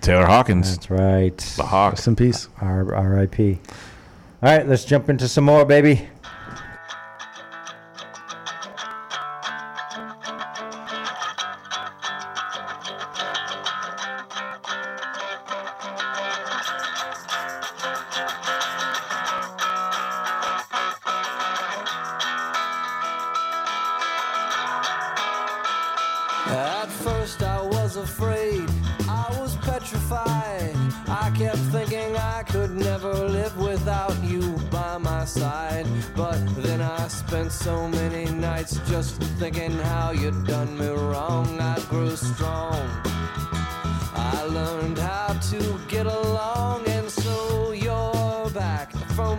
Taylor 0.00 0.24
Hawkins, 0.26 0.74
That's 0.74 0.90
right. 0.90 1.36
the 1.56 1.62
Hawk. 1.62 1.92
Rest 1.92 2.08
in 2.08 2.16
peace. 2.16 2.48
R- 2.60 2.92
R.I.P. 2.92 3.60
All 4.42 4.48
right, 4.48 4.66
let's 4.66 4.84
jump 4.84 5.08
into 5.08 5.28
some 5.28 5.44
more, 5.44 5.64
baby. 5.64 6.08
At 33.04 33.11
side. 35.32 35.86
But 36.14 36.40
then 36.62 36.80
I 36.80 37.08
spent 37.08 37.52
so 37.52 37.88
many 37.88 38.24
nights 38.30 38.78
just 38.90 39.22
thinking 39.40 39.72
how 39.92 40.10
you'd 40.12 40.46
done 40.46 40.78
me 40.78 40.88
wrong. 40.88 41.48
I 41.60 41.78
grew 41.88 42.14
strong. 42.16 42.82
I 44.14 44.44
learned 44.58 44.98
how 44.98 45.32
to 45.50 45.60
get 45.88 46.06
along, 46.06 46.86
and 46.86 47.08
so 47.10 47.72
you're 47.72 48.50
back 48.50 48.92
from 49.16 49.38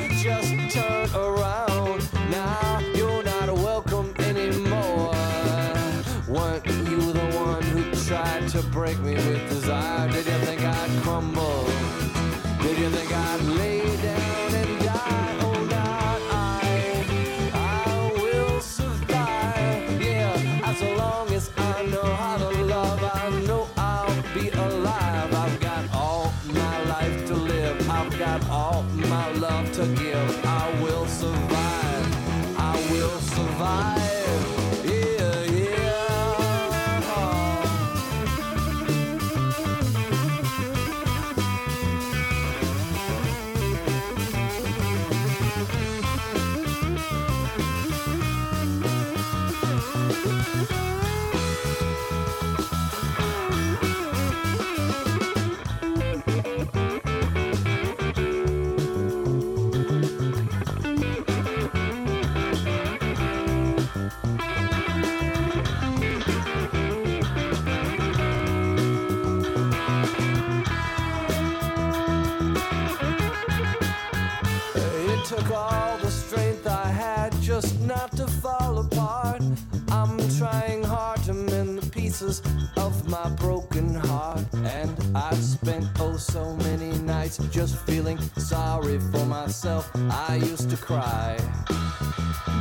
Just 87.61 87.77
feeling 87.85 88.17
sorry 88.37 88.97
for 89.11 89.23
myself. 89.27 89.91
I 90.09 90.37
used 90.37 90.71
to 90.71 90.77
cry, 90.77 91.37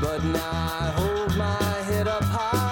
but 0.03 0.23
now 0.25 0.51
I 0.53 0.93
hold 0.95 1.35
my 1.39 1.73
head 1.89 2.07
up 2.07 2.23
high 2.23 2.70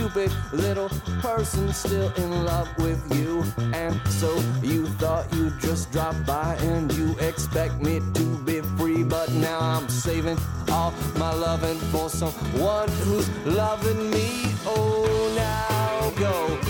stupid 0.00 0.32
little 0.52 0.88
person 1.20 1.70
still 1.74 2.10
in 2.14 2.44
love 2.46 2.66
with 2.78 3.02
you. 3.14 3.44
And 3.74 4.00
so 4.08 4.34
you 4.62 4.86
thought 4.86 5.30
you'd 5.34 5.60
just 5.60 5.92
drop 5.92 6.14
by 6.26 6.54
and 6.60 6.90
you 6.94 7.14
expect 7.18 7.82
me 7.82 8.00
to 8.14 8.24
be 8.38 8.62
free. 8.78 9.02
But 9.02 9.30
now 9.32 9.58
I'm 9.60 9.90
saving 9.90 10.38
all 10.72 10.94
my 11.18 11.34
loving 11.34 11.78
for 11.92 12.08
someone 12.08 12.88
who's 13.04 13.28
loving 13.44 14.10
me. 14.10 14.46
Oh, 14.64 15.32
now 15.36 16.18
go 16.18 16.69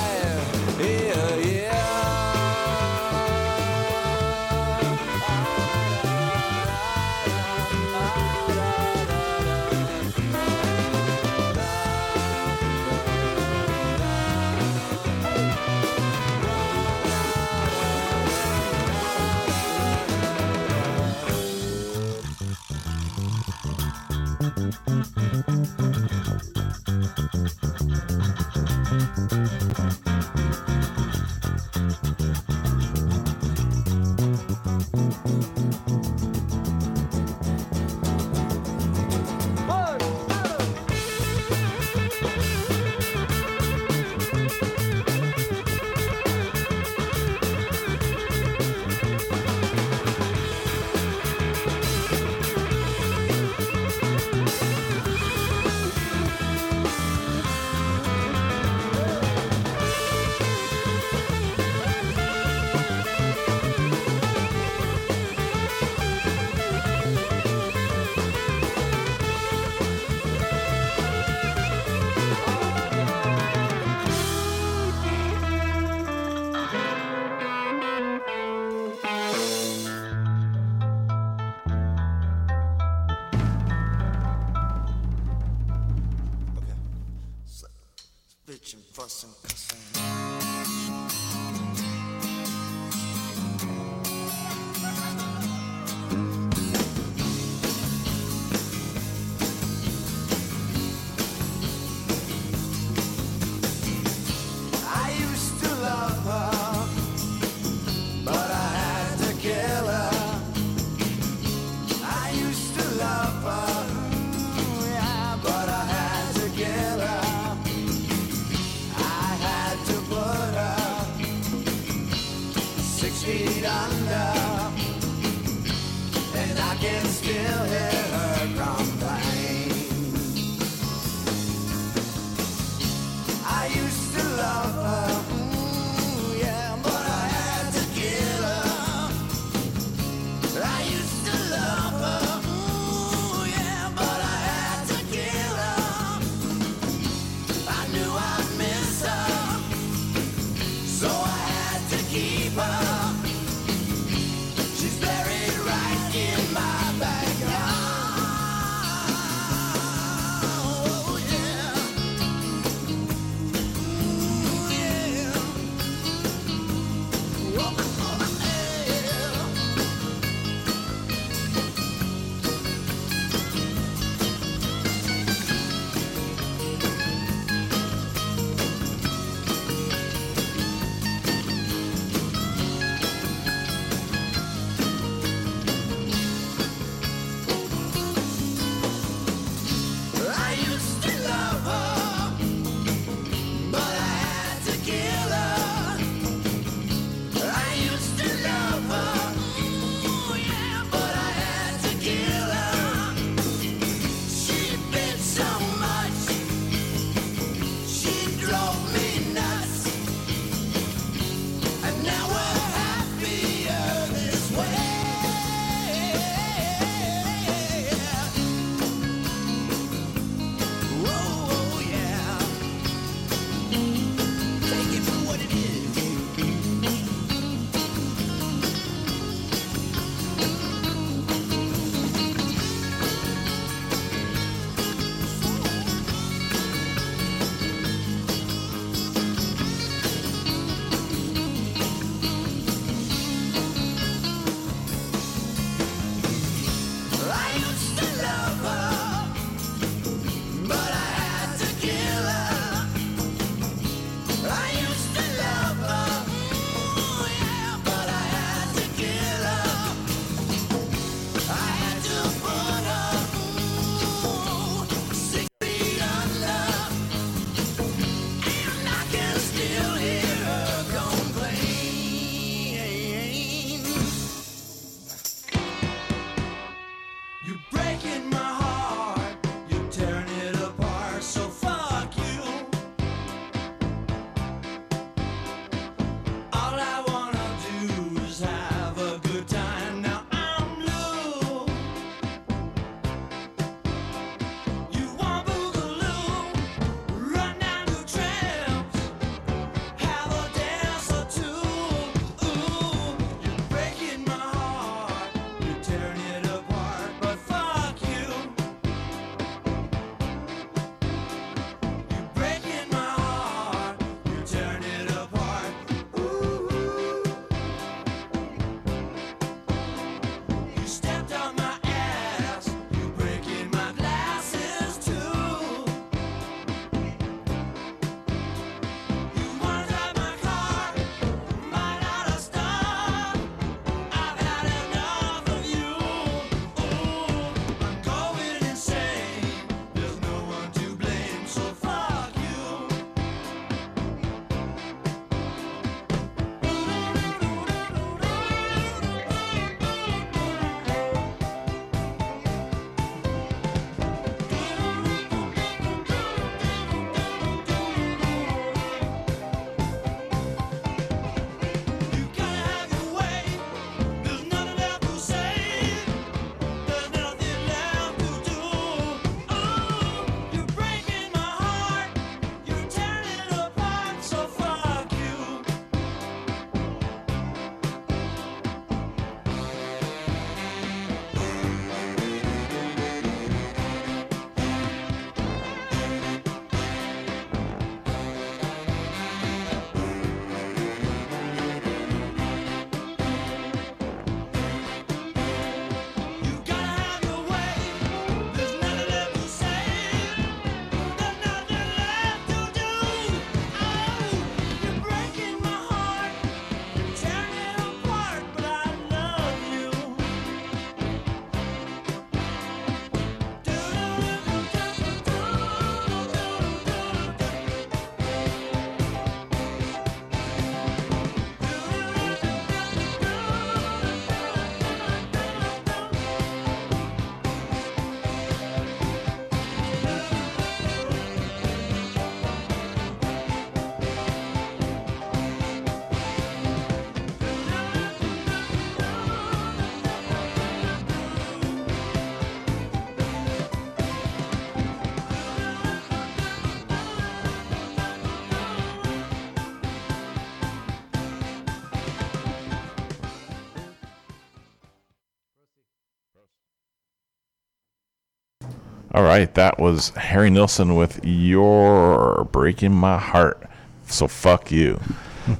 All 459.21 459.27
right, 459.27 459.53
that 459.53 459.77
was 459.77 460.09
Harry 460.15 460.49
Nilsson 460.49 460.95
with 460.95 461.19
"You're 461.23 462.43
Breaking 462.51 462.91
My 462.91 463.19
Heart." 463.19 463.61
So 464.07 464.27
fuck 464.27 464.71
you. 464.71 464.99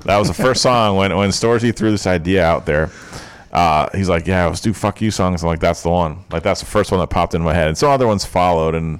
That 0.05 0.17
was 0.17 0.29
the 0.29 0.33
first 0.33 0.61
song 0.69 0.97
when 0.97 1.15
when 1.15 1.29
Storrsy 1.29 1.73
threw 1.75 1.91
this 1.91 2.07
idea 2.07 2.43
out 2.43 2.65
there. 2.65 2.89
Uh, 3.51 3.87
he's 3.93 4.09
like, 4.09 4.25
"Yeah, 4.25 4.47
let's 4.47 4.61
do 4.61 4.73
fuck 4.73 4.99
you 4.99 5.11
songs." 5.11 5.43
I'm 5.43 5.47
like, 5.47 5.59
"That's 5.59 5.83
the 5.83 5.91
one." 5.91 6.23
Like 6.31 6.41
that's 6.41 6.59
the 6.61 6.65
first 6.65 6.89
one 6.89 6.99
that 7.01 7.11
popped 7.11 7.35
in 7.35 7.43
my 7.43 7.53
head, 7.53 7.67
and 7.67 7.77
some 7.77 7.91
other 7.91 8.07
ones 8.07 8.25
followed, 8.25 8.73
and 8.73 8.99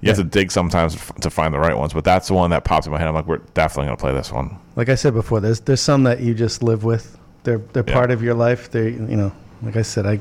you 0.00 0.08
have 0.08 0.18
to 0.18 0.24
dig 0.24 0.50
sometimes 0.50 0.96
f- 0.96 1.12
to 1.20 1.30
find 1.30 1.54
the 1.54 1.60
right 1.60 1.78
ones. 1.78 1.92
But 1.92 2.02
that's 2.02 2.26
the 2.26 2.34
one 2.34 2.50
that 2.50 2.64
popped 2.64 2.86
in 2.86 2.92
my 2.92 2.98
head. 2.98 3.06
I'm 3.06 3.14
like, 3.14 3.28
"We're 3.28 3.38
definitely 3.54 3.86
gonna 3.86 3.96
play 3.96 4.12
this 4.12 4.32
one." 4.32 4.56
Like 4.74 4.88
I 4.88 4.96
said 4.96 5.14
before, 5.14 5.38
there's 5.38 5.60
there's 5.60 5.80
some 5.82 6.02
that 6.02 6.18
you 6.18 6.34
just 6.34 6.64
live 6.64 6.82
with. 6.82 7.16
They're 7.44 7.58
they're 7.74 7.84
Yeah. 7.86 7.94
part 7.94 8.10
of 8.10 8.24
your 8.24 8.34
life. 8.34 8.72
They 8.72 8.88
you 8.90 9.16
know, 9.16 9.30
like 9.62 9.76
I 9.76 9.82
said, 9.82 10.04
I 10.04 10.18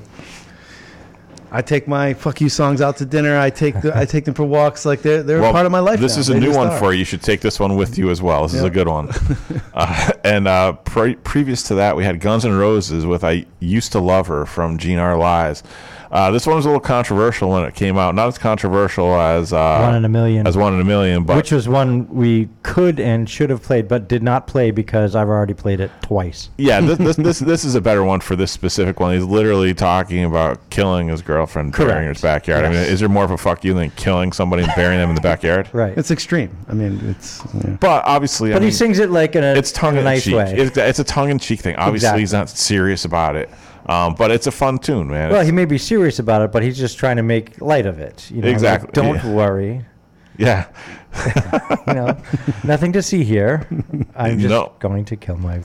I 1.51 1.61
take 1.61 1.87
my 1.87 2.13
fuck 2.13 2.41
you 2.41 2.49
songs 2.49 2.81
out 2.81 2.97
to 2.97 3.05
dinner. 3.05 3.37
I 3.37 3.49
take 3.49 3.81
the, 3.81 3.95
I 3.97 4.05
take 4.05 4.25
them 4.25 4.33
for 4.33 4.43
walks. 4.43 4.85
Like 4.85 5.01
they're 5.01 5.23
they're 5.23 5.41
Well, 5.41 5.51
part 5.51 5.65
of 5.65 5.71
my 5.71 5.79
life. 5.79 5.99
This 5.99 6.15
now. 6.15 6.19
is 6.21 6.29
a 6.29 6.33
They 6.33 6.39
new 6.39 6.55
one 6.55 6.67
are. 6.67 6.77
for 6.79 6.93
you. 6.93 6.99
You 6.99 7.05
should 7.05 7.21
take 7.23 7.41
this 7.41 7.59
one 7.59 7.75
with 7.75 7.97
you 7.97 8.09
as 8.11 8.21
well. 8.21 8.43
This 8.43 8.53
is 8.53 8.63
a 8.63 8.69
good 8.69 8.87
one. 8.87 9.09
uh, 9.73 10.11
and 10.23 10.47
uh, 10.47 10.73
pre- 10.73 11.15
previous 11.15 11.63
to 11.63 11.75
that, 11.75 11.95
we 11.95 12.03
had 12.03 12.19
Guns 12.19 12.45
N' 12.45 12.53
Roses 12.55 13.05
with 13.05 13.23
"I 13.23 13.45
Used 13.59 13.91
to 13.93 13.99
Love 13.99 14.27
Her" 14.27 14.45
from 14.45 14.77
GN'R 14.77 15.17
Lies. 15.19 15.63
Uh, 16.11 16.31
this 16.31 16.47
one 16.47 16.55
was 16.55 16.65
a 16.65 16.67
little 16.69 16.79
controversial 16.81 17.49
when 17.51 17.63
it 17.65 17.75
came 17.75 17.97
out. 17.97 18.15
Not 18.15 18.27
as 18.29 18.37
controversial 18.39 19.13
as 19.15 19.53
uh, 19.53 19.79
One 19.81 19.95
in 19.95 20.05
a 20.05 20.09
Million. 20.09 20.47
As 20.47 20.57
one 20.57 20.73
in 20.73 20.79
a 20.79 20.83
million, 20.83 21.23
but 21.23 21.37
Which 21.37 21.51
was 21.51 21.69
one 21.69 22.07
we 22.09 22.49
could 22.63 22.99
and 22.99 23.29
should 23.29 23.51
have 23.51 23.61
played, 23.61 23.87
but 23.87 24.07
did 24.07 24.23
not 24.23 24.47
play 24.47 24.71
because 24.71 25.15
I've 25.15 25.27
already 25.27 25.53
played 25.53 25.79
it 25.79 25.91
twice. 26.01 26.49
yeah, 26.57 26.81
this, 26.81 26.97
this 26.97 27.15
this 27.17 27.39
this 27.39 27.63
is 27.65 27.75
a 27.75 27.81
better 27.81 28.03
one 28.03 28.21
for 28.21 28.35
this 28.35 28.51
specific 28.51 28.99
one. 28.99 29.13
He's 29.13 29.23
literally 29.23 29.73
talking 29.75 30.23
about 30.25 30.67
killing 30.71 31.09
his 31.09 31.21
girlfriend, 31.21 31.73
burying 31.73 31.95
her 31.95 32.01
in 32.01 32.07
his 32.09 32.21
Correct. 32.21 32.45
backyard. 32.47 32.65
I 32.65 32.69
mean, 32.69 32.77
is 32.79 32.99
there 32.99 33.09
more 33.09 33.23
of 33.23 33.31
a 33.31 33.37
fuck 33.37 33.63
you 33.63 33.75
than 33.75 33.91
killing 33.91 34.31
somebody 34.31 34.63
and 34.63 34.71
burying 34.75 34.99
them 34.99 35.09
in 35.09 35.15
the 35.15 35.21
backyard? 35.21 35.69
Right. 35.79 35.95
It's 35.97 36.09
extreme. 36.11 36.57
I 36.67 36.73
mean, 36.73 36.99
it's 37.05 37.41
yeah. 37.53 37.77
But 37.79 38.03
obviously, 38.05 38.49
I 38.51 38.55
but 38.55 38.61
mean, 38.61 38.69
he 38.71 38.75
sings 38.75 38.97
it 38.99 39.11
like 39.11 39.35
in 39.35 39.43
a, 39.43 39.53
it's 39.53 39.71
tongue 39.71 39.93
in 39.93 39.97
a 39.97 39.99
in 39.99 40.05
nice 40.05 40.23
cheek. 40.23 40.35
way. 40.35 40.53
It's, 40.57 40.75
it's 40.75 40.99
a 40.99 41.03
tongue 41.03 41.29
in 41.29 41.37
cheek 41.39 41.59
thing. 41.61 41.75
Obviously, 41.75 42.19
he's 42.19 42.33
not 42.33 42.49
serious 42.49 43.05
about 43.05 43.35
it, 43.35 43.49
um, 43.89 44.13
but 44.15 44.31
it's 44.31 44.47
a 44.47 44.51
fun 44.51 44.77
tune, 44.79 45.07
man. 45.09 45.29
well, 45.29 45.39
It's- 45.41 45.45
he 45.47 45.51
may 45.51 45.65
be 45.65 45.77
serious 45.77 46.19
about 46.19 46.41
it, 46.43 46.51
but 46.51 46.63
he's 46.63 46.77
just 46.77 46.97
trying 46.97 47.17
to 47.17 47.23
make 47.23 47.59
light 47.61 47.85
of 47.85 47.99
it. 47.99 48.29
You 48.31 48.41
know, 48.41 48.47
like, 48.47 48.53
Exactly, 48.53 48.89
Don't 48.93 49.15
yeah. 49.15 49.33
worry. 49.33 49.85
yeah, 50.37 50.65
You 51.87 51.93
know, 51.93 52.17
nothing 52.63 52.93
to 52.93 53.01
see 53.01 53.23
here. 53.23 53.67
I'm 54.15 54.39
just 54.39 54.49
No. 54.49 54.71
going 54.79 55.03
to 55.05 55.15
kill 55.17 55.37
my 55.37 55.61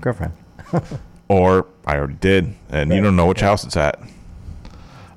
girlfriend. 0.00 0.32
or 1.28 1.66
I 1.86 1.96
already 1.98 2.14
did, 2.14 2.54
and 2.70 2.90
you 2.92 3.02
don't 3.02 3.16
know 3.16 3.26
which 3.26 3.40
house 3.40 3.64
it's 3.64 3.76
at. 3.76 4.00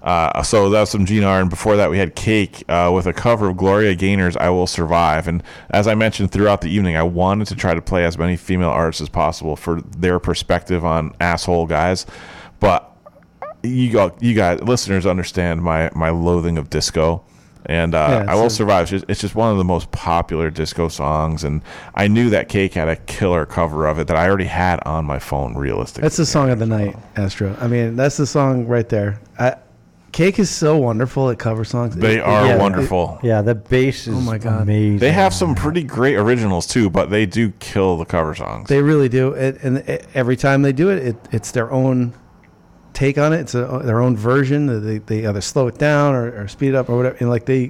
Uh, 0.01 0.41
so 0.41 0.67
was 0.69 0.89
some 0.89 1.05
GNR, 1.05 1.41
and 1.41 1.49
before 1.49 1.75
that 1.77 1.89
we 1.91 1.97
had 1.99 2.15
Cake 2.15 2.63
uh, 2.67 2.91
with 2.93 3.05
a 3.05 3.13
cover 3.13 3.49
of 3.49 3.57
Gloria 3.57 3.95
Gaynor's 3.95 4.35
"I 4.35 4.49
Will 4.49 4.65
Survive." 4.67 5.27
And 5.27 5.43
as 5.69 5.87
I 5.87 5.93
mentioned 5.95 6.31
throughout 6.31 6.61
the 6.61 6.69
evening, 6.69 6.95
I 6.95 7.03
wanted 7.03 7.47
to 7.49 7.55
try 7.55 7.73
to 7.75 7.81
play 7.81 8.03
as 8.03 8.17
many 8.17 8.35
female 8.35 8.69
artists 8.69 9.01
as 9.01 9.09
possible 9.09 9.55
for 9.55 9.81
their 9.81 10.17
perspective 10.19 10.83
on 10.83 11.13
asshole 11.19 11.67
guys, 11.67 12.07
but 12.59 12.87
you 13.63 13.91
got 13.91 14.21
you 14.23 14.33
guys 14.33 14.59
listeners 14.61 15.05
understand 15.05 15.61
my 15.61 15.91
my 15.93 16.09
loathing 16.09 16.57
of 16.57 16.69
disco. 16.69 17.23
And 17.67 17.93
uh, 17.93 18.23
Yeah, 18.25 18.31
I 18.31 18.33
will 18.33 18.47
a- 18.47 18.49
survive. 18.49 18.81
It's 18.85 18.89
just, 18.89 19.05
it's 19.07 19.21
just 19.21 19.35
one 19.35 19.51
of 19.51 19.59
the 19.59 19.63
most 19.63 19.91
popular 19.91 20.49
disco 20.49 20.87
songs, 20.87 21.43
and 21.43 21.61
I 21.93 22.07
knew 22.07 22.31
that 22.31 22.49
Cake 22.49 22.73
had 22.73 22.87
a 22.89 22.95
killer 22.95 23.45
cover 23.45 23.85
of 23.85 23.99
it 23.99 24.07
that 24.07 24.17
I 24.17 24.27
already 24.27 24.45
had 24.45 24.79
on 24.83 25.05
my 25.05 25.19
phone. 25.19 25.55
Realistically, 25.55 26.01
That's 26.01 26.17
the 26.17 26.25
song 26.25 26.49
of 26.49 26.57
the 26.57 26.65
night, 26.65 26.97
Astro. 27.17 27.55
I 27.61 27.67
mean, 27.67 27.95
that's 27.95 28.17
the 28.17 28.25
song 28.25 28.65
right 28.65 28.89
there. 28.89 29.19
I, 29.37 29.57
Cake 30.11 30.39
is 30.39 30.49
so 30.49 30.77
wonderful 30.77 31.29
at 31.29 31.39
cover 31.39 31.63
songs. 31.63 31.95
They 31.95 32.17
It- 32.17 32.23
are 32.23 32.45
Yeah, 32.47 32.57
wonderful. 32.57 33.19
Yeah, 33.23 33.41
the 33.41 33.55
bass 33.55 34.07
oh 34.07 34.11
is 34.11 34.17
Oh 34.17 34.21
my 34.21 34.37
God. 34.37 34.63
amazing. 34.63 34.99
They 34.99 35.11
have 35.11 35.33
some 35.33 35.55
pretty 35.55 35.83
great 35.83 36.15
originals 36.17 36.67
too, 36.67 36.89
but 36.89 37.09
they 37.09 37.25
do 37.25 37.51
kill 37.59 37.97
the 37.97 38.05
cover 38.05 38.35
songs. 38.35 38.67
They 38.67 38.81
really 38.81 39.07
do, 39.09 39.31
it, 39.31 39.59
and 39.63 39.77
it, 39.77 40.07
every 40.13 40.35
time 40.35 40.63
they 40.63 40.73
do 40.73 40.89
it, 40.89 40.99
it, 40.99 41.15
it's 41.31 41.51
their 41.51 41.71
own 41.71 42.13
take 42.93 43.17
on 43.17 43.31
it. 43.31 43.39
It's 43.39 43.55
a, 43.55 43.81
their 43.85 44.01
own 44.01 44.17
version. 44.17 44.85
They, 44.85 44.97
they 44.97 45.25
either 45.25 45.39
slow 45.41 45.67
it 45.67 45.77
down 45.77 46.13
or, 46.13 46.41
or 46.43 46.47
speed 46.49 46.69
it 46.69 46.75
up 46.75 46.89
or 46.89 46.97
whatever. 46.97 47.15
And 47.21 47.29
like 47.29 47.45
they, 47.45 47.67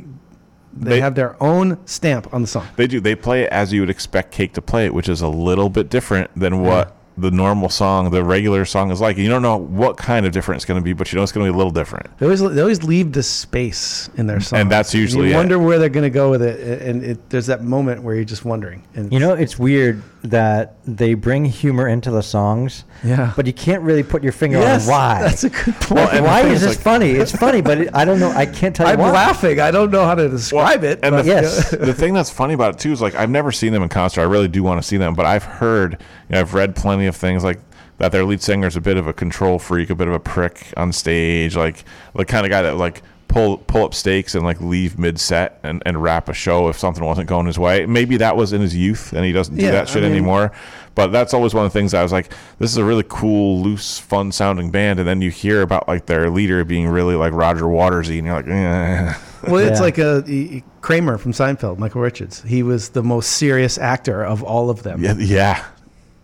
they, 0.74 0.90
They- 0.96 1.02
have 1.02 1.14
their 1.16 1.42
own 1.44 1.78
stamp 1.86 2.34
on 2.34 2.42
the 2.42 2.48
song. 2.48 2.66
They 2.76 2.88
do. 2.88 3.00
They 3.00 3.14
play 3.16 3.44
it 3.44 3.50
as 3.52 3.72
you 3.72 3.82
would 3.82 3.90
expect 3.92 4.32
Cake 4.32 4.54
to 4.54 4.62
play 4.64 4.86
it, 4.86 4.94
which 4.96 5.10
is 5.10 5.22
a 5.22 5.28
little 5.28 5.70
bit 5.70 5.90
different 5.90 6.32
than 6.36 6.62
what 6.62 6.96
the 7.18 7.30
normal 7.32 7.70
song, 7.70 8.10
the 8.10 8.24
regular 8.24 8.66
song 8.66 8.92
is 8.92 9.02
like. 9.02 9.18
You 9.18 9.30
don't 9.30 9.42
know 9.42 9.58
what 9.58 9.98
kind 9.98 10.26
of 10.26 10.32
different 10.32 10.58
it's 10.58 10.66
going 10.66 10.80
to 10.80 10.84
be, 10.84 10.94
but 10.94 11.12
you 11.12 11.18
know 11.18 11.24
it's 11.24 11.32
going 11.32 11.46
to 11.46 11.52
be 11.52 11.54
a 11.54 11.58
little 11.58 11.72
different. 11.72 12.18
They 12.18 12.26
always 12.26 12.40
they 12.42 12.62
always 12.62 12.84
leave 12.84 13.12
the 13.12 13.24
space 13.24 14.10
in 14.16 14.28
their 14.28 14.40
song, 14.40 14.60
and 14.60 14.72
that's 14.72 14.94
usually 14.94 15.28
you 15.28 15.34
it. 15.34 15.38
wonder 15.38 15.60
where 15.60 15.78
they're 15.80 15.90
going 15.90 16.04
to 16.04 16.10
go 16.10 16.30
with 16.32 16.42
it, 16.42 16.82
and 16.82 17.04
it, 17.04 17.30
there's 17.30 17.48
that 17.48 17.64
moment 17.64 18.04
where 18.04 18.16
you're 18.16 18.24
just 18.24 18.46
wondering. 18.46 18.84
And 18.96 19.12
You 19.12 19.20
know, 19.20 19.34
it's 19.34 19.60
weird 19.60 20.02
that 20.24 20.76
they 20.86 21.16
bring 21.16 21.44
humor 21.46 21.88
into 21.88 22.12
the 22.12 22.22
songs, 22.22 22.84
Yeah. 23.04 23.34
but 23.36 23.48
you 23.48 23.54
can't 23.54 23.82
really 23.82 24.04
put 24.04 24.22
your 24.22 24.32
finger 24.32 24.60
yes, 24.60 24.86
on 24.88 24.92
why. 24.92 25.22
That's 25.22 25.44
a 25.44 25.50
good 25.50 25.74
point. 25.76 25.92
Well, 26.14 26.24
why 26.24 26.42
is 26.42 26.54
is, 26.54 26.62
this 26.62 26.70
like- 26.76 26.80
funny? 26.84 27.10
It's 27.12 27.32
funny, 27.36 27.62
but 27.62 27.80
it, 27.80 27.90
I 27.96 28.06
don't 28.06 28.20
know. 28.20 28.30
I 28.30 28.46
can't 28.46 28.76
tell 28.76 28.86
you 28.88 28.94
I'm 28.94 29.00
why. 29.00 29.12
laughing. 29.12 29.60
I 29.60 29.72
don't 29.72 29.90
know 29.90 30.06
how 30.06 30.14
to 30.16 30.30
describe 30.30 30.84
it. 30.84 31.00
and 31.04 31.16
but- 31.16 31.24
the- 31.24 31.28
Yes. 31.32 31.72
the 31.72 31.94
thing 31.94 32.14
that's 32.14 32.30
funny 32.30 32.54
about 32.54 32.76
it 32.76 32.80
too 32.80 32.92
is 32.92 33.02
like 33.02 33.16
I've 33.16 33.30
never 33.32 33.52
seen 33.52 33.74
them 33.74 33.82
in 33.84 33.90
concert. 33.90 34.22
I 34.22 34.26
really 34.26 34.48
do 34.48 34.62
want 34.64 34.80
to 34.82 34.88
see 34.88 34.98
them, 34.98 35.16
but 35.16 35.26
I've 35.26 35.44
heard, 35.44 35.94
you 35.94 36.34
know, 36.36 36.40
I've 36.42 36.54
read 36.54 36.76
plenty 36.76 37.01
of 37.08 37.16
things 37.16 37.44
like 37.44 37.60
that. 37.98 38.12
Their 38.12 38.24
lead 38.26 38.42
singer 38.42 38.68
is 38.68 38.76
a 38.76 38.82
bit 38.82 38.98
of 38.98 39.08
a 39.08 39.14
control 39.14 39.60
freak, 39.60 39.90
a 39.90 39.96
bit 39.96 40.08
of 40.08 40.14
a 40.14 40.20
prick 40.20 40.74
on 40.78 40.92
stage, 40.92 41.56
like 41.56 41.84
the 42.16 42.26
kind 42.26 42.46
of 42.46 42.50
guy 42.50 42.62
that 42.64 42.78
like 42.78 43.02
pull 43.28 43.60
pull 43.60 43.86
up 43.86 43.94
stakes 43.94 44.36
and 44.36 44.44
like 44.44 44.60
leave 44.60 45.00
mid 45.00 45.18
set 45.18 45.58
and, 45.64 45.82
and 45.86 46.04
wrap 46.04 46.28
a 46.28 46.34
show 46.34 46.68
if 46.68 46.78
something 46.78 47.04
wasn't 47.06 47.30
going 47.30 47.46
his 47.46 47.58
way. 47.58 47.86
Maybe 47.86 48.18
that 48.18 48.36
was 48.36 48.52
in 48.52 48.60
his 48.60 48.76
youth 48.76 49.14
and 49.14 49.24
he 49.24 49.32
doesn't 49.32 49.56
do 49.56 49.64
Yeah, 49.64 49.72
that 49.72 49.88
shit 49.88 50.04
I 50.04 50.08
mean- 50.08 50.18
anymore. 50.18 50.52
But 50.94 51.14
that's 51.14 51.34
always 51.34 51.54
one 51.54 51.66
of 51.66 51.72
the 51.72 51.80
things 51.80 51.94
I 51.94 52.04
was 52.04 52.12
like, 52.12 52.34
this 52.60 52.70
is 52.70 52.76
a 52.76 52.84
really 52.84 53.06
cool, 53.08 53.62
loose, 53.64 53.98
fun 53.98 54.34
sounding 54.34 54.72
band, 54.72 55.00
and 55.00 55.08
then 55.08 55.22
you 55.22 55.32
hear 55.32 55.62
about 55.62 55.88
like 55.88 56.06
their 56.08 56.30
leader 56.30 56.66
being 56.66 56.90
really 56.90 57.16
like 57.16 57.32
Roger 57.32 57.64
Watersy, 57.64 58.18
and 58.18 58.28
you're 58.28 58.36
like, 58.36 58.48
eh. 58.50 59.14
Well, 59.48 59.66
it's 59.66 59.80
Yeah. 59.80 59.86
like 59.86 59.98
a 60.00 60.62
Kramer 60.82 61.18
from 61.18 61.32
Seinfeld, 61.32 61.78
Michael 61.78 62.02
Richards. 62.02 62.44
He 62.44 62.62
was 62.62 62.90
the 62.90 63.04
most 63.04 63.32
serious 63.38 63.78
actor 63.78 64.22
of 64.26 64.44
all 64.44 64.70
of 64.70 64.84
them, 64.84 65.02
yeah, 65.02 65.14
yeah. 65.18 65.64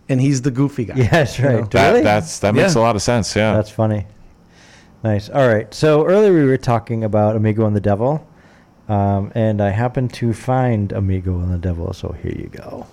And 0.08 0.20
he's 0.20 0.42
the 0.42 0.50
goofy 0.50 0.84
guy. 0.86 0.94
Yeah, 0.96 1.08
that's 1.10 1.38
right. 1.40 1.60
know? 1.60 1.62
That 1.66 1.90
really? 1.90 2.02
that's 2.02 2.38
that 2.40 2.54
makes 2.54 2.74
Yeah. 2.74 2.80
a 2.80 2.82
lot 2.82 2.96
of 2.96 3.02
sense. 3.02 3.34
Yeah. 3.36 3.52
That's 3.54 3.70
funny. 3.70 4.06
Nice. 5.04 5.28
All 5.30 5.46
right. 5.46 5.72
So 5.72 6.04
earlier 6.06 6.32
we 6.32 6.44
were 6.44 6.56
talking 6.56 7.04
about 7.04 7.36
Amigo 7.36 7.66
and 7.66 7.76
the 7.76 7.80
Devil, 7.80 8.26
um, 8.88 9.30
and 9.34 9.60
I 9.60 9.70
happened 9.70 10.12
to 10.14 10.32
find 10.32 10.92
Amigo 10.92 11.38
and 11.38 11.52
the 11.52 11.58
Devil. 11.58 11.92
So 11.92 12.14
here 12.22 12.32
you 12.36 12.48
go. 12.48 12.86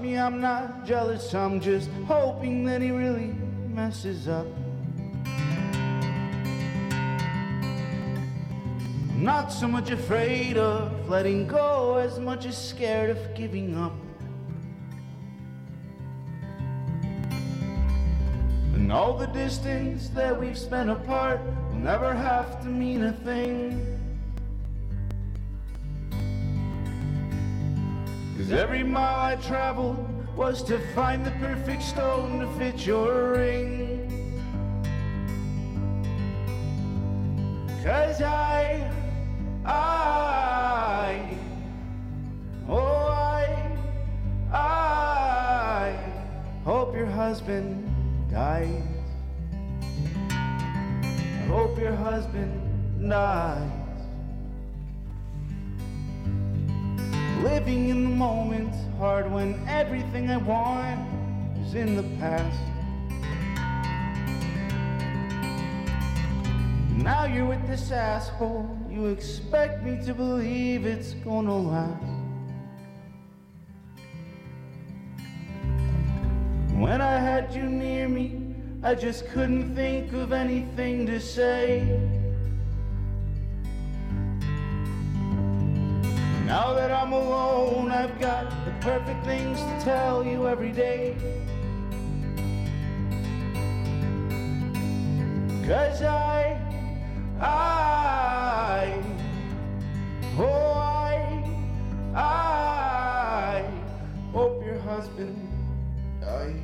Me, 0.00 0.16
I'm 0.16 0.40
not 0.40 0.86
jealous, 0.86 1.34
I'm 1.34 1.60
just 1.60 1.90
hoping 2.06 2.64
that 2.66 2.80
he 2.80 2.92
really 2.92 3.34
messes 3.68 4.28
up. 4.28 4.46
Not 9.16 9.48
so 9.52 9.66
much 9.66 9.90
afraid 9.90 10.56
of 10.56 11.08
letting 11.08 11.48
go 11.48 11.96
as 11.96 12.20
much 12.20 12.46
as 12.46 12.56
scared 12.56 13.10
of 13.10 13.34
giving 13.34 13.76
up. 13.76 13.92
And 18.74 18.92
all 18.92 19.18
the 19.18 19.26
distance 19.26 20.10
that 20.10 20.38
we've 20.38 20.56
spent 20.56 20.90
apart 20.90 21.40
will 21.70 21.80
never 21.80 22.14
have 22.14 22.62
to 22.62 22.68
mean 22.68 23.02
a 23.02 23.12
thing. 23.12 23.97
Cause 28.38 28.52
every 28.52 28.84
mile 28.84 29.32
I 29.32 29.34
traveled 29.42 29.98
was 30.36 30.62
to 30.62 30.78
find 30.94 31.26
the 31.26 31.32
perfect 31.32 31.82
stone 31.82 32.38
to 32.38 32.46
fit 32.56 32.86
your 32.86 33.32
ring. 33.32 34.08
Cause 37.82 38.22
I, 38.22 38.88
I, 39.64 41.36
oh 42.68 43.08
I, 43.08 43.76
I 44.52 45.98
hope 46.64 46.94
your 46.94 47.06
husband 47.06 47.90
dies. 48.30 48.84
I 50.30 51.44
hope 51.48 51.76
your 51.76 51.96
husband 51.96 53.08
dies. 53.08 53.77
Living 57.42 57.88
in 57.88 58.02
the 58.02 58.10
moment, 58.10 58.74
hard 58.98 59.30
when 59.30 59.64
everything 59.68 60.28
I 60.28 60.38
want 60.38 61.06
is 61.62 61.74
in 61.74 61.94
the 61.94 62.02
past. 62.18 62.58
Now 66.96 67.26
you're 67.26 67.46
with 67.46 67.64
this 67.68 67.92
asshole. 67.92 68.76
You 68.90 69.06
expect 69.06 69.84
me 69.84 70.04
to 70.04 70.14
believe 70.14 70.84
it's 70.84 71.14
gonna 71.14 71.56
last. 71.56 72.02
When 76.74 77.00
I 77.00 77.18
had 77.18 77.54
you 77.54 77.62
near 77.62 78.08
me, 78.08 78.40
I 78.82 78.96
just 78.96 79.26
couldn't 79.28 79.76
think 79.76 80.12
of 80.12 80.32
anything 80.32 81.06
to 81.06 81.20
say. 81.20 82.17
Now 86.48 86.72
that 86.72 86.90
I'm 86.90 87.12
alone, 87.12 87.90
I've 87.90 88.18
got 88.18 88.48
the 88.64 88.70
perfect 88.80 89.22
things 89.26 89.60
to 89.60 89.80
tell 89.84 90.24
you 90.24 90.48
every 90.48 90.72
day. 90.72 91.14
Cause 95.66 96.00
I, 96.00 96.58
I, 97.38 98.98
oh 100.38 100.72
I, 100.72 101.44
I 102.14 103.70
hope 104.32 104.64
your 104.64 104.78
husband 104.78 105.36
dies. 106.22 106.56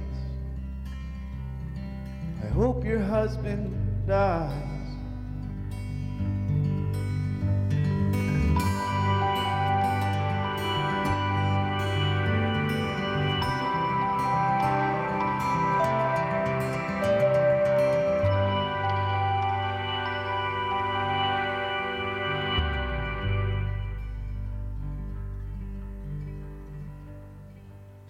I 2.43 2.47
hope 2.47 2.83
your 2.87 3.01
husband 3.01 4.07
dies. 4.07 4.74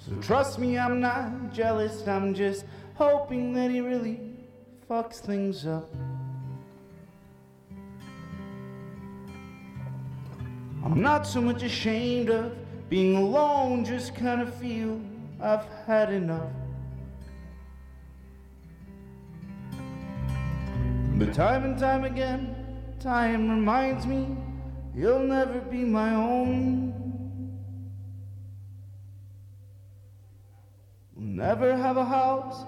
So 0.05 0.15
trust 0.21 0.59
me, 0.59 0.77
I'm 0.79 1.01
not 1.01 1.51
jealous. 1.51 2.07
I'm 2.07 2.35
just 2.35 2.67
hoping 2.95 3.55
that 3.55 3.71
he 3.71 3.81
really 3.81 4.21
fucks 4.89 5.15
things 5.15 5.67
up. 5.67 5.89
I'm 10.85 11.01
not 11.01 11.27
so 11.27 11.41
much 11.41 11.63
ashamed 11.63 12.29
of 12.29 12.55
being 12.91 13.17
alone, 13.17 13.83
just 13.83 14.15
kind 14.15 14.43
of 14.43 14.55
feel 14.57 15.01
I've 15.41 15.65
had 15.87 16.13
enough. 16.13 16.53
But 21.17 21.33
time 21.33 21.65
and 21.65 21.79
time 21.79 22.05
again, 22.05 22.55
time 23.01 23.49
reminds 23.49 24.05
me 24.05 24.37
you'll 24.95 25.21
never 25.21 25.61
be 25.61 25.79
my 25.79 26.15
own. 26.15 26.94
Never 31.35 31.77
have 31.77 31.97
a 31.97 32.05
house 32.05 32.65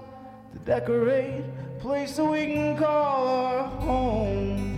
to 0.53 0.59
decorate, 0.61 1.45
place 1.79 2.17
that 2.17 2.25
we 2.25 2.47
can 2.47 2.77
call 2.77 3.29
our 3.29 3.63
home. 3.63 4.73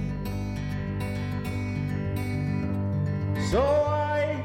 So 3.51 3.63
I, 3.63 4.43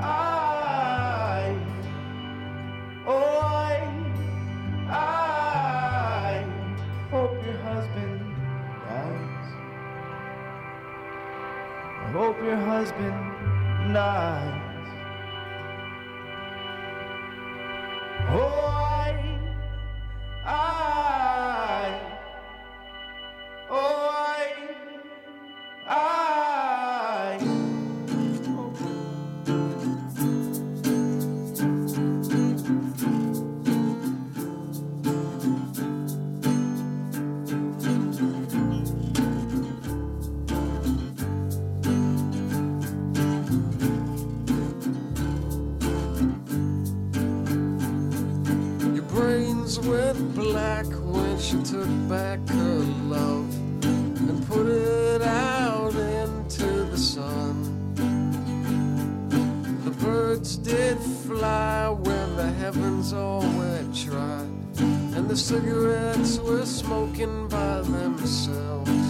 I, 0.00 1.54
oh 3.06 3.40
I, 3.42 3.74
I 4.88 6.44
hope 7.10 7.34
your 7.44 7.58
husband 7.58 8.20
dies. 8.88 9.48
I 12.00 12.10
hope 12.10 12.38
your 12.42 12.56
husband 12.56 13.92
dies. 13.92 14.65
Oh, 18.28 18.75
went 49.78 50.34
black 50.34 50.86
when 50.86 51.38
she 51.38 51.60
took 51.62 51.88
back 52.08 52.38
her 52.48 52.78
love 53.08 53.52
and 53.84 54.46
put 54.46 54.66
it 54.66 55.22
out 55.22 55.94
into 55.94 56.84
the 56.84 56.96
sun. 56.96 57.94
The 59.84 59.90
birds 60.04 60.56
did 60.56 60.98
fly 60.98 61.88
when 61.88 62.36
the 62.36 62.50
heavens 62.52 63.12
all 63.12 63.40
went 63.40 63.94
dry, 63.94 64.46
and 65.16 65.28
the 65.28 65.36
cigarettes 65.36 66.38
were 66.38 66.64
smoking 66.64 67.48
by 67.48 67.82
themselves. 67.82 69.05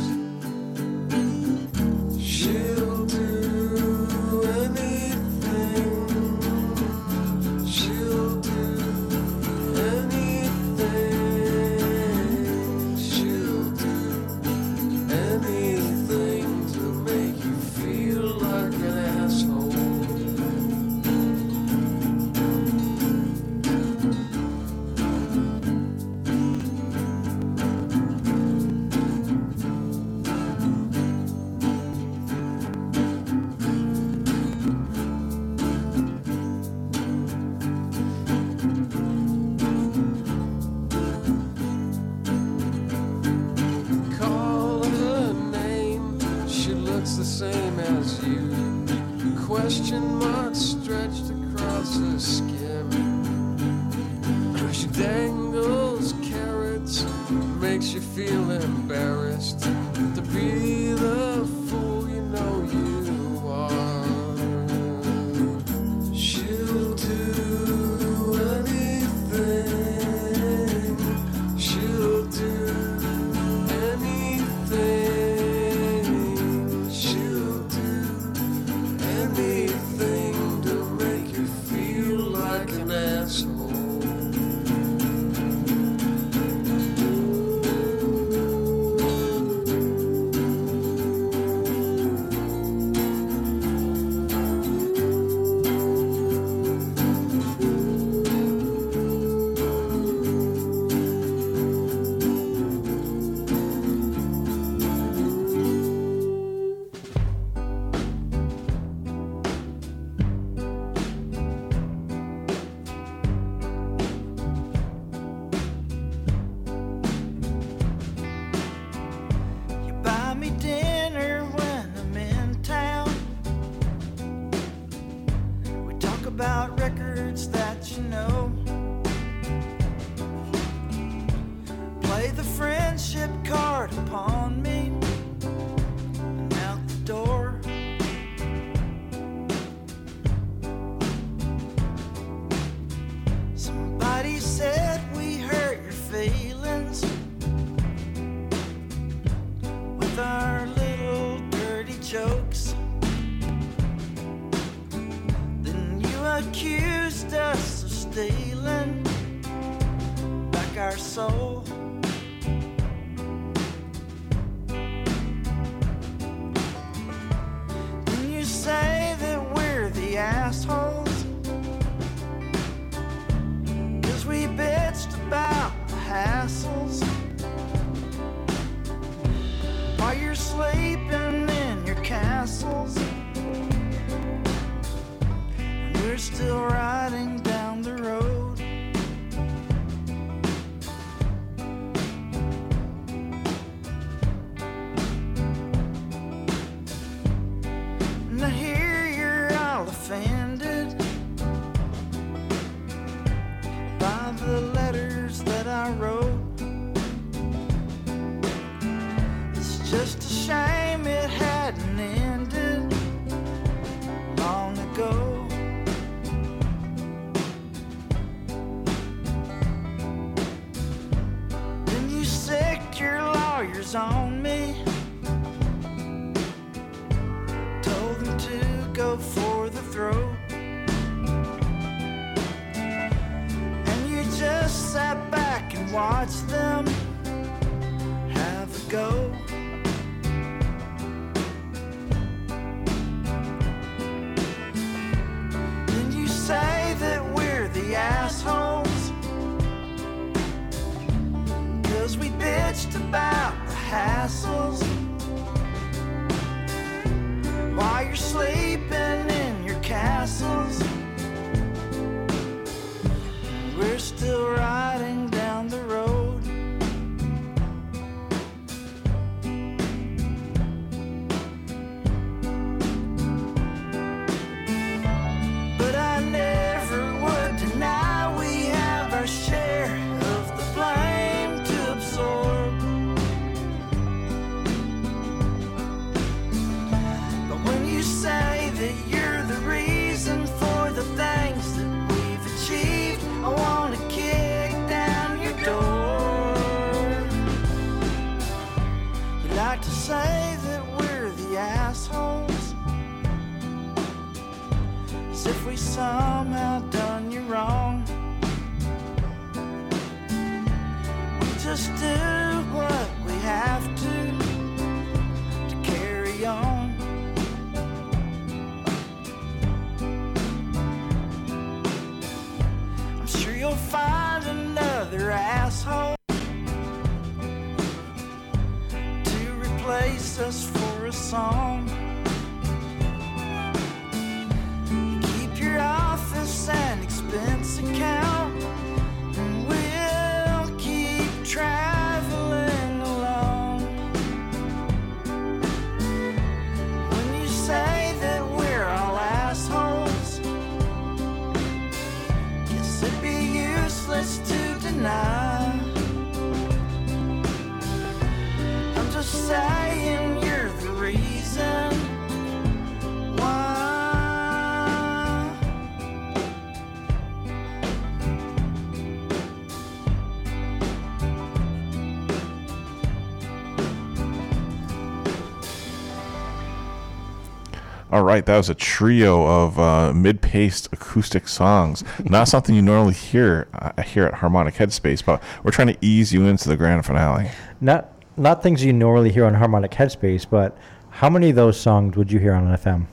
Right, 378.26 378.44
that 378.44 378.56
was 378.56 378.68
a 378.68 378.74
trio 378.74 379.46
of 379.46 379.78
uh, 379.78 380.12
mid-paced 380.12 380.92
acoustic 380.92 381.48
songs. 381.48 382.04
Not 382.24 382.48
something 382.48 382.74
you 382.74 382.82
normally 382.82 383.14
hear 383.14 383.68
uh, 383.72 384.02
here 384.02 384.24
at 384.24 384.34
Harmonic 384.34 384.74
Headspace, 384.74 385.24
but 385.24 385.42
we're 385.62 385.70
trying 385.70 385.88
to 385.88 385.96
ease 386.02 386.32
you 386.32 386.44
into 386.46 386.68
the 386.68 386.76
grand 386.76 387.06
finale. 387.06 387.50
Not 387.80 388.12
not 388.36 388.62
things 388.62 388.84
you 388.84 388.92
normally 388.92 389.32
hear 389.32 389.46
on 389.46 389.54
Harmonic 389.54 389.92
Headspace, 389.92 390.46
but 390.50 390.76
how 391.10 391.30
many 391.30 391.48
of 391.50 391.56
those 391.56 391.80
songs 391.80 392.16
would 392.16 392.30
you 392.30 392.38
hear 392.38 392.52
on 392.52 392.64
FM? 392.76 393.06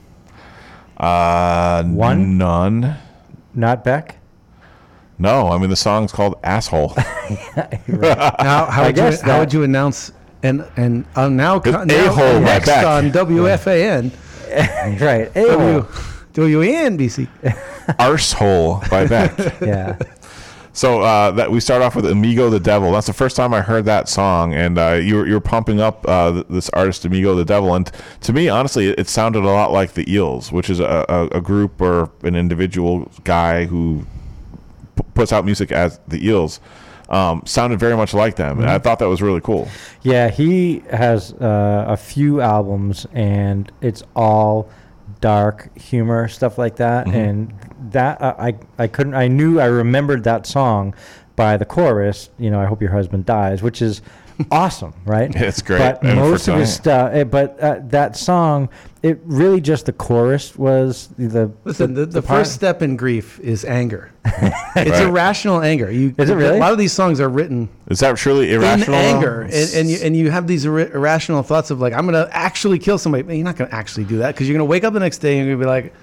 Uh, 0.96 1.82
One? 1.84 2.36
none. 2.38 2.96
Not 3.54 3.84
Beck. 3.84 4.18
No, 5.16 5.48
I 5.48 5.58
mean 5.58 5.70
the 5.70 5.76
song's 5.76 6.10
called 6.12 6.34
"Asshole." 6.42 6.88
How, 6.96 8.36
how, 8.38 8.64
I 8.68 8.80
would 8.86 8.88
you, 8.88 8.92
guess 9.02 9.20
how 9.20 9.28
that- 9.28 9.38
would 9.40 9.52
you 9.52 9.62
announce 9.62 10.12
and 10.42 10.66
and 10.76 11.06
uh, 11.14 11.28
now, 11.28 11.56
It's 11.56 11.70
co- 11.70 11.84
now 11.84 12.04
A-hole 12.06 12.34
by 12.40 12.40
next 12.40 12.66
Beck. 12.66 12.84
on 12.84 13.10
WFAN 13.12 14.10
right. 15.00 15.32
W 15.34 15.78
A-hole. 15.78 15.82
WNBC. 16.32 17.28
"Arsehole" 17.98 18.88
by 18.90 19.06
Beck. 19.06 19.36
yeah. 19.60 19.98
So 20.72 21.02
uh, 21.02 21.30
that 21.32 21.52
we 21.52 21.60
start 21.60 21.82
off 21.82 21.94
with 21.94 22.04
"Amigo 22.06 22.50
the 22.50 22.58
Devil." 22.58 22.90
That's 22.90 23.06
the 23.06 23.12
first 23.12 23.36
time 23.36 23.54
I 23.54 23.60
heard 23.60 23.84
that 23.84 24.08
song, 24.08 24.52
and 24.54 24.76
uh, 24.76 24.94
you 24.94 25.16
were 25.16 25.26
you 25.26 25.34
were 25.34 25.40
pumping 25.40 25.80
up 25.80 26.04
uh, 26.08 26.32
th- 26.32 26.46
this 26.50 26.68
artist 26.70 27.04
Amigo 27.04 27.34
the 27.36 27.44
Devil, 27.44 27.74
and 27.74 27.90
to 28.22 28.32
me, 28.32 28.48
honestly, 28.48 28.88
it, 28.88 28.98
it 28.98 29.08
sounded 29.08 29.44
a 29.44 29.46
lot 29.46 29.70
like 29.70 29.92
the 29.92 30.10
Eels, 30.12 30.50
which 30.50 30.68
is 30.68 30.80
a, 30.80 31.04
a, 31.08 31.38
a 31.38 31.40
group 31.40 31.80
or 31.80 32.10
an 32.24 32.34
individual 32.34 33.08
guy 33.22 33.66
who 33.66 34.04
p- 34.96 35.04
puts 35.14 35.32
out 35.32 35.44
music 35.44 35.70
as 35.70 36.00
the 36.08 36.26
Eels. 36.26 36.58
Um, 37.08 37.42
sounded 37.44 37.78
very 37.78 37.96
much 37.96 38.14
like 38.14 38.36
them, 38.36 38.60
and 38.60 38.70
I 38.70 38.78
thought 38.78 38.98
that 39.00 39.08
was 39.08 39.20
really 39.20 39.42
cool. 39.42 39.68
Yeah, 40.02 40.30
he 40.30 40.82
has 40.90 41.34
uh, 41.34 41.84
a 41.86 41.96
few 41.96 42.40
albums, 42.40 43.06
and 43.12 43.70
it's 43.82 44.02
all 44.16 44.70
dark 45.20 45.76
humor 45.78 46.28
stuff 46.28 46.58
like 46.58 46.76
that. 46.76 47.06
Mhm. 47.06 47.14
And 47.14 47.54
that 47.92 48.20
uh, 48.20 48.34
I 48.38 48.54
I 48.78 48.86
couldn't 48.86 49.14
I 49.14 49.28
knew 49.28 49.60
I 49.60 49.66
remembered 49.66 50.24
that 50.24 50.46
song 50.46 50.94
by 51.36 51.56
the 51.56 51.64
chorus. 51.64 52.30
You 52.38 52.50
know, 52.50 52.60
I 52.60 52.66
hope 52.66 52.80
your 52.80 52.90
husband 52.92 53.26
dies, 53.26 53.62
which 53.62 53.80
is 53.82 54.02
awesome, 54.50 54.94
right? 55.04 55.34
It's 55.34 55.62
great. 55.62 55.78
But 55.78 56.02
And 56.02 56.18
most 56.18 56.48
of 56.48 56.56
his 56.56 56.72
stuff, 56.72 57.12
eh, 57.12 57.24
but 57.24 57.58
uh, 57.60 57.80
that 57.84 58.16
song, 58.16 58.68
it 59.04 59.20
really 59.24 59.60
just 59.60 59.84
the 59.84 59.92
chorus 59.92 60.56
was 60.56 61.08
the 61.18 61.52
Listen, 61.64 61.92
the, 61.92 62.06
the, 62.06 62.22
part- 62.22 62.40
first 62.40 62.54
step 62.54 62.80
in 62.80 62.96
grief 62.96 63.38
is 63.40 63.64
anger. 63.64 64.10
it's 64.24 64.90
Right. 64.90 65.02
irrational 65.02 65.60
anger. 65.62 65.90
You, 65.90 66.14
Is 66.16 66.30
it 66.30 66.34
really? 66.34 66.56
A 66.56 66.60
lot 66.60 66.72
of 66.72 66.78
these 66.78 66.92
songs 66.92 67.20
are 67.20 67.28
written 67.28 67.68
Is 67.88 68.00
that 68.00 68.16
truly 68.16 68.52
irrational? 68.54 68.98
in 68.98 69.04
anger, 69.04 69.42
and, 69.42 69.74
and 69.74 69.90
you 69.90 69.98
and 70.02 70.16
you 70.16 70.30
have 70.30 70.46
these 70.46 70.64
ir- 70.64 70.92
irrational 70.94 71.42
thoughts 71.42 71.70
of 71.70 71.80
like, 71.80 71.92
I'm 71.92 72.06
gonna 72.06 72.28
actually 72.32 72.78
kill 72.78 72.96
somebody. 72.98 73.22
But 73.22 73.34
you're 73.36 73.44
not 73.44 73.56
gonna 73.56 73.70
actually 73.72 74.04
do 74.04 74.16
that 74.18 74.34
because 74.34 74.48
you're 74.48 74.54
gonna 74.56 74.64
wake 74.64 74.84
up 74.84 74.92
the 74.94 75.00
next 75.00 75.18
day 75.18 75.38
and 75.38 75.46
you're 75.46 75.56
gonna 75.56 75.66
be 75.66 75.68
like, 75.68 75.94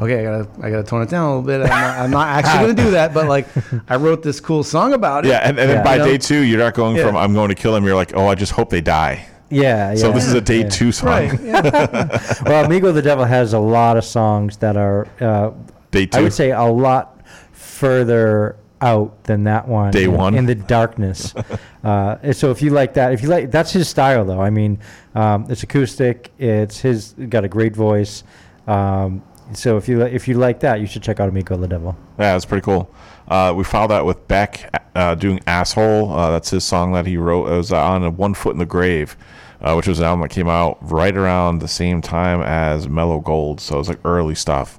okay, 0.00 0.18
I 0.18 0.22
gotta 0.24 0.48
I 0.66 0.70
gotta 0.70 0.82
tone 0.82 1.02
it 1.02 1.10
down 1.10 1.24
a 1.30 1.38
little 1.38 1.42
bit. 1.46 1.60
I'm 1.62 1.68
not, 1.68 1.98
I'm 2.00 2.10
not 2.10 2.28
actually 2.28 2.74
gonna 2.74 2.84
do 2.86 2.90
that. 2.98 3.14
But 3.14 3.28
like, 3.28 3.46
I 3.88 3.94
wrote 3.96 4.24
this 4.24 4.40
cool 4.40 4.64
song 4.64 4.94
about 4.94 5.24
it. 5.24 5.28
Yeah, 5.28 5.48
and, 5.48 5.58
and 5.60 5.68
Yeah. 5.70 5.74
then 5.76 5.84
by 5.84 5.92
You 5.94 5.98
know? 6.00 6.04
day 6.06 6.18
two, 6.18 6.40
you're 6.40 6.58
not 6.58 6.74
going 6.74 6.96
Yeah. 6.96 7.06
from 7.06 7.16
"I'm 7.16 7.34
going 7.34 7.50
to 7.50 7.54
kill 7.54 7.76
him." 7.76 7.84
You're 7.84 7.94
like, 7.94 8.16
"Oh, 8.16 8.26
I 8.26 8.34
just 8.34 8.50
hope 8.52 8.68
they 8.70 8.80
die." 8.80 9.26
Yeah, 9.50 9.90
yeah. 9.90 9.94
So 9.96 10.12
this 10.12 10.26
is 10.26 10.34
a 10.34 10.40
day 10.40 10.60
yeah. 10.60 10.68
two 10.68 10.92
song. 10.92 11.08
right. 11.08 11.40
Yeah. 11.40 12.22
well, 12.44 12.64
Amigo 12.64 12.92
the 12.92 13.02
Devil 13.02 13.24
has 13.24 13.52
a 13.52 13.58
lot 13.58 13.96
of 13.96 14.04
songs 14.04 14.56
that 14.58 14.76
are, 14.76 15.08
uh, 15.20 15.52
Day 15.90 16.06
two. 16.06 16.18
I 16.18 16.22
would 16.22 16.32
say, 16.34 16.50
a 16.50 16.64
lot 16.64 17.26
further 17.52 18.56
out 18.80 19.24
than 19.24 19.44
that 19.44 19.66
one. 19.66 19.90
Day 19.90 20.04
in, 20.04 20.12
one. 20.12 20.34
in 20.34 20.46
the 20.46 20.54
darkness. 20.54 21.34
uh, 21.84 22.32
so 22.32 22.50
if 22.50 22.60
you 22.60 22.70
like 22.70 22.94
that, 22.94 23.12
if 23.12 23.22
you 23.22 23.28
like, 23.28 23.50
that's 23.50 23.72
his 23.72 23.88
style, 23.88 24.24
though. 24.24 24.40
I 24.40 24.50
mean, 24.50 24.78
um, 25.14 25.46
it's 25.48 25.62
acoustic. 25.62 26.32
It's 26.38 26.78
his 26.80 27.14
got 27.28 27.44
a 27.44 27.48
great 27.48 27.74
voice. 27.74 28.24
Um, 28.66 29.22
so 29.54 29.78
if 29.78 29.88
you 29.88 30.02
if 30.02 30.28
you 30.28 30.34
like 30.34 30.60
that, 30.60 30.80
you 30.80 30.86
should 30.86 31.02
check 31.02 31.20
out 31.20 31.28
Amigo 31.28 31.56
the 31.56 31.68
Devil. 31.68 31.96
Yeah, 32.18 32.32
that's 32.32 32.44
pretty 32.44 32.62
cool. 32.62 32.92
Uh, 33.28 33.52
we 33.54 33.62
followed 33.64 33.88
that 33.88 34.04
with 34.06 34.26
Beck 34.28 34.82
uh, 34.94 35.14
doing 35.14 35.40
"Asshole." 35.46 36.12
Uh, 36.12 36.30
that's 36.30 36.50
his 36.50 36.64
song 36.64 36.92
that 36.92 37.06
he 37.06 37.16
wrote. 37.16 37.46
It 37.46 37.56
was 37.56 37.72
on 37.72 38.16
"One 38.16 38.34
Foot 38.34 38.52
in 38.52 38.58
the 38.58 38.66
Grave," 38.66 39.16
uh, 39.60 39.74
which 39.74 39.86
was 39.86 39.98
an 39.98 40.06
album 40.06 40.22
that 40.22 40.30
came 40.30 40.48
out 40.48 40.78
right 40.80 41.14
around 41.14 41.58
the 41.58 41.68
same 41.68 42.00
time 42.00 42.40
as 42.42 42.88
"Mellow 42.88 43.20
Gold." 43.20 43.60
So 43.60 43.74
it 43.74 43.78
was 43.78 43.88
like 43.88 44.00
early 44.04 44.34
stuff. 44.34 44.78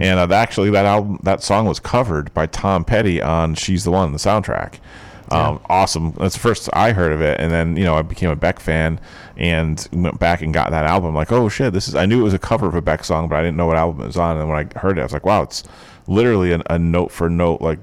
And 0.00 0.18
uh, 0.20 0.34
actually, 0.34 0.70
that 0.70 0.84
album, 0.86 1.20
that 1.22 1.42
song 1.42 1.66
was 1.66 1.80
covered 1.80 2.32
by 2.34 2.46
Tom 2.46 2.84
Petty 2.84 3.20
on 3.22 3.54
"She's 3.54 3.84
the 3.84 3.90
One," 3.90 4.12
the 4.12 4.18
soundtrack. 4.18 4.74
Um, 5.30 5.58
Awesome. 5.68 6.12
That's 6.18 6.34
the 6.34 6.40
first 6.40 6.68
I 6.72 6.92
heard 6.92 7.12
of 7.12 7.20
it, 7.20 7.40
and 7.40 7.50
then 7.50 7.76
you 7.76 7.84
know 7.84 7.96
I 7.96 8.02
became 8.02 8.30
a 8.30 8.36
Beck 8.36 8.60
fan 8.60 9.00
and 9.36 9.86
went 9.92 10.18
back 10.20 10.40
and 10.42 10.54
got 10.54 10.70
that 10.70 10.84
album. 10.84 11.14
Like, 11.14 11.32
oh 11.32 11.48
shit, 11.48 11.72
this 11.72 11.88
is. 11.88 11.94
I 11.94 12.06
knew 12.06 12.20
it 12.20 12.24
was 12.24 12.34
a 12.34 12.38
cover 12.38 12.66
of 12.66 12.74
a 12.74 12.80
Beck 12.82 13.04
song, 13.04 13.28
but 13.28 13.36
I 13.36 13.42
didn't 13.42 13.56
know 13.56 13.66
what 13.66 13.76
album 13.76 14.02
it 14.02 14.06
was 14.06 14.16
on. 14.16 14.36
And 14.36 14.48
when 14.48 14.58
I 14.74 14.78
heard 14.78 14.98
it, 14.98 15.00
I 15.00 15.04
was 15.04 15.12
like, 15.12 15.26
wow, 15.26 15.42
it's 15.42 15.64
literally 16.08 16.52
an, 16.52 16.62
a 16.70 16.78
note 16.78 17.10
for 17.12 17.28
note 17.30 17.60
like 17.60 17.78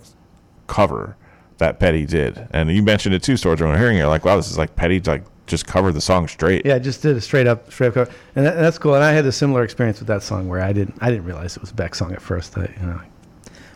cover 0.68 1.16
that 1.58 1.80
Petty 1.80 2.06
did. 2.06 2.48
And 2.52 2.72
you 2.72 2.82
mentioned 2.84 3.16
it 3.16 3.24
too, 3.24 3.34
Storrsy. 3.34 3.62
When 3.62 3.78
hearing 3.78 3.98
it, 3.98 4.00
you're 4.00 4.08
like, 4.08 4.26
wow, 4.26 4.36
this 4.36 4.50
is 4.50 4.58
like 4.58 4.76
Petty 4.76 5.00
like 5.02 5.24
just 5.46 5.68
covered 5.68 5.92
the 5.94 6.02
song 6.02 6.28
straight. 6.28 6.66
Yeah, 6.66 6.76
I 6.76 6.80
just 6.80 7.02
did 7.02 7.16
a 7.18 7.22
straight 7.22 7.48
up, 7.48 7.72
straight 7.72 7.88
up 7.90 7.94
cover, 7.94 8.12
and, 8.36 8.46
that, 8.46 8.56
and 8.56 8.64
that's 8.66 8.78
cool. 8.78 8.96
And 8.96 9.04
I 9.04 9.12
had 9.12 9.26
a 9.26 9.32
similar 9.32 9.64
experience 9.64 10.00
with 10.00 10.08
that 10.08 10.24
song 10.24 10.48
where 10.48 10.62
I 10.62 10.72
didn't, 10.74 10.98
I 11.02 11.10
didn't 11.10 11.26
realize 11.26 11.56
it 11.58 11.62
was 11.62 11.72
a 11.72 11.76
Beck 11.76 11.96
song 11.96 12.14
at 12.14 12.22
first. 12.22 12.58
I, 12.58 12.74
you 12.80 12.86
know, 12.88 13.02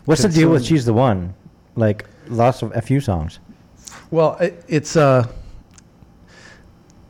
What's 0.06 0.22
the 0.22 0.28
deal 0.30 0.50
with 0.50 0.64
She's 0.64 0.86
the 0.86 0.94
One? 0.94 1.34
Like 1.76 2.06
lots 2.28 2.62
of 2.62 2.74
a 2.74 2.80
few 2.80 3.00
songs. 3.00 3.38
Well, 4.10 4.36
it, 4.36 4.64
it's 4.66 4.96
uh. 4.96 5.26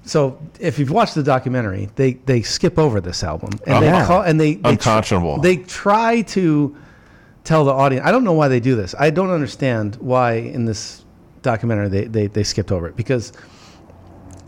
So 0.02 0.40
if 0.58 0.78
you've 0.78 0.90
watched 0.90 1.14
the 1.14 1.22
documentary, 1.22 1.90
they 1.96 2.14
they 2.14 2.42
skip 2.42 2.78
over 2.78 3.00
this 3.00 3.22
album 3.22 3.50
and 3.66 3.76
Oh, 3.76 3.80
they 3.80 4.06
call 4.06 4.22
and 4.22 4.40
they, 4.40 4.54
they 4.54 4.60
tr- 4.62 4.68
Unconscionable. 4.70 5.38
they 5.40 5.58
try 5.58 6.22
to 6.22 6.76
tell 7.44 7.64
the 7.64 7.72
audience. 7.72 8.06
I 8.06 8.10
don't 8.12 8.24
know 8.24 8.32
why 8.34 8.48
they 8.48 8.60
do 8.60 8.76
this. 8.76 8.94
I 8.98 9.10
don't 9.10 9.30
understand 9.30 9.96
why 9.96 10.34
in 10.34 10.64
this 10.64 11.04
documentary 11.42 11.88
they 11.88 12.04
they, 12.04 12.26
they 12.26 12.42
skipped 12.44 12.72
over 12.72 12.88
it 12.88 12.96
because 12.96 13.32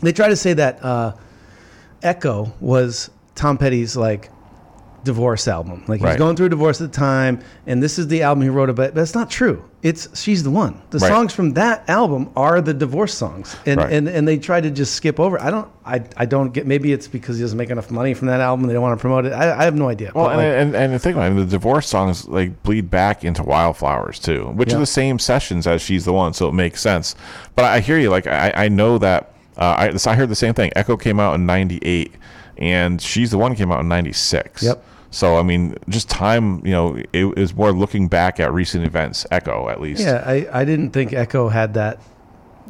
they 0.01 0.11
try 0.11 0.27
to 0.27 0.35
say 0.35 0.53
that 0.53 0.83
uh, 0.83 1.13
Echo 2.03 2.51
was 2.59 3.09
Tom 3.35 3.57
Petty's 3.57 3.95
like 3.95 4.29
divorce 5.03 5.47
album. 5.47 5.83
Like 5.87 5.99
he 5.99 6.05
was 6.05 6.11
Right. 6.13 6.17
going 6.19 6.35
through 6.35 6.47
a 6.47 6.49
divorce 6.49 6.81
at 6.81 6.91
the 6.91 6.97
time, 6.97 7.39
and 7.67 7.81
this 7.81 7.97
is 7.99 8.07
the 8.07 8.21
album 8.23 8.43
he 8.43 8.49
wrote 8.49 8.69
about. 8.69 8.87
But 8.87 8.95
that's 8.95 9.15
not 9.15 9.29
true. 9.29 9.63
It's 9.83 10.07
she's 10.21 10.43
the 10.43 10.51
one. 10.51 10.79
The 10.91 10.99
Right. 10.99 11.07
songs 11.09 11.33
from 11.33 11.53
that 11.53 11.83
album 11.89 12.29
are 12.35 12.61
the 12.61 12.73
divorce 12.73 13.15
songs, 13.15 13.55
and 13.65 13.79
Right. 13.79 13.91
and 13.91 14.07
and 14.07 14.27
they 14.27 14.37
try 14.37 14.61
to 14.61 14.69
just 14.69 14.93
skip 14.93 15.19
over. 15.19 15.41
I 15.41 15.49
don't. 15.49 15.67
I 15.83 16.01
I 16.17 16.25
don't 16.25 16.53
get. 16.53 16.67
Maybe 16.67 16.93
it's 16.93 17.07
because 17.07 17.37
he 17.37 17.41
doesn't 17.43 17.57
make 17.57 17.71
enough 17.71 17.89
money 17.89 18.13
from 18.13 18.27
that 18.27 18.41
album. 18.41 18.67
They 18.67 18.73
don't 18.73 18.83
want 18.83 18.95
to 18.99 19.01
promote 19.01 19.25
it. 19.25 19.33
I, 19.33 19.59
I 19.59 19.63
have 19.63 19.73
no 19.73 19.89
idea. 19.89 20.11
Well, 20.13 20.27
and, 20.29 20.37
like, 20.37 20.45
and 20.45 20.75
and 20.75 20.93
the 20.93 20.99
thing 20.99 21.13
about 21.13 21.31
it, 21.31 21.35
the 21.35 21.45
divorce 21.45 21.87
songs 21.87 22.27
like 22.27 22.61
bleed 22.61 22.91
back 22.91 23.23
into 23.25 23.41
Wildflowers 23.41 24.19
too, 24.19 24.51
which 24.55 24.69
Yeah. 24.69 24.75
are 24.77 24.79
the 24.81 24.85
same 24.85 25.17
sessions 25.17 25.65
as 25.65 25.81
She's 25.81 26.05
the 26.05 26.13
One, 26.13 26.33
so 26.33 26.47
it 26.47 26.53
makes 26.53 26.79
sense. 26.79 27.15
But 27.55 27.65
I 27.65 27.79
hear 27.79 27.97
you. 27.97 28.11
Like 28.11 28.27
I, 28.27 28.53
I 28.55 28.69
know 28.69 28.99
that 28.99 29.31
uh, 29.57 29.63
I 29.63 29.93
I 30.11 30.15
heard 30.15 30.29
the 30.29 30.35
same 30.35 30.53
thing. 30.53 30.71
Echo 30.75 30.95
came 30.95 31.19
out 31.19 31.33
in 31.33 31.47
'98, 31.47 32.13
and 32.59 33.01
She's 33.01 33.31
the 33.31 33.39
One 33.39 33.55
came 33.55 33.71
out 33.71 33.79
in 33.79 33.87
'96. 33.87 34.61
Yep. 34.61 34.83
So 35.11 35.37
I 35.37 35.43
mean, 35.43 35.75
just 35.89 36.09
time. 36.09 36.65
You 36.65 36.71
know, 36.71 37.03
it 37.13 37.37
was 37.37 37.53
more 37.53 37.71
looking 37.71 38.07
back 38.07 38.39
at 38.39 38.51
recent 38.53 38.85
events. 38.85 39.25
Echo, 39.29 39.69
at 39.69 39.79
least. 39.79 40.01
yeah, 40.01 40.23
I 40.25 40.47
I 40.51 40.65
didn't 40.65 40.91
think 40.91 41.13
Echo 41.13 41.49
had 41.49 41.73
that. 41.75 41.99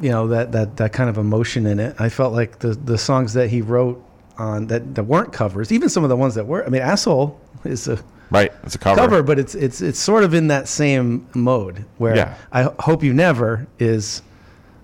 You 0.01 0.09
know 0.09 0.27
that 0.29 0.51
that 0.51 0.77
that 0.77 0.91
kind 0.93 1.09
of 1.09 1.17
emotion 1.17 1.65
in 1.67 1.79
it. 1.79 1.95
I 1.99 2.09
felt 2.09 2.33
like 2.33 2.59
the 2.59 2.73
the 2.73 2.97
songs 2.97 3.33
that 3.33 3.49
he 3.49 3.61
wrote 3.61 4.03
on 4.37 4.67
that 4.67 4.95
that 4.95 5.03
weren't 5.03 5.31
covers, 5.31 5.71
even 5.71 5.87
some 5.89 6.03
of 6.03 6.09
the 6.09 6.17
ones 6.17 6.35
that 6.35 6.47
were. 6.47 6.65
I 6.65 6.69
mean, 6.69 6.81
asshole 6.81 7.39
is 7.63 7.87
a 7.87 7.99
Right. 8.31 8.51
It's 8.63 8.75
a 8.75 8.79
cover. 8.79 8.95
cover, 8.99 9.23
but 9.23 9.37
it's 9.37 9.53
it's 9.55 9.81
it's 9.81 9.99
sort 9.99 10.23
of 10.23 10.33
in 10.33 10.47
that 10.47 10.67
same 10.67 11.27
mode 11.35 11.85
where 11.97 12.15
Yeah. 12.15 12.35
I 12.51 12.71
hope 12.79 13.03
you 13.03 13.13
never 13.13 13.67
is 13.77 14.21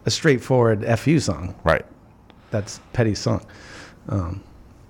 a 0.06 0.12
straightforward 0.12 0.86
fu 1.00 1.20
song. 1.20 1.56
Right. 1.64 1.86
That's 2.52 2.80
Petty's 2.94 3.20
song. 3.20 3.42
Um, 4.10 4.44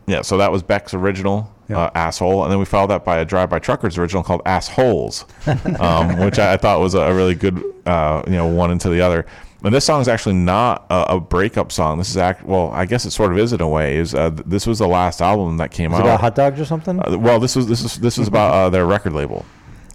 yeah, 0.08 0.22
so 0.24 0.38
that 0.38 0.52
was 0.52 0.64
Beck's 0.64 0.94
original 0.94 1.54
Yeah. 1.70 1.80
uh, 1.80 1.92
asshole, 1.96 2.44
and 2.44 2.52
then 2.52 2.60
we 2.60 2.66
followed 2.66 2.88
that 2.92 3.04
by 3.04 3.18
a 3.18 3.26
Drive 3.26 3.50
By 3.50 3.60
Truckers 3.60 3.98
original 3.98 4.24
called 4.24 4.42
Assholes, 4.46 5.26
um, 5.80 6.18
which 6.20 6.40
I, 6.40 6.54
I 6.54 6.58
thought 6.58 6.80
was 6.80 6.94
a, 6.94 7.14
really 7.14 7.36
good, 7.36 7.62
uh, 7.86 8.24
you 8.26 8.34
know, 8.34 8.48
one 8.48 8.72
into 8.72 8.90
the 8.90 9.02
other. 9.02 9.26
And 9.64 9.74
this 9.74 9.84
song 9.84 10.00
is 10.00 10.08
actually 10.08 10.36
not 10.36 10.86
a, 10.90 11.16
a 11.16 11.20
breakup 11.20 11.72
song. 11.74 11.98
This 11.98 12.10
is 12.10 12.16
act 12.18 12.44
well, 12.46 12.70
I 12.72 12.86
guess 12.86 13.06
it 13.06 13.12
sort 13.12 13.32
of 13.34 13.38
is 13.40 13.52
in 13.52 13.60
a 13.60 13.68
way. 13.68 13.98
Is 13.98 14.14
uh, 14.16 14.30
this 14.46 14.66
was 14.68 14.80
the 14.80 14.88
last 14.88 15.20
album 15.22 15.58
that 15.58 15.72
came 15.72 15.92
Is 15.92 16.00
it 16.00 16.04
out? 16.04 16.06
about 16.06 16.22
hot 16.22 16.36
dogs 16.36 16.60
or 16.60 16.66
something? 16.66 17.00
Uh, 17.00 17.18
well, 17.18 17.40
this 17.40 17.56
was 17.56 17.68
this 17.68 17.84
is 17.84 17.96
this 18.00 18.18
is 18.18 18.28
about 18.28 18.54
uh, 18.54 18.70
their 18.70 18.86
record 18.86 19.14
label, 19.14 19.46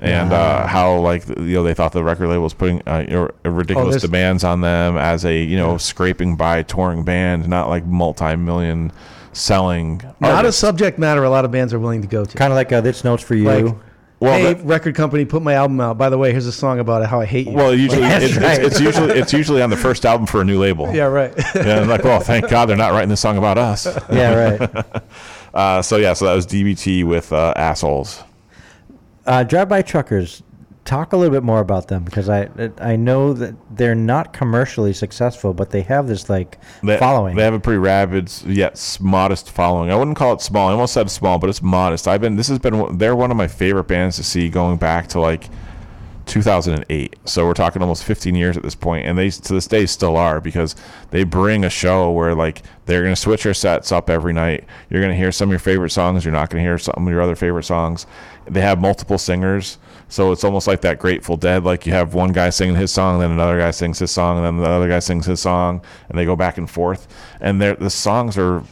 and 0.01 0.33
uh, 0.33 0.67
how 0.67 0.99
like 0.99 1.27
you 1.29 1.55
know 1.55 1.63
they 1.63 1.75
thought 1.75 1.93
the 1.93 2.03
record 2.05 2.29
label 2.29 2.43
was 2.43 2.55
putting 2.55 2.83
uh, 2.87 3.29
ridiculous 3.45 3.93
there's- 3.95 4.03
demands 4.03 4.43
on 4.45 4.61
them 4.63 4.99
as 4.99 5.25
a 5.25 5.43
you 5.43 5.57
know 5.57 5.79
scraping 5.79 6.37
by 6.37 6.63
touring 6.65 7.05
band, 7.05 7.49
not 7.49 7.69
like 7.69 7.87
multi-million 7.87 8.93
selling. 9.33 10.01
Not 10.21 10.45
a 10.45 10.53
subject 10.53 10.99
matter 10.99 11.25
a 11.25 11.31
lot 11.31 11.45
of 11.45 11.51
bands 11.51 11.73
are 11.73 11.79
willing 11.79 12.03
to 12.03 12.09
go 12.09 12.25
to. 12.25 12.37
kind 12.37 12.53
of 12.53 12.57
like 12.57 12.73
uh, 12.73 12.81
this 12.81 13.05
notes 13.05 13.23
for 13.23 13.35
you. 13.35 13.45
Like, 13.45 13.75
Well, 14.21 14.33
hey, 14.39 14.55
that- 14.55 14.65
record 14.65 14.95
company, 14.95 15.25
put 15.25 15.43
my 15.43 15.55
album 15.55 15.81
out. 15.81 15.99
By 15.99 16.09
the 16.11 16.19
way, 16.19 16.31
here's 16.33 16.47
a 16.47 16.53
song 16.53 16.79
about 16.79 17.05
how 17.07 17.21
I 17.21 17.25
hate 17.27 17.47
you. 17.49 17.55
Well, 17.55 17.75
usually 17.75 18.01
That's 18.03 18.25
it's, 18.25 18.37
right. 18.37 18.59
it's, 18.63 18.67
it's 18.77 18.81
usually 18.81 19.19
it's 19.19 19.33
usually 19.33 19.63
on 19.63 19.71
the 19.71 19.77
first 19.77 20.05
album 20.07 20.27
for 20.27 20.41
a 20.41 20.45
new 20.45 20.59
label. 20.61 20.93
yeah, 20.95 21.05
right. 21.05 21.33
Yeah, 21.55 21.81
I'm 21.81 21.89
like, 21.89 22.05
well, 22.05 22.21
thank 22.21 22.49
God 22.49 22.67
they're 22.67 22.77
not 22.77 22.93
writing 22.93 23.09
this 23.09 23.21
song 23.21 23.37
about 23.39 23.59
us. 23.59 23.87
yeah, 24.13 24.35
right. 24.59 25.03
Uh, 25.55 25.83
so 25.83 25.99
yeah, 25.99 26.15
so 26.15 26.25
that 26.25 26.35
was 26.35 26.47
DBT 26.47 27.05
with 27.05 27.31
uh, 27.31 27.53
assholes. 27.57 28.23
Uh, 29.27 29.45
Drive 29.45 29.69
by 29.69 29.83
truckers. 29.83 30.43
Talk 30.85 31.13
a 31.13 31.17
little 31.17 31.33
bit 31.33 31.45
more 31.45 31.61
about 31.61 31.89
them 31.89 32.03
because 32.03 32.29
I 32.29 32.49
I 32.79 32.97
know 32.97 33.33
that 33.35 33.55
they're 33.71 33.95
not 33.95 34.33
commercially 34.33 34.93
successful, 34.93 35.55
but 35.55 35.71
they 35.71 35.83
have 35.83 36.09
this 36.09 36.29
like 36.29 36.59
They, 36.83 36.97
following. 36.99 37.37
They 37.37 37.45
have 37.45 37.55
a 37.55 37.61
pretty 37.61 37.79
rabid 37.79 38.33
yet 38.45 38.99
modest 39.01 39.51
following. 39.51 39.91
I 39.93 39.97
wouldn't 39.97 40.17
call 40.17 40.33
it 40.33 40.41
small. 40.41 40.69
I 40.69 40.73
almost 40.73 40.93
said 40.93 41.09
small, 41.11 41.39
but 41.39 41.49
it's 41.49 41.63
modest. 41.63 42.09
I've 42.09 42.21
been. 42.21 42.35
This 42.35 42.49
has 42.49 42.59
been. 42.59 42.99
They're 42.99 43.15
one 43.15 43.31
of 43.31 43.37
my 43.37 43.47
favorite 43.47 43.85
bands 43.85 44.17
to 44.17 44.25
see 44.25 44.49
going 44.49 44.77
back 44.77 45.07
to 45.09 45.21
like 45.21 45.49
2008. 46.27 47.17
So 47.25 47.47
we're 47.47 47.55
talking 47.55 47.83
almost 47.83 48.05
15 48.05 48.35
years 48.35 48.57
at 48.57 48.63
this 48.63 48.75
point, 48.75 49.07
and 49.07 49.19
they 49.19 49.31
to 49.31 49.53
this 49.53 49.67
day 49.67 49.87
still 49.87 50.17
are 50.17 50.41
because 50.41 50.75
they 51.11 51.25
bring 51.25 51.65
a 51.65 51.71
show 51.71 52.11
where 52.11 52.35
like 52.35 52.63
they're 52.87 53.03
gonna 53.03 53.17
switch 53.17 53.45
their 53.45 53.55
sets 53.55 53.93
up 53.93 54.09
every 54.11 54.33
night. 54.33 54.65
You're 54.91 55.03
gonna 55.03 55.15
hear 55.15 55.33
some 55.33 55.49
of 55.49 55.53
your 55.53 55.59
favorite 55.59 55.91
songs. 55.91 56.25
You're 56.25 56.33
not 56.33 56.51
gonna 56.51 56.63
hear 56.63 56.79
some 56.79 57.07
of 57.07 57.13
your 57.13 57.23
other 57.23 57.37
favorite 57.37 57.65
songs. 57.65 58.07
They 58.49 58.61
have 58.61 58.81
multiple 58.81 59.19
singers. 59.19 59.79
So 60.13 60.31
it's 60.31 60.45
almost 60.45 60.67
like 60.67 60.83
that 60.83 60.99
Grateful 60.99 61.39
Dead. 61.39 61.65
Like 61.65 61.87
you 61.87 61.93
have 61.95 62.13
one 62.13 62.33
guy 62.33 62.51
singing 62.51 62.77
his 62.77 62.93
song, 62.93 63.19
then 63.19 63.31
another 63.31 63.59
guy 63.59 63.71
sings 63.71 63.99
his 63.99 64.11
song, 64.11 64.37
and 64.37 64.45
then 64.45 64.57
the 64.59 64.69
other 64.69 64.87
guy 64.87 64.99
sings 64.99 65.25
his 65.25 65.41
song, 65.41 65.81
and 66.11 66.19
they 66.19 66.27
go 66.27 66.37
back 66.37 66.59
and 66.59 66.69
forth. 66.71 67.09
And 67.41 67.63
the 67.63 67.89
songs 67.89 68.37
are 68.37 68.63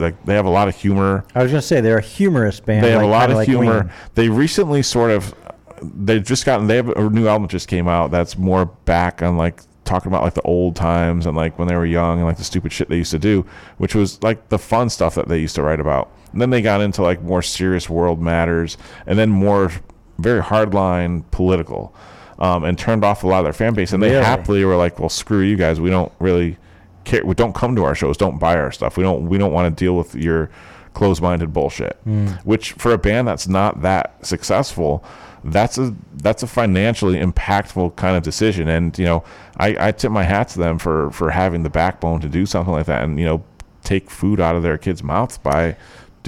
like 0.00 0.20
they 0.24 0.34
have 0.34 0.44
a 0.44 0.50
lot 0.50 0.66
of 0.66 0.74
humor. 0.74 1.24
I 1.36 1.44
was 1.44 1.52
gonna 1.52 1.62
say 1.62 1.80
they're 1.80 1.98
a 1.98 2.02
humorous 2.02 2.58
band. 2.58 2.84
They 2.84 2.90
have 2.90 3.02
like- 3.02 3.06
a 3.06 3.10
lot 3.10 3.20
kinda 3.20 3.36
like 3.36 3.48
humor. 3.48 3.92
They 4.16 4.28
recently 4.28 4.82
sort 4.82 5.12
of 5.12 5.32
they've 5.80 6.24
just 6.24 6.44
gotten 6.44 6.66
they 6.66 6.74
have 6.74 6.88
a 6.88 7.08
new 7.08 7.28
album 7.28 7.46
just 7.46 7.68
came 7.68 7.86
out 7.86 8.10
that's 8.10 8.36
more 8.36 8.64
back 8.66 9.22
on 9.22 9.36
like 9.36 9.60
talking 9.84 10.10
about 10.10 10.24
like 10.24 10.34
the 10.34 10.42
old 10.42 10.74
times 10.74 11.26
and 11.26 11.36
like 11.36 11.60
when 11.60 11.68
they 11.68 11.76
were 11.76 11.86
young 11.86 12.18
and 12.18 12.26
like 12.26 12.38
the 12.38 12.44
stupid 12.44 12.72
shit 12.72 12.88
they 12.88 12.96
used 12.96 13.12
to 13.12 13.20
do, 13.20 13.46
which 13.76 13.94
was 13.94 14.20
like 14.24 14.48
the 14.48 14.58
fun 14.58 14.90
stuff 14.90 15.14
that 15.14 15.28
they 15.28 15.38
used 15.38 15.54
to 15.54 15.62
write 15.62 15.78
about. 15.78 16.10
And 16.32 16.40
then 16.42 16.50
they 16.50 16.60
got 16.60 16.80
into 16.80 17.02
like 17.02 17.22
more 17.22 17.40
serious 17.40 17.88
world 17.88 18.20
matters 18.20 18.76
and 19.06 19.16
then 19.16 19.30
more 19.30 19.70
very 20.18 20.40
hardline 20.42 21.22
political, 21.30 21.94
um, 22.38 22.64
and 22.64 22.78
turned 22.78 23.04
off 23.04 23.24
a 23.24 23.26
lot 23.26 23.38
of 23.38 23.44
their 23.44 23.52
fan 23.52 23.74
base. 23.74 23.92
And 23.92 24.02
they 24.02 24.10
Really? 24.10 24.24
happily 24.24 24.64
were 24.64 24.76
like, 24.76 24.98
"Well, 24.98 25.08
screw 25.08 25.40
you 25.40 25.56
guys. 25.56 25.80
We 25.80 25.90
don't 25.90 26.12
really 26.18 26.56
care. 27.04 27.24
We 27.24 27.34
don't 27.34 27.54
come 27.54 27.74
to 27.76 27.84
our 27.84 27.94
shows. 27.94 28.16
Don't 28.16 28.38
buy 28.38 28.56
our 28.56 28.70
stuff. 28.72 28.96
We 28.96 29.02
don't. 29.02 29.28
We 29.28 29.38
don't 29.38 29.52
want 29.52 29.76
to 29.76 29.84
deal 29.84 29.96
with 29.96 30.14
your 30.14 30.50
closed-minded 30.94 31.52
bullshit." 31.52 31.98
Which 32.44 32.72
for 32.72 32.92
a 32.92 32.98
band 32.98 33.28
that's 33.28 33.48
not 33.48 33.82
that 33.82 34.24
successful, 34.26 35.04
that's 35.44 35.78
a 35.78 35.94
that's 36.16 36.42
a 36.42 36.46
financially 36.48 37.16
impactful 37.18 37.94
kind 37.96 38.16
of 38.16 38.22
decision. 38.22 38.68
And 38.68 38.98
you 38.98 39.04
know, 39.04 39.22
I, 39.58 39.88
I 39.88 39.92
tip 39.92 40.10
my 40.10 40.24
hat 40.24 40.48
to 40.50 40.58
them 40.58 40.78
for 40.78 41.10
for 41.12 41.30
having 41.30 41.62
the 41.62 41.70
backbone 41.70 42.20
to 42.20 42.28
do 42.28 42.44
something 42.46 42.72
like 42.72 42.86
that, 42.86 43.02
and 43.04 43.18
you 43.18 43.24
know, 43.24 43.42
take 43.84 44.10
food 44.10 44.40
out 44.40 44.56
of 44.56 44.62
their 44.62 44.76
kids' 44.78 45.02
mouths 45.02 45.38
by 45.38 45.76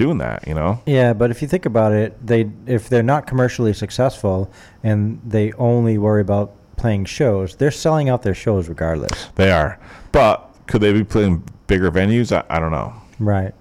doing 0.01 0.17
that. 0.19 0.47
You 0.47 0.53
know. 0.53 0.81
Yeah, 0.85 1.13
but 1.13 1.31
if 1.31 1.41
you 1.41 1.47
think 1.47 1.65
about 1.65 1.91
it, 1.93 2.09
they 2.25 2.49
if 2.65 2.89
they're 2.89 3.03
not 3.03 3.27
commercially 3.27 3.73
successful 3.73 4.51
and 4.83 5.21
they 5.25 5.51
only 5.53 5.97
worry 5.97 6.21
about 6.21 6.53
playing 6.77 7.05
shows, 7.05 7.55
they're 7.55 7.71
selling 7.71 8.09
out 8.09 8.23
their 8.23 8.33
shows 8.35 8.67
regardless. 8.67 9.27
They 9.35 9.51
are. 9.51 9.79
But 10.11 10.49
could 10.67 10.81
they 10.81 10.91
be 10.93 11.03
playing 11.03 11.43
bigger 11.67 11.91
venues? 11.91 12.31
I, 12.35 12.43
I 12.49 12.59
don't 12.59 12.71
know. 12.71 12.93
Right. 13.19 13.53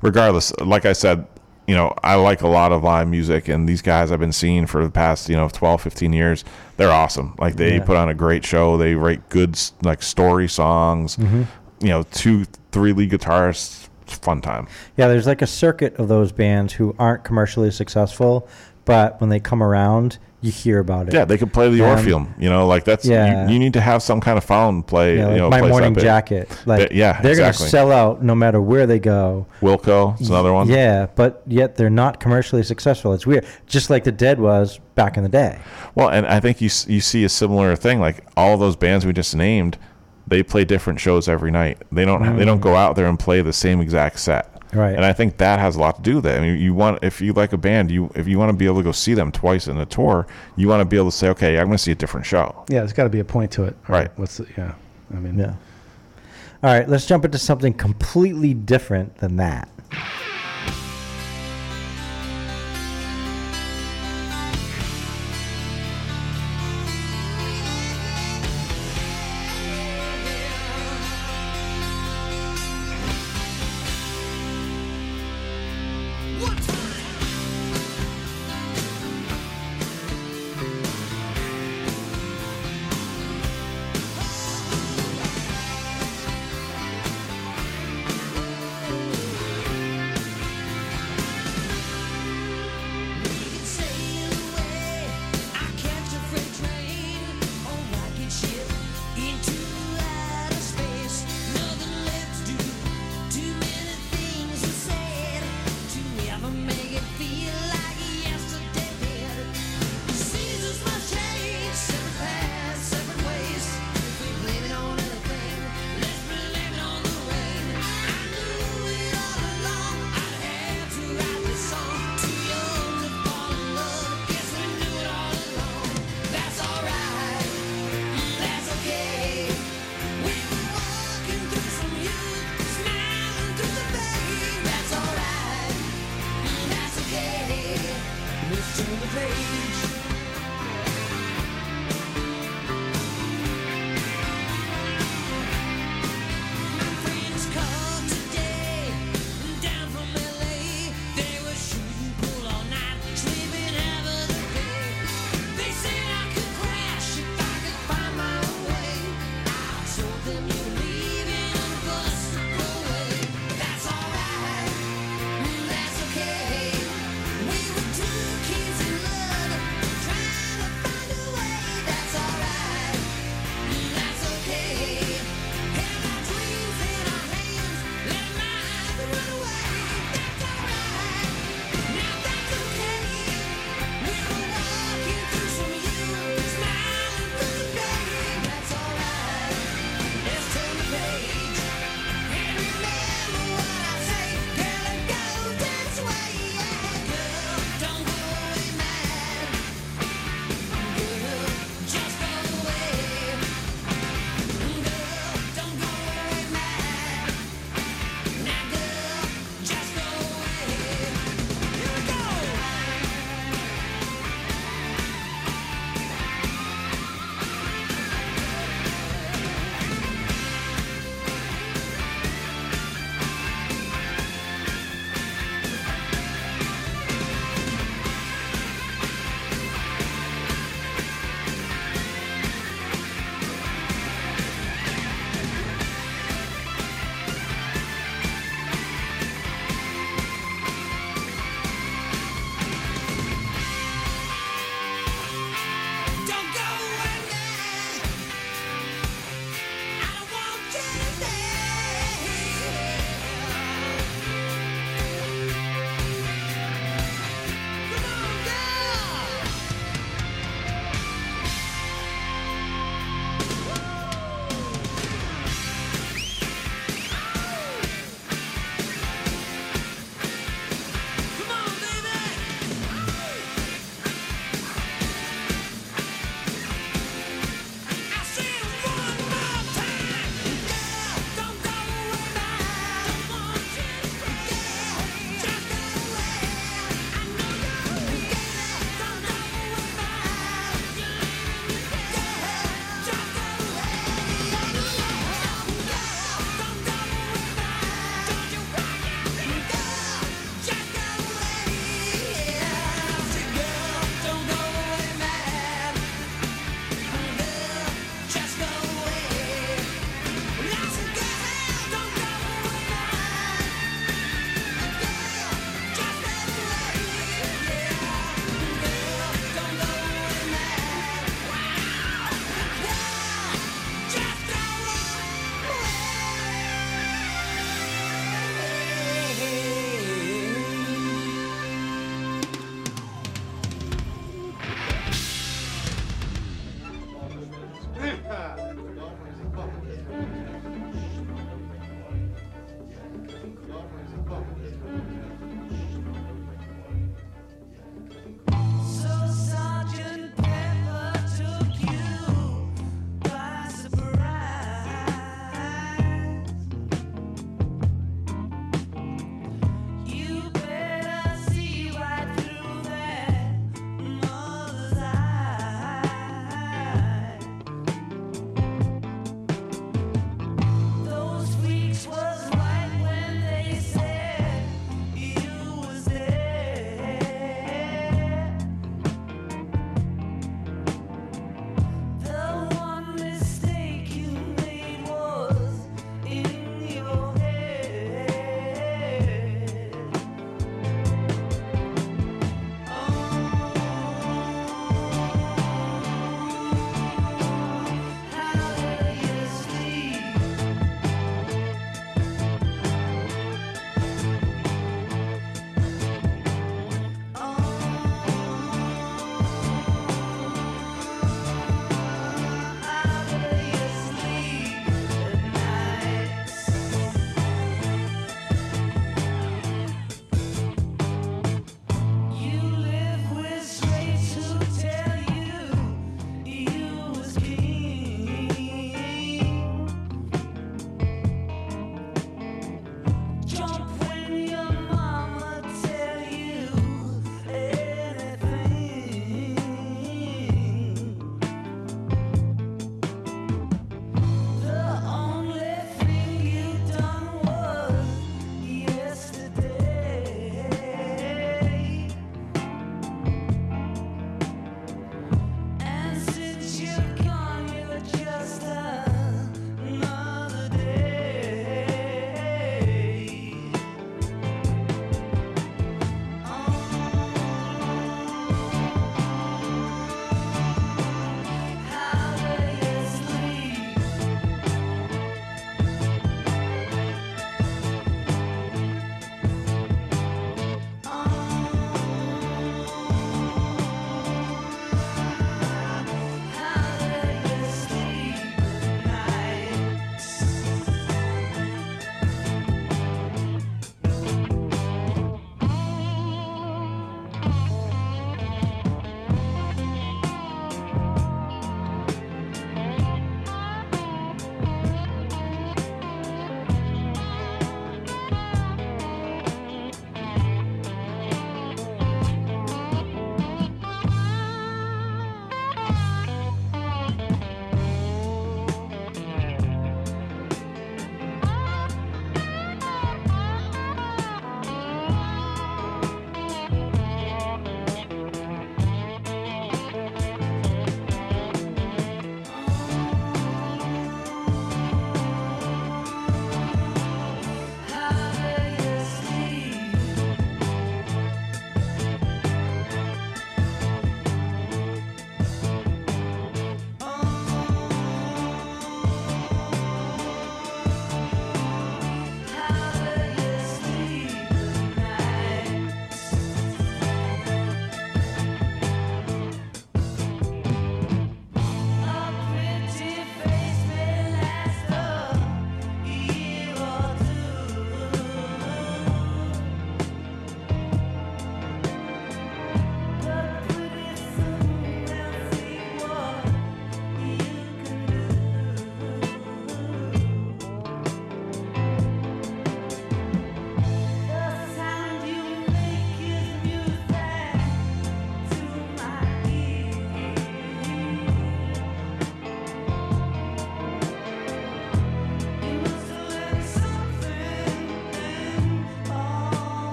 Regardless, 0.00 0.52
like 0.60 0.86
I 0.86 0.94
said, 0.94 1.26
you 1.68 1.74
know, 1.76 1.94
I 2.02 2.14
like 2.16 2.42
a 2.42 2.48
lot 2.48 2.72
of 2.72 2.82
live 2.82 3.08
music, 3.08 3.48
and 3.48 3.68
these 3.68 3.82
guys 3.82 4.10
I've 4.10 4.18
been 4.18 4.32
seeing 4.32 4.66
for 4.66 4.82
the 4.82 4.90
past, 4.90 5.28
you 5.28 5.36
know, 5.36 5.48
12, 5.48 5.80
15 5.82 6.12
years. 6.12 6.44
They're 6.76 6.90
awesome. 6.90 7.34
Like, 7.38 7.54
they 7.56 7.76
Yeah. 7.76 7.84
put 7.84 7.96
on 7.96 8.08
a 8.08 8.14
great 8.14 8.44
show. 8.44 8.76
They 8.76 8.94
write 8.96 9.28
good, 9.28 9.58
like, 9.82 10.02
story 10.02 10.48
songs. 10.48 11.16
Mm-hmm. 11.16 11.42
You 11.80 11.88
know, 11.88 12.02
two, 12.10 12.46
three 12.72 12.92
lead 12.92 13.10
guitarists. 13.10 13.81
It's 14.02 14.14
a 14.16 14.20
fun 14.20 14.40
time. 14.40 14.66
Yeah, 14.96 15.08
there's 15.08 15.26
like 15.26 15.42
a 15.42 15.46
circuit 15.46 15.96
of 15.96 16.08
those 16.08 16.32
bands 16.32 16.72
who 16.74 16.94
aren't 16.98 17.24
commercially 17.24 17.70
successful, 17.70 18.48
but 18.84 19.20
when 19.20 19.30
they 19.30 19.40
come 19.40 19.62
around, 19.62 20.18
you 20.40 20.50
hear 20.50 20.80
about 20.80 21.06
it. 21.06 21.14
Yeah, 21.14 21.24
they 21.24 21.38
could 21.38 21.52
play 21.52 21.70
the 21.70 21.84
Um, 21.84 21.90
Orpheum. 21.90 22.34
You 22.36 22.50
know, 22.50 22.66
like, 22.66 22.82
that's, 22.82 23.04
yeah. 23.06 23.46
you, 23.46 23.52
you 23.52 23.58
need 23.60 23.74
to 23.74 23.80
have 23.80 24.02
some 24.02 24.20
kind 24.20 24.36
of 24.36 24.42
found 24.42 24.88
play. 24.88 25.16
Yeah, 25.18 25.26
like 25.26 25.32
you 25.34 25.38
know, 25.38 25.50
my 25.50 25.60
morning 25.68 25.94
jacket. 25.94 26.50
Like 26.66 26.88
They- 26.88 26.96
yeah, 26.96 27.20
they're 27.22 27.30
exactly. 27.30 27.60
gonna 27.60 27.70
sell 27.70 27.92
out 27.92 28.24
no 28.24 28.34
matter 28.34 28.60
where 28.60 28.84
they 28.88 28.98
go. 28.98 29.46
Wilco, 29.60 30.18
it's 30.20 30.28
another 30.28 30.52
one. 30.52 30.66
Yeah, 30.68 31.06
but 31.14 31.42
yet 31.46 31.76
they're 31.76 31.90
not 31.90 32.18
commercially 32.18 32.64
successful. 32.64 33.12
It's 33.12 33.24
weird. 33.24 33.46
Just 33.68 33.88
like 33.88 34.02
the 34.02 34.10
Dead 34.10 34.40
was 34.40 34.80
back 34.96 35.16
in 35.16 35.22
the 35.22 35.28
day. 35.28 35.60
Well, 35.94 36.08
and 36.08 36.26
I 36.26 36.40
think 36.40 36.60
you 36.60 36.70
you 36.88 37.00
see 37.00 37.22
a 37.22 37.28
similar 37.28 37.76
thing. 37.76 38.00
Like 38.00 38.24
all 38.36 38.56
those 38.56 38.74
bands 38.74 39.06
we 39.06 39.12
just 39.12 39.36
named, 39.36 39.78
they 40.26 40.42
play 40.42 40.64
different 40.64 41.00
shows 41.00 41.28
every 41.28 41.50
night. 41.50 41.78
They 41.90 42.04
don't 42.04 42.36
they 42.36 42.44
don't 42.44 42.58
mm. 42.58 42.62
go 42.62 42.76
out 42.76 42.96
there 42.96 43.06
and 43.06 43.18
play 43.18 43.42
the 43.42 43.52
same 43.52 43.80
exact 43.80 44.18
set. 44.18 44.48
Right. 44.72 44.94
And 44.94 45.04
I 45.04 45.12
think 45.12 45.36
that 45.36 45.58
has 45.58 45.76
a 45.76 45.80
lot 45.80 45.96
to 45.96 46.02
do 46.02 46.16
with 46.16 46.26
it. 46.26 46.38
I 46.38 46.40
mean, 46.40 46.58
you 46.58 46.72
want 46.72 47.02
if 47.04 47.20
you 47.20 47.32
like 47.34 47.52
a 47.52 47.58
band, 47.58 47.90
you 47.90 48.10
if 48.14 48.26
you 48.26 48.38
want 48.38 48.50
to 48.50 48.56
be 48.56 48.64
able 48.64 48.78
to 48.78 48.82
go 48.82 48.92
see 48.92 49.14
them 49.14 49.30
twice 49.30 49.68
in 49.68 49.76
a 49.76 49.86
tour, 49.86 50.26
you 50.56 50.68
want 50.68 50.80
to 50.80 50.84
be 50.84 50.96
able 50.96 51.10
to 51.10 51.16
say, 51.16 51.28
okay, 51.30 51.58
I'm 51.58 51.66
going 51.66 51.76
to 51.76 51.82
see 51.82 51.92
a 51.92 51.96
different 51.96 52.24
show. 52.24 52.64
Yeah, 52.68 52.80
there's 52.80 52.92
got 52.92 53.04
to 53.04 53.10
be 53.10 53.20
a 53.20 53.24
point 53.24 53.50
to 53.52 53.64
it. 53.64 53.76
Or 53.88 53.94
Right. 53.94 54.10
What's 54.16 54.38
the, 54.38 54.46
yeah. 54.56 54.74
I 55.12 55.16
mean, 55.16 55.38
Yeah. 55.38 55.54
All 56.64 56.72
right, 56.72 56.88
let's 56.88 57.06
jump 57.06 57.24
into 57.24 57.38
something 57.38 57.74
completely 57.74 58.54
different 58.54 59.16
than 59.16 59.36
that. 59.36 59.68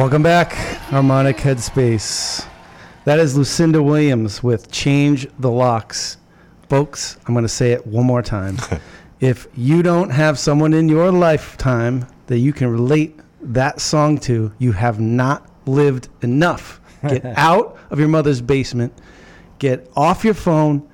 Welcome 0.00 0.22
back, 0.22 0.54
Harmonic 0.88 1.36
Headspace. 1.36 2.48
That 3.04 3.18
is 3.18 3.36
Lucinda 3.36 3.82
Williams 3.82 4.42
with 4.42 4.72
Change 4.72 5.28
the 5.38 5.50
Locks. 5.50 6.16
Folks, 6.70 7.18
I'm 7.26 7.34
going 7.34 7.44
to 7.44 7.50
say 7.50 7.72
it 7.72 7.86
one 7.86 8.06
more 8.06 8.22
time. 8.22 8.56
if 9.20 9.46
you 9.54 9.82
don't 9.82 10.08
have 10.08 10.38
someone 10.38 10.72
in 10.72 10.88
your 10.88 11.12
lifetime 11.12 12.06
that 12.28 12.38
you 12.38 12.54
can 12.54 12.68
relate 12.68 13.20
that 13.42 13.78
song 13.78 14.16
to, 14.20 14.50
you 14.58 14.72
have 14.72 15.00
not 15.00 15.46
lived 15.66 16.08
enough. 16.22 16.80
Get 17.06 17.22
out 17.36 17.76
of 17.90 17.98
your 17.98 18.08
mother's 18.08 18.40
basement, 18.40 18.94
get 19.58 19.86
off 19.94 20.24
your 20.24 20.32
phone, 20.32 20.88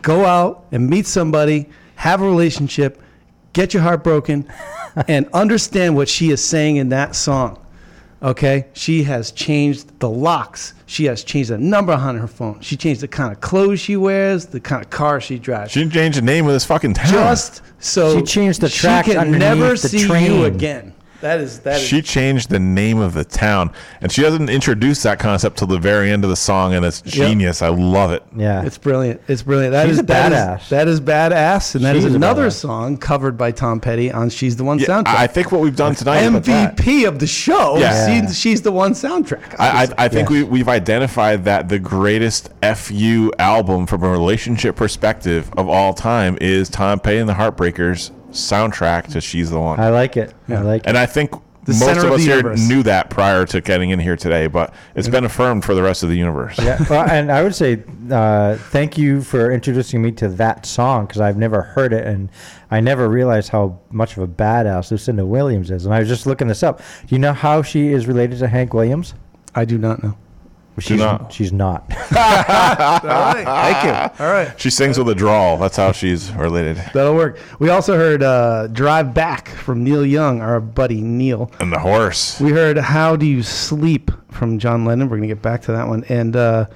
go 0.00 0.24
out 0.24 0.64
and 0.72 0.88
meet 0.88 1.06
somebody, 1.06 1.68
have 1.96 2.22
a 2.22 2.26
relationship, 2.26 3.02
get 3.52 3.74
your 3.74 3.82
heart 3.82 4.02
broken, 4.02 4.50
and 5.06 5.28
understand 5.34 5.96
what 5.96 6.08
she 6.08 6.30
is 6.30 6.42
saying 6.42 6.76
in 6.76 6.88
that 6.88 7.14
song. 7.14 7.62
Okay, 8.20 8.66
she 8.72 9.04
has 9.04 9.30
changed 9.30 10.00
the 10.00 10.08
locks. 10.10 10.74
She 10.86 11.04
has 11.04 11.22
changed 11.22 11.50
the 11.50 11.58
number 11.58 11.92
on 11.92 12.16
her 12.16 12.26
phone. 12.26 12.60
She 12.60 12.76
changed 12.76 13.00
the 13.00 13.06
kind 13.08 13.32
of 13.32 13.40
clothes 13.40 13.78
she 13.78 13.96
wears, 13.96 14.46
the 14.46 14.58
kind 14.58 14.82
of 14.84 14.90
car 14.90 15.20
she 15.20 15.38
drives. 15.38 15.70
She 15.70 15.80
didn't 15.80 15.92
change 15.92 16.16
the 16.16 16.22
name 16.22 16.46
of 16.46 16.52
this 16.52 16.64
fucking 16.64 16.94
town. 16.94 17.12
Just 17.12 17.62
so 17.78 18.16
She 18.18 18.24
changed 18.24 18.60
the 18.60 18.68
tracks 18.68 19.06
she 19.06 19.12
can 19.14 19.20
underneath 19.20 19.40
never 19.40 19.70
the 19.70 19.76
see 19.76 20.04
train. 20.06 20.32
you 20.32 20.44
again. 20.46 20.94
That 21.20 21.40
is 21.40 21.58
that 21.60 21.76
is 21.80 21.82
she 21.82 22.00
changed 22.00 22.48
the 22.48 22.60
name 22.60 22.98
of 22.98 23.12
the 23.12 23.24
town, 23.24 23.72
and 24.00 24.12
she 24.12 24.22
doesn't 24.22 24.48
introduce 24.48 25.02
that 25.02 25.18
concept 25.18 25.58
till 25.58 25.66
the 25.66 25.78
very 25.78 26.12
end 26.12 26.22
of 26.22 26.30
the 26.30 26.36
song, 26.36 26.74
and 26.74 26.84
it's 26.84 27.00
genius. 27.00 27.60
I 27.60 27.68
love 27.68 28.12
it. 28.12 28.22
Yeah. 28.36 28.62
It's 28.64 28.78
brilliant. 28.78 29.20
It's 29.26 29.42
brilliant. 29.42 29.72
That 29.72 29.86
She's 29.86 29.94
is 29.94 29.98
a 29.98 30.02
that 30.04 30.32
is- 30.32 30.38
badass. 30.38 30.68
that 30.68 30.86
is 30.88 31.00
badass, 31.00 31.74
and 31.74 31.84
that 31.84 31.96
is 31.96 32.04
She's 32.04 32.12
a 32.12 32.16
another 32.16 32.50
song 32.50 32.96
covered 32.98 33.36
by 33.36 33.50
Tom 33.50 33.80
Petty 33.80 34.12
on 34.12 34.30
"She's 34.30 34.54
the 34.56 34.62
One" 34.64 34.78
Yeah, 34.78 34.86
soundtrack. 34.86 35.08
I 35.16 35.26
think 35.26 35.50
what 35.50 35.60
we've 35.60 35.74
done 35.74 35.96
tonight. 35.96 36.22
MVP 36.22 37.04
of 37.08 37.18
the 37.18 37.26
show. 37.26 37.78
Yeah. 37.78 38.26
She- 38.28 38.32
she's 38.34 38.62
the 38.62 38.70
one 38.72 38.92
soundtrack. 38.92 39.56
I, 39.58 39.86
I. 39.98 40.04
I 40.04 40.08
think 40.08 40.30
we, 40.30 40.44
we've 40.44 40.68
identified 40.68 41.44
that 41.46 41.68
the 41.68 41.80
greatest 41.80 42.50
FU 42.62 43.32
album 43.40 43.86
from 43.86 44.04
a 44.04 44.08
relationship 44.08 44.76
perspective 44.76 45.50
of 45.56 45.68
all 45.68 45.94
time 45.94 46.38
is 46.40 46.68
Tom 46.68 47.00
Petty 47.00 47.18
and 47.18 47.28
the 47.28 47.34
Heartbreakers 47.34 48.12
soundtrack 48.30 49.10
to 49.12 49.20
She's 49.20 49.50
the 49.50 49.60
One. 49.60 49.78
I 49.80 49.90
like 49.90 50.16
it. 50.16 50.34
I 50.48 50.60
like 50.60 50.82
it. 50.82 50.86
and 50.88 50.96
I 50.98 51.06
think 51.06 51.30
The 51.64 51.72
most 51.74 51.98
of 51.98 52.04
of 52.04 52.12
us 52.12 52.20
the 52.20 52.26
here 52.26 52.36
universe. 52.36 52.68
knew 52.68 52.82
that 52.84 53.10
prior 53.10 53.44
to 53.46 53.60
getting 53.60 53.90
in 53.90 53.98
here 53.98 54.16
today, 54.16 54.46
but 54.46 54.72
it's 54.94 55.08
been 55.08 55.24
affirmed 55.24 55.64
for 55.64 55.74
the 55.74 55.82
rest 55.82 56.02
of 56.02 56.08
the 56.08 56.16
universe. 56.16 56.58
yeah, 56.58 56.78
well, 56.88 57.06
and 57.10 57.30
I 57.30 57.42
would 57.42 57.54
say 57.54 57.82
uh, 58.10 58.56
thank 58.56 58.96
you 58.96 59.20
for 59.22 59.50
introducing 59.52 60.00
me 60.02 60.12
to 60.12 60.28
that 60.28 60.64
song 60.66 61.06
because 61.06 61.20
I've 61.20 61.36
never 61.36 61.60
heard 61.62 61.92
it 61.92 62.06
and 62.06 62.30
I 62.70 62.80
never 62.80 63.08
realized 63.08 63.50
how 63.50 63.78
much 63.90 64.16
of 64.16 64.22
a 64.22 64.28
badass 64.28 64.90
Lucinda 64.90 65.26
Williams 65.26 65.70
is. 65.70 65.84
And 65.84 65.94
I 65.94 65.98
was 66.00 66.08
just 66.08 66.26
looking 66.26 66.48
this 66.48 66.62
up. 66.62 66.78
Do 67.06 67.14
you 67.14 67.18
know 67.18 67.32
how 67.34 67.62
she 67.62 67.88
is 67.88 68.06
related 68.06 68.38
to 68.40 68.48
Hank 68.48 68.72
Williams? 68.72 69.14
I 69.54 69.64
do 69.64 69.76
not 69.78 70.02
know. 70.02 70.16
She's 70.80 70.98
not. 70.98 71.32
She's 71.32 71.52
not. 71.52 71.82
All 71.90 71.96
right, 72.16 73.44
thank 73.44 73.84
you. 73.84 74.24
All 74.24 74.30
right. 74.30 74.60
She 74.60 74.70
sings 74.70 74.98
with 74.98 75.08
a 75.08 75.14
drawl. 75.14 75.56
That's 75.58 75.76
how 75.76 75.92
she's 75.92 76.32
related. 76.32 76.76
That'll 76.94 77.14
work. 77.14 77.38
We 77.58 77.70
also 77.70 77.96
heard 77.96 78.22
uh, 78.22 78.68
Drive 78.68 79.14
Back 79.14 79.48
from 79.48 79.84
Neil 79.84 80.04
Young, 80.04 80.40
our 80.40 80.60
buddy 80.60 81.00
Neil. 81.00 81.50
And 81.60 81.72
the 81.72 81.78
horse. 81.78 82.40
We 82.40 82.50
heard 82.50 82.78
How 82.78 83.16
Do 83.16 83.26
You 83.26 83.42
Sleep 83.42 84.10
from 84.30 84.58
John 84.58 84.84
Lennon. 84.84 85.08
We're 85.08 85.16
going 85.16 85.28
to 85.28 85.34
get 85.34 85.42
back 85.42 85.62
to 85.62 85.72
that 85.72 85.88
one. 85.88 86.04
And 86.08 86.36
uh, 86.36 86.66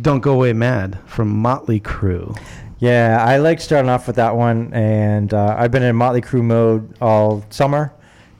Don't 0.00 0.20
Go 0.20 0.34
Away 0.34 0.52
Mad 0.52 0.98
from 1.06 1.28
Motley 1.28 1.80
Crue. 1.80 2.38
Yeah, 2.78 3.24
I 3.24 3.36
like 3.36 3.60
starting 3.60 3.88
off 3.88 4.08
with 4.08 4.16
that 4.16 4.34
one, 4.34 4.74
and 4.74 5.32
uh, 5.32 5.54
I've 5.56 5.70
been 5.70 5.84
in 5.84 5.94
Motley 5.94 6.20
Crue 6.20 6.42
mode 6.42 6.96
all 7.00 7.44
summer 7.50 7.92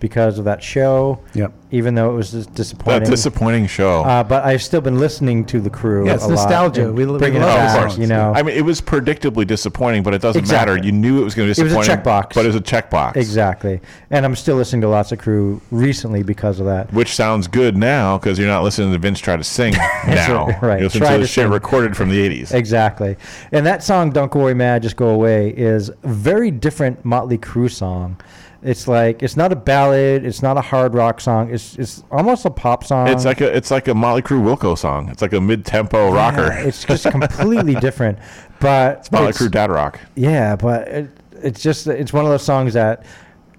because 0.03 0.37
of 0.39 0.45
that 0.45 0.61
show. 0.63 1.21
Yep. 1.33 1.53
Even 1.71 1.95
though 1.95 2.11
it 2.11 2.15
was 2.15 2.33
just 2.33 2.49
That 2.51 2.55
disappointing. 2.57 3.09
disappointing 3.09 3.67
show. 3.69 4.03
uh, 4.03 4.23
but 4.23 4.45
I've 4.45 4.61
still 4.63 4.83
been 4.83 4.99
listening 4.99 5.45
to 5.47 5.61
the 5.61 5.71
crew. 5.71 6.05
Yeah, 6.07 6.15
it's 6.15 6.25
a 6.25 6.27
lot 6.27 6.35
nostalgia. 6.35 6.83
and 6.89 6.95
We- 6.95 7.07
we 7.07 7.19
bringing 7.19 7.41
it 7.41 7.47
love 7.47 7.55
those 7.55 7.73
back, 7.73 7.91
songs. 7.93 7.99
You 7.99 8.09
know, 8.09 8.33
I 8.37 8.43
mean, 8.43 8.55
it 8.57 8.65
was 8.65 8.83
predictably 8.83 9.47
disappointing, 9.47 10.03
but 10.03 10.13
it 10.13 10.21
doesn't 10.21 10.47
matter. 10.51 10.77
You 10.77 10.93
knew 10.93 11.23
it 11.23 11.25
was 11.25 11.35
going 11.35 11.49
to 11.49 11.55
be 11.55 11.61
It 11.61 11.65
was 11.65 11.73
a 11.73 11.79
disappointing. 11.79 12.05
checkbox. 12.05 12.35
But 12.35 12.45
it 12.45 12.49
was 12.49 12.57
a 12.57 12.61
checkbox. 12.61 13.17
exactly. 13.17 13.81
And 14.11 14.27
I'm 14.27 14.35
still 14.37 14.57
listening 14.57 14.83
to 14.83 14.89
lots 14.89 15.13
of 15.13 15.19
crew 15.21 15.63
recently 15.71 16.23
because 16.25 16.59
of 16.61 16.67
that. 16.67 16.93
Which 16.93 17.15
sounds 17.15 17.47
good 17.47 17.77
now 17.77 18.19
because 18.19 18.39
you're 18.39 18.49
not 18.49 18.65
listening 18.65 18.93
to 18.93 18.99
Vince 18.99 19.21
try 19.21 19.37
to 19.37 19.45
sing 19.45 19.73
now. 20.07 20.47
right, 20.49 20.63
right. 20.63 20.79
You 20.81 20.85
listen 20.87 21.01
Try 21.01 21.11
to 21.11 21.15
to 21.15 21.21
the 21.23 21.27
shit 21.27 21.45
sing. 21.45 21.53
recorded 21.53 21.97
from 21.97 22.11
the 22.11 22.19
80s. 22.19 22.53
Exactly. 22.53 23.17
And 23.53 23.65
that 23.65 23.83
song, 23.83 24.11
Don't 24.11 24.31
Go 24.31 24.41
Away 24.41 24.53
Mad, 24.55 24.83
Just 24.83 24.97
Go 24.97 25.09
Away, 25.09 25.51
is 25.57 25.89
a 25.89 25.95
very 26.05 26.51
different 26.51 27.03
Motley 27.05 27.39
Crue 27.39 27.71
song. 27.71 28.17
It's 28.65 28.87
like, 28.87 29.23
it's 29.25 29.37
not 29.37 29.51
a 29.53 29.57
ballad, 29.57 30.25
it's 30.25 30.41
not 30.41 30.57
a 30.57 30.61
hard 30.61 30.95
rock 30.95 31.21
song, 31.21 31.53
it's, 31.53 31.77
it's 31.77 32.05
almost 32.13 32.45
a 32.45 32.51
pop 32.51 32.85
song. 32.85 33.09
It's 33.09 33.25
like 33.25 33.41
a 33.41 33.55
it's 33.57 33.73
like 33.73 33.89
a 33.89 33.95
Motley 33.95 34.23
Crue 34.23 34.41
Wilco 34.41 34.79
song. 34.79 35.09
It's 35.09 35.21
like 35.21 35.33
a 35.33 35.41
mid 35.41 35.65
tempo 35.67 36.13
rocker. 36.13 36.53
It's 36.53 36.85
just 36.85 37.11
completely 37.11 37.75
different. 37.81 38.19
But 38.61 38.99
it's 38.99 39.11
Motley 39.11 39.31
it's- 39.31 39.43
Crue 39.43 39.51
dad 39.51 39.71
rock. 39.71 39.99
Yeah, 40.15 40.55
but 40.55 40.87
it, 40.89 41.11
it's 41.43 41.61
just, 41.61 41.89
it's 41.89 42.13
one 42.13 42.25
of 42.25 42.31
those 42.31 42.45
songs 42.45 42.75
that 42.75 43.05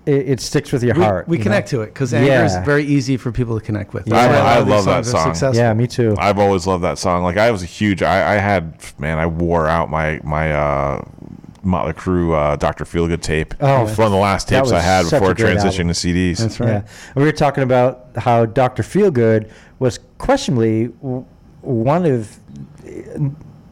it, 0.06 0.30
it 0.30 0.40
sticks 0.40 0.72
with 0.72 0.84
your 0.84 0.96
We, 0.96 1.04
heart. 1.04 1.28
we 1.28 1.38
you 1.38 1.44
connect 1.44 1.74
know? 1.74 1.80
to 1.80 1.84
it 1.84 1.88
because 1.88 2.14
anger 2.14 2.46
is 2.46 2.56
very 2.66 2.86
easy 2.86 3.18
for 3.18 3.32
people 3.34 3.60
to 3.60 3.66
connect 3.66 3.94
with. 3.94 4.08
Yeah. 4.08 4.28
That's 4.28 4.42
why 4.42 4.54
I 4.56 4.60
love 4.78 4.86
that 4.86 5.06
song. 5.36 5.54
Yeah, 5.54 5.74
me 5.74 5.86
too. 5.88 6.16
I've 6.18 6.40
always 6.40 6.66
loved 6.66 6.84
that 6.86 6.98
song. 6.98 7.24
Like 7.24 7.36
I 7.38 7.52
was 7.52 7.62
a 7.64 7.66
huge. 7.66 8.02
I, 8.04 8.36
I 8.36 8.38
had 8.38 8.82
man. 9.00 9.18
I 9.20 9.28
wore 9.28 9.68
out 9.68 9.90
my 9.90 10.20
my 10.24 10.52
uh, 10.54 11.02
Motley 11.64 11.94
Crue 11.94 12.36
uh, 12.36 12.56
Doctor 12.58 12.84
Feelgood 12.86 13.22
tape. 13.22 13.54
Oh, 13.62 13.80
one 13.86 13.90
of 13.90 13.96
the 14.12 14.18
last 14.18 14.48
tapes 14.48 14.72
I 14.72 14.80
had 14.82 15.04
before 15.10 15.34
great 15.34 15.58
transitioning 15.58 15.80
album. 15.80 15.88
to 15.88 15.94
CDs. 15.94 16.38
That's 16.38 16.60
right. 16.60 16.68
Yeah. 16.70 16.84
We 17.16 17.24
were 17.24 17.32
talking 17.32 17.64
about 17.64 18.08
how 18.18 18.46
Dr. 18.46 18.84
Feelgood 18.84 19.50
was 19.80 20.00
questionably 20.18 20.86
one 21.62 22.06
of 22.06 22.38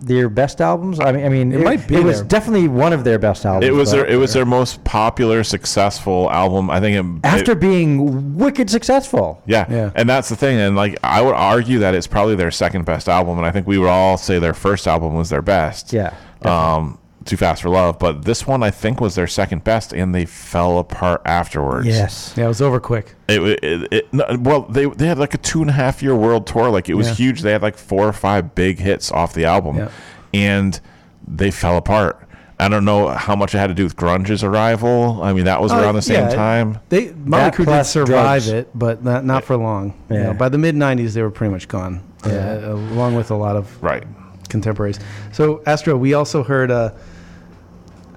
their 0.02 0.30
best 0.30 0.62
albums. 0.62 1.00
I 1.00 1.12
mean, 1.12 1.26
I 1.26 1.30
mean, 1.30 1.52
It 1.52 1.64
might 1.64 1.88
be 1.88 1.96
It 1.96 2.04
was 2.04 2.20
their- 2.20 2.28
definitely 2.28 2.68
one 2.68 2.92
of 2.92 3.04
their 3.04 3.20
best 3.20 3.46
albums. 3.46 3.66
It 3.68 3.72
was 3.74 3.92
their 3.92 4.06
it 4.06 4.16
was 4.16 4.34
their 4.34 4.46
most 4.46 4.84
popular, 4.84 5.44
successful 5.44 6.32
album. 6.32 6.72
I 6.72 6.80
think 6.80 6.98
it, 7.24 7.28
after 7.28 7.52
it- 7.52 7.60
being 7.60 8.36
wicked 8.38 8.70
successful. 8.70 9.44
yeah. 9.46 9.66
Yeah. 9.70 9.92
and 9.96 10.10
that's 10.10 10.28
the 10.30 10.36
thing. 10.36 10.58
And 10.60 10.76
like 10.76 10.98
I 11.04 11.22
would 11.22 11.36
argue 11.36 11.80
that 11.80 11.94
it's 11.94 12.08
probably 12.08 12.36
their 12.36 12.50
second 12.52 12.86
best 12.86 13.08
album, 13.08 13.38
and 13.38 13.46
I 13.46 13.52
think 13.52 13.68
we 13.68 13.78
would 13.78 13.90
all 13.90 14.18
say 14.18 14.40
their 14.40 14.56
first 14.56 14.88
album 14.88 15.14
was 15.14 15.30
their 15.30 15.44
best. 15.44 15.94
Yeah. 15.94 16.14
Um, 16.44 16.98
Too 17.24 17.38
Fast 17.38 17.62
for 17.62 17.70
Love, 17.70 18.00
but 18.00 18.26
this 18.26 18.48
one 18.48 18.64
I 18.64 18.72
think 18.72 19.00
was 19.00 19.14
their 19.16 19.28
second 19.28 19.64
best, 19.64 19.94
and 19.94 20.14
they 20.16 20.26
fell 20.26 20.80
apart 20.80 21.22
afterwards. 21.26 21.86
Yes. 21.88 22.34
Yeah, 22.36 22.46
it 22.46 22.48
was 22.48 22.62
over 22.64 22.80
quick. 22.80 23.14
It, 23.28 23.40
wa- 23.40 23.56
it, 23.62 23.94
it 23.94 24.14
no, 24.14 24.26
well 24.40 24.62
they 24.64 24.86
they 24.86 25.06
had 25.08 25.20
like 25.20 25.34
a 25.36 25.38
two 25.38 25.62
and 25.62 25.70
a 25.70 25.74
half 25.74 26.02
year 26.02 26.16
world 26.16 26.48
tour 26.48 26.70
like 26.72 26.90
it 26.90 26.96
was 26.96 27.08
Yeah. 27.10 27.14
huge 27.16 27.42
they 27.42 27.52
had 27.52 27.62
like 27.62 27.78
four 27.78 28.08
or 28.08 28.14
five 28.14 28.56
big 28.56 28.80
hits 28.80 29.12
off 29.12 29.34
the 29.34 29.46
album 29.46 29.78
Yeah. 29.78 29.90
and 30.34 30.80
they 31.28 31.52
fell 31.52 31.78
apart 31.78 32.28
I 32.60 32.68
don't 32.68 32.86
know 32.86 33.08
how 33.10 33.36
much 33.36 33.56
it 33.56 33.60
had 33.60 33.68
to 33.68 33.74
do 33.74 33.84
with 33.84 33.96
grunge's 33.96 34.44
arrival 34.44 35.22
I 35.24 35.32
mean 35.34 35.46
that 35.46 35.62
was 35.62 35.72
Uh, 35.72 35.78
around 35.78 35.96
the 35.96 36.02
same 36.02 36.28
yeah, 36.28 36.36
time 36.36 36.80
They 36.90 37.06
That 37.06 37.18
Motley 37.18 37.66
Crue 37.66 37.72
did 37.78 37.84
survive 37.86 38.44
drugs. 38.44 38.48
it, 38.50 38.70
but 38.74 39.04
not, 39.04 39.24
not 39.26 39.44
for 39.44 39.56
long. 39.58 39.94
You 40.10 40.16
Yeah. 40.18 40.24
know, 40.24 40.34
by 40.34 40.50
the 40.50 40.58
mid 40.58 40.76
'90s, 40.76 41.14
they 41.14 41.22
were 41.22 41.32
pretty 41.32 41.54
much 41.54 41.68
gone. 41.68 42.02
Yeah. 42.26 42.32
uh, 42.66 42.74
along 42.74 43.16
with 43.16 43.30
a 43.32 43.36
lot 43.36 43.56
of 43.56 43.82
right 43.82 44.04
contemporaries. 44.50 45.00
So, 45.32 45.62
Astro, 45.66 45.96
we 45.96 46.14
also 46.14 46.44
heard 46.44 46.70
uh, 46.72 46.90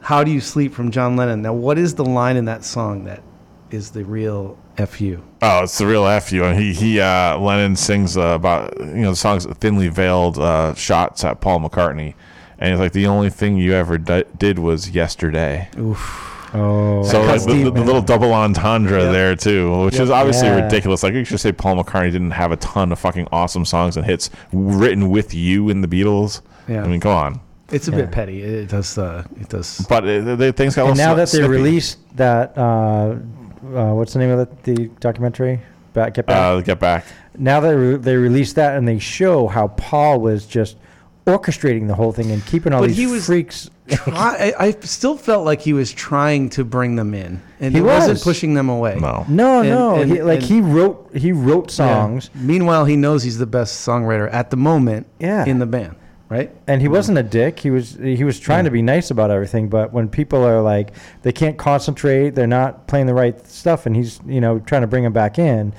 "How 0.05 0.23
Do 0.25 0.31
You 0.31 0.41
Sleep" 0.41 0.73
from 0.73 0.91
John 0.91 1.17
Lennon. 1.17 1.43
Now, 1.43 1.53
what 1.53 1.79
is 1.79 1.95
the 1.95 2.05
line 2.05 2.37
in 2.37 2.45
that 2.47 2.65
song 2.65 3.05
that 3.05 3.23
is 3.71 3.91
the 3.91 4.05
real 4.05 4.57
"fu"? 4.87 5.23
oh 5.43 5.63
it's 5.65 5.79
the 5.79 5.87
real 5.87 6.05
fu, 6.21 6.43
and 6.45 6.59
he 6.59 6.73
he 6.73 7.01
uh, 7.01 7.37
Lennon 7.39 7.75
sings 7.77 8.17
uh, 8.17 8.23
about 8.23 8.75
you 8.79 8.87
know 9.03 9.11
the 9.11 9.17
song's 9.17 9.47
thinly 9.59 9.89
veiled 9.89 10.39
uh, 10.39 10.75
shots 10.75 11.25
at 11.25 11.41
Paul 11.41 11.61
McCartney 11.61 12.15
and 12.59 12.71
he's 12.71 12.81
like 12.81 12.93
the 12.93 13.07
only 13.09 13.31
thing 13.31 13.57
you 13.57 13.73
ever 13.73 13.99
di- 13.99 14.25
did 14.39 14.59
was 14.61 14.91
yesterday 14.91 15.69
Oh. 16.57 17.03
So 17.03 17.21
like, 17.23 17.43
the, 17.43 17.47
deep, 17.53 17.65
the, 17.65 17.71
the 17.73 17.83
little 17.83 18.01
double 18.01 18.33
entendre 18.33 19.03
Yep. 19.03 19.13
there 19.13 19.35
too, 19.35 19.85
which 19.87 19.95
Yep. 19.95 20.03
is 20.05 20.11
obviously 20.11 20.47
Yeah. 20.47 20.63
ridiculous. 20.63 21.03
Like 21.03 21.15
you 21.15 21.25
should 21.25 21.41
say 21.41 21.51
Paul 21.51 21.83
McCartney 21.83 22.13
didn't 22.13 22.31
have 22.31 22.53
a 22.53 22.57
ton 22.59 22.93
of 22.93 22.99
fucking 23.01 23.27
awesome 23.33 23.65
songs 23.65 23.97
and 23.97 24.07
hits 24.07 24.31
written 24.53 25.11
with 25.11 25.35
you 25.35 25.69
in 25.69 25.81
the 25.81 25.89
Beatles. 25.89 26.43
Yeah. 26.69 26.85
I 26.85 26.87
mean, 26.87 27.01
come 27.01 27.11
on. 27.13 27.41
It's 27.71 27.89
a 27.89 27.91
Yeah. 27.91 27.97
bit 27.99 28.13
petty. 28.13 28.43
It 28.43 28.69
does. 28.69 28.99
Uh, 28.99 29.25
it 29.41 29.49
does. 29.49 29.85
But 29.89 30.07
it, 30.07 30.39
they, 30.39 30.53
things 30.53 30.77
got 30.77 30.83
a 30.83 30.89
and 30.89 30.97
little 30.99 31.11
now 31.13 31.15
that 31.17 31.29
they 31.31 31.39
snippy. 31.39 31.49
released 31.53 31.99
that, 32.17 32.57
uh, 32.57 32.61
uh, 33.75 33.95
what's 33.95 34.13
the 34.13 34.19
name 34.19 34.31
of 34.31 34.49
the, 34.65 34.75
the 34.75 34.87
documentary? 35.01 35.61
Back, 35.95 36.15
Get 36.15 36.27
Back. 36.27 36.37
uh, 36.37 36.61
get 36.61 36.81
back. 36.81 37.07
now 37.39 37.61
they 37.61 37.75
re- 37.75 37.97
they 37.97 38.17
released 38.17 38.57
that 38.57 38.77
and 38.77 38.87
they 38.87 38.99
show 38.99 39.47
how 39.47 39.69
Paul 39.69 40.21
was 40.21 40.45
just 40.45 40.77
orchestrating 41.27 41.87
the 41.87 41.95
whole 41.95 42.13
thing 42.13 42.31
and 42.33 42.45
keeping 42.47 42.73
all 42.73 42.81
But 42.81 42.89
these 42.89 42.97
he 42.97 43.07
was- 43.07 43.27
freaks. 43.27 43.71
Try, 43.89 44.53
I, 44.59 44.67
I 44.67 44.71
still 44.81 45.17
felt 45.17 45.45
like 45.45 45.61
he 45.61 45.73
was 45.73 45.93
trying 45.93 46.49
to 46.51 46.65
bring 46.65 46.97
them 46.97 47.13
in, 47.15 47.41
and 47.61 47.73
He 47.75 47.81
he, 47.81 47.83
wasn't 47.87 48.21
pushing 48.23 48.55
them 48.55 48.69
away. 48.71 48.97
No. 48.99 49.25
No, 49.29 49.61
And- 49.61 49.69
no, 49.69 49.95
and- 49.97 50.11
he, 50.11 50.23
like 50.23 50.41
and- 50.41 50.49
he 50.49 50.61
wrote 50.61 51.11
he 51.15 51.33
wrote 51.33 51.71
songs. 51.71 52.29
Yeah. 52.35 52.41
songs 52.41 52.47
Meanwhile, 52.47 52.85
he 52.87 52.97
knows 52.97 53.23
he's 53.23 53.39
the 53.39 53.47
best 53.47 53.87
songwriter 53.87 54.33
at 54.33 54.51
the 54.51 54.57
moment. 54.57 55.07
Yeah. 55.21 55.45
In 55.47 55.59
the 55.61 55.67
band, 55.67 55.95
right? 56.29 56.51
and 56.67 56.81
he 56.81 56.89
wasn't 56.89 57.19
a 57.19 57.23
dick. 57.23 57.61
He 57.61 57.71
was 57.71 57.95
he 57.95 58.25
was 58.25 58.41
trying 58.41 58.65
to 58.65 58.71
be 58.71 58.83
nice 58.83 59.11
about 59.11 59.31
everything. 59.31 59.69
But 59.69 59.93
when 59.93 60.09
people 60.09 60.45
are 60.45 60.61
like 60.61 60.93
they 61.23 61.33
can't 61.33 61.59
concentrate, 61.59 62.31
they're 62.31 62.47
not 62.47 62.87
playing 62.87 63.07
the 63.07 63.15
right 63.15 63.47
stuff, 63.47 63.87
and 63.87 63.95
he's 63.95 64.21
you 64.27 64.41
know 64.41 64.59
trying 64.61 64.83
to 64.83 64.87
bring 64.87 65.05
them 65.05 65.13
back 65.13 65.39
in. 65.39 65.75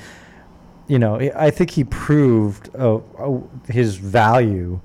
You 0.88 1.00
know, 1.00 1.20
I 1.20 1.48
I 1.48 1.52
think 1.52 1.72
he 1.72 1.84
proved 1.84 2.70
uh, 2.76 2.98
uh, 3.18 3.40
his 3.68 3.96
value 3.96 4.80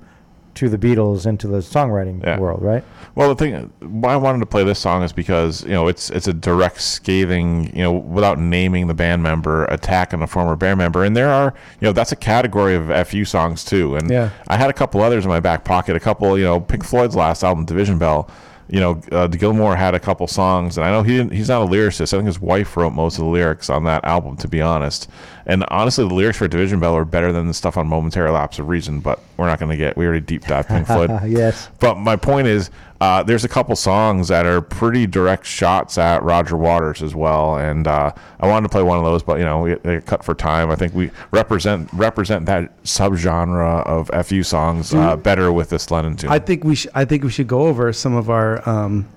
to 0.61 0.69
the 0.69 0.77
Beatles 0.77 1.25
and 1.25 1.39
to 1.39 1.47
the 1.47 1.57
songwriting 1.57 2.23
Yeah. 2.23 2.37
world, 2.39 2.61
right? 2.61 2.83
Well, 3.15 3.29
the 3.29 3.35
thing 3.35 3.71
why 3.81 4.13
I 4.13 4.15
wanted 4.15 4.39
to 4.41 4.45
play 4.45 4.63
this 4.63 4.77
song 4.77 5.01
is 5.01 5.11
because 5.11 5.63
you 5.63 5.71
know 5.71 5.87
it's 5.87 6.11
it's 6.11 6.27
a 6.27 6.33
direct 6.33 6.79
scathing, 6.81 7.71
you 7.75 7.81
know, 7.83 7.91
without 7.91 8.37
naming 8.39 8.87
the 8.87 8.93
band 8.93 9.23
member, 9.23 9.65
attack 9.65 10.13
on 10.13 10.21
a 10.21 10.27
former 10.27 10.55
band 10.55 10.77
member, 10.77 11.03
and 11.03 11.17
there 11.17 11.29
are, 11.29 11.53
you 11.79 11.87
know, 11.87 11.93
that's 11.93 12.11
a 12.11 12.15
category 12.15 12.75
of 12.75 13.07
fu 13.07 13.25
songs 13.25 13.65
too. 13.65 13.95
And 13.95 14.09
Yeah. 14.09 14.29
I 14.47 14.55
had 14.55 14.69
a 14.69 14.73
couple 14.73 15.01
others 15.01 15.25
in 15.25 15.29
my 15.29 15.39
back 15.39 15.63
pocket. 15.63 15.95
A 15.95 15.99
couple, 15.99 16.37
you 16.37 16.45
know, 16.45 16.59
Pink 16.59 16.83
Floyd's 16.83 17.15
last 17.15 17.43
album, 17.43 17.65
Division 17.65 17.97
Bell. 17.97 18.29
You 18.69 18.79
know, 18.79 19.01
uh, 19.11 19.27
Gilmour 19.27 19.75
had 19.75 19.95
a 19.95 19.99
couple 19.99 20.25
songs, 20.27 20.77
and 20.77 20.85
I 20.87 20.91
know 20.91 21.03
he 21.03 21.17
didn't. 21.17 21.33
He's 21.33 21.49
not 21.49 21.61
a 21.63 21.65
lyricist. 21.65 22.13
I 22.13 22.17
think 22.17 22.27
his 22.27 22.39
wife 22.39 22.77
wrote 22.77 22.91
most 22.93 23.17
of 23.17 23.25
the 23.25 23.29
lyrics 23.29 23.69
on 23.69 23.83
that 23.83 24.05
album, 24.05 24.37
to 24.37 24.47
be 24.47 24.61
honest. 24.61 25.09
And 25.45 25.65
honestly, 25.69 26.07
the 26.07 26.13
lyrics 26.13 26.37
for 26.37 26.47
Division 26.47 26.79
Bell 26.79 26.95
are 26.95 27.05
better 27.05 27.31
than 27.31 27.47
the 27.47 27.53
stuff 27.53 27.77
on 27.77 27.87
Momentary 27.87 28.29
Lapse 28.31 28.59
of 28.59 28.69
Reason. 28.69 28.99
But 28.99 29.19
we're 29.37 29.47
not 29.47 29.59
going 29.59 29.71
to 29.71 29.77
get. 29.77 29.97
We 29.97 30.05
already 30.05 30.21
deep 30.21 30.43
dive 30.43 30.67
Pink 30.67 30.87
Floyd. 30.87 31.09
yes. 31.27 31.69
But 31.79 31.95
my 31.97 32.15
point 32.15 32.47
is, 32.47 32.69
uh, 33.01 33.23
there's 33.23 33.43
a 33.43 33.49
couple 33.49 33.75
songs 33.75 34.27
that 34.27 34.45
are 34.45 34.61
pretty 34.61 35.07
direct 35.07 35.45
shots 35.45 35.97
at 35.97 36.21
Roger 36.21 36.55
Waters 36.55 37.01
as 37.01 37.15
well, 37.15 37.57
and 37.57 37.87
uh, 37.87 38.11
I 38.39 38.47
wanted 38.47 38.67
to 38.67 38.71
play 38.71 38.83
one 38.83 38.99
of 38.99 39.03
those, 39.03 39.23
but 39.23 39.39
you 39.39 39.45
know, 39.45 39.61
we 39.61 39.73
they 39.75 40.01
cut 40.01 40.23
for 40.23 40.35
time. 40.35 40.69
I 40.69 40.75
think 40.75 40.93
we 40.93 41.09
represent 41.31 41.89
represent 41.93 42.45
that 42.45 42.83
subgenre 42.83 43.83
of 43.87 44.27
fu 44.27 44.43
songs 44.43 44.93
uh, 44.93 45.15
better 45.15 45.51
with 45.51 45.69
this 45.69 45.89
Lennon 45.89 46.15
tune. 46.15 46.29
I 46.29 46.37
think 46.37 46.63
we 46.63 46.75
should. 46.75 46.91
I 46.93 47.05
think 47.05 47.23
we 47.23 47.31
should 47.31 47.47
go 47.47 47.61
over 47.63 47.91
some 47.91 48.13
of 48.13 48.29
our 48.29 48.67
um, 48.69 49.07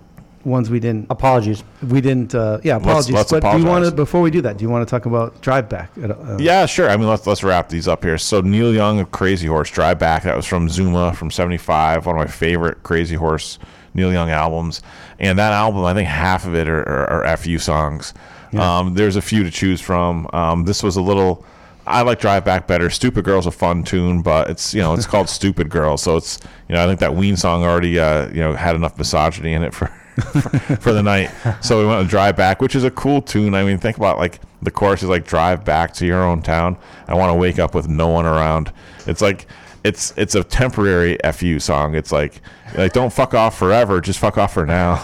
ones 0.44 0.70
we 0.70 0.80
didn't. 0.80 1.06
Apologies. 1.10 1.64
We 1.82 2.00
didn't. 2.00 2.34
Uh, 2.34 2.60
yeah, 2.62 2.76
apologies. 2.76 3.14
let's 3.14 3.30
but 3.30 3.40
do 3.40 3.48
you 3.48 3.52
want 3.52 3.64
apologize. 3.64 3.90
to? 3.90 3.96
Before 3.96 4.20
we 4.20 4.30
do 4.30 4.40
that, 4.42 4.56
do 4.56 4.62
you 4.62 4.70
want 4.70 4.86
to 4.86 4.90
talk 4.90 5.06
about 5.06 5.40
Drive 5.40 5.68
Back? 5.68 5.90
Uh, 6.02 6.36
Yeah, 6.38 6.66
sure. 6.66 6.88
I 6.88 6.96
mean, 6.96 7.08
let's 7.08 7.26
let's 7.26 7.42
wrap 7.42 7.68
these 7.68 7.88
up 7.88 8.04
here. 8.04 8.18
So 8.18 8.40
Neil 8.40 8.72
Young 8.72 9.00
of 9.00 9.10
Crazy 9.10 9.46
Horse, 9.46 9.70
Drive 9.70 9.98
Back. 9.98 10.24
That 10.24 10.36
was 10.36 10.46
from 10.46 10.68
Zuma 10.68 11.14
from 11.14 11.30
'75. 11.30 12.06
One 12.06 12.16
of 12.16 12.20
my 12.20 12.30
favorite 12.30 12.82
Crazy 12.82 13.16
Horse 13.16 13.58
Neil 13.94 14.12
Young 14.12 14.30
albums. 14.30 14.82
And 15.18 15.38
that 15.38 15.52
album, 15.52 15.84
I 15.84 15.94
think 15.94 16.08
half 16.08 16.46
of 16.46 16.54
it 16.54 16.68
are, 16.68 16.82
are, 16.82 17.24
are 17.24 17.36
fu 17.36 17.58
songs. 17.58 18.12
Um, 18.58 18.94
there's 18.94 19.16
a 19.16 19.22
few 19.22 19.42
to 19.42 19.50
choose 19.50 19.80
from. 19.80 20.28
Um, 20.32 20.64
this 20.64 20.82
was 20.82 20.96
a 20.96 21.02
little. 21.02 21.44
I 21.86 22.02
like 22.02 22.20
Drive 22.20 22.44
Back 22.44 22.66
better. 22.66 22.88
Stupid 22.88 23.24
Girl's 23.24 23.46
a 23.46 23.50
fun 23.50 23.82
tune, 23.82 24.22
but 24.22 24.48
it's 24.48 24.72
you 24.74 24.80
know 24.80 24.94
it's 24.94 25.06
called 25.08 25.28
Stupid 25.28 25.68
Girl, 25.68 25.96
so 25.96 26.16
it's 26.16 26.38
you 26.68 26.74
know 26.74 26.84
I 26.84 26.86
think 26.86 27.00
that 27.00 27.14
Ween 27.14 27.36
song 27.36 27.64
already 27.64 27.98
uh, 27.98 28.28
you 28.28 28.40
know 28.40 28.54
had 28.54 28.76
enough 28.76 28.96
misogyny 28.96 29.54
in 29.54 29.62
it 29.62 29.74
for 29.74 29.92
for, 30.14 30.40
for 30.80 30.92
the 30.92 31.02
night. 31.02 31.30
So 31.60 31.80
we 31.80 31.86
went 31.86 32.04
to 32.04 32.08
Drive 32.08 32.36
Back, 32.36 32.60
which 32.60 32.74
is 32.74 32.84
a 32.84 32.90
cool 32.90 33.22
tune. 33.22 33.54
I 33.54 33.64
mean, 33.64 33.78
think 33.78 33.96
about 33.96 34.18
like 34.18 34.40
the 34.62 34.70
chorus 34.70 35.02
is 35.02 35.08
like 35.08 35.26
Drive 35.26 35.64
back 35.64 35.92
to 35.94 36.06
your 36.06 36.22
own 36.22 36.42
town. 36.42 36.76
I 37.08 37.14
want 37.14 37.30
to 37.30 37.34
wake 37.34 37.58
up 37.58 37.74
with 37.74 37.88
no 37.88 38.08
one 38.08 38.26
around. 38.26 38.72
It's 39.06 39.20
like 39.20 39.46
it's 39.84 40.14
it's 40.16 40.34
a 40.34 40.42
temporary 40.42 41.18
fu 41.32 41.60
song. 41.60 41.94
It's 41.94 42.10
like 42.10 42.40
like 42.76 42.92
don't 42.92 43.12
fuck 43.12 43.34
off 43.34 43.58
forever, 43.58 44.00
just 44.00 44.18
fuck 44.18 44.38
off 44.38 44.54
for 44.54 44.66
now. 44.66 44.96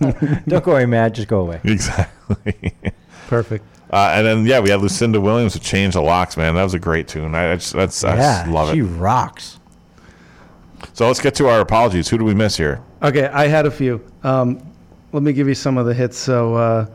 Don't 0.48 0.64
go 0.64 0.72
away, 0.72 0.86
Mad. 0.86 1.14
Just 1.14 1.28
go 1.28 1.40
away. 1.40 1.60
exactly. 1.64 2.74
perfect. 3.28 3.64
Uh, 3.90 4.12
and 4.14 4.26
then 4.26 4.44
yeah, 4.44 4.60
we 4.60 4.68
had 4.68 4.82
Lucinda 4.82 5.18
Williams 5.18 5.54
to 5.54 5.58
change 5.58 5.94
the 5.94 6.02
locks. 6.02 6.36
Man, 6.36 6.54
that 6.56 6.62
was 6.62 6.74
a 6.74 6.78
great 6.78 7.08
tune. 7.08 7.34
I, 7.34 7.52
I 7.52 7.54
just 7.54 7.72
that's 7.72 8.04
I 8.04 8.16
yeah, 8.16 8.40
just 8.40 8.50
love 8.50 8.68
she 8.68 8.72
it. 8.72 8.76
She 8.76 8.82
rocks. 8.82 9.58
So 10.92 11.06
let's 11.06 11.22
get 11.22 11.34
to 11.36 11.48
our 11.48 11.60
apologies. 11.60 12.10
Who 12.10 12.18
do 12.18 12.24
we 12.26 12.34
miss 12.34 12.58
here? 12.58 12.82
Okay, 13.00 13.26
I 13.26 13.46
had 13.46 13.66
a 13.66 13.70
few. 13.70 14.04
Um, 14.24 14.60
let 15.12 15.22
me 15.22 15.32
give 15.32 15.46
you 15.46 15.54
some 15.54 15.78
of 15.78 15.86
the 15.86 15.94
hits. 15.94 16.18
So, 16.18 16.54
uh, 16.54 16.86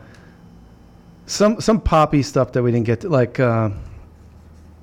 some 1.26 1.60
some 1.60 1.80
poppy 1.80 2.22
stuff 2.22 2.52
that 2.52 2.62
we 2.62 2.72
didn't 2.72 2.86
get 2.86 3.00
to, 3.00 3.08
like 3.08 3.40
uh, 3.40 3.70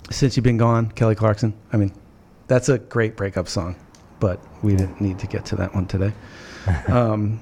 since 0.09 0.35
you've 0.35 0.43
been 0.43 0.57
gone, 0.57 0.89
Kelly 0.91 1.15
Clarkson. 1.15 1.53
I 1.71 1.77
mean, 1.77 1.91
that's 2.47 2.69
a 2.69 2.79
great 2.79 3.15
breakup 3.15 3.47
song, 3.47 3.75
but 4.19 4.39
we 4.63 4.75
didn't 4.75 4.99
need 4.99 5.19
to 5.19 5.27
get 5.27 5.45
to 5.45 5.55
that 5.57 5.75
one 5.75 5.85
today. 5.85 6.11
um, 6.87 7.39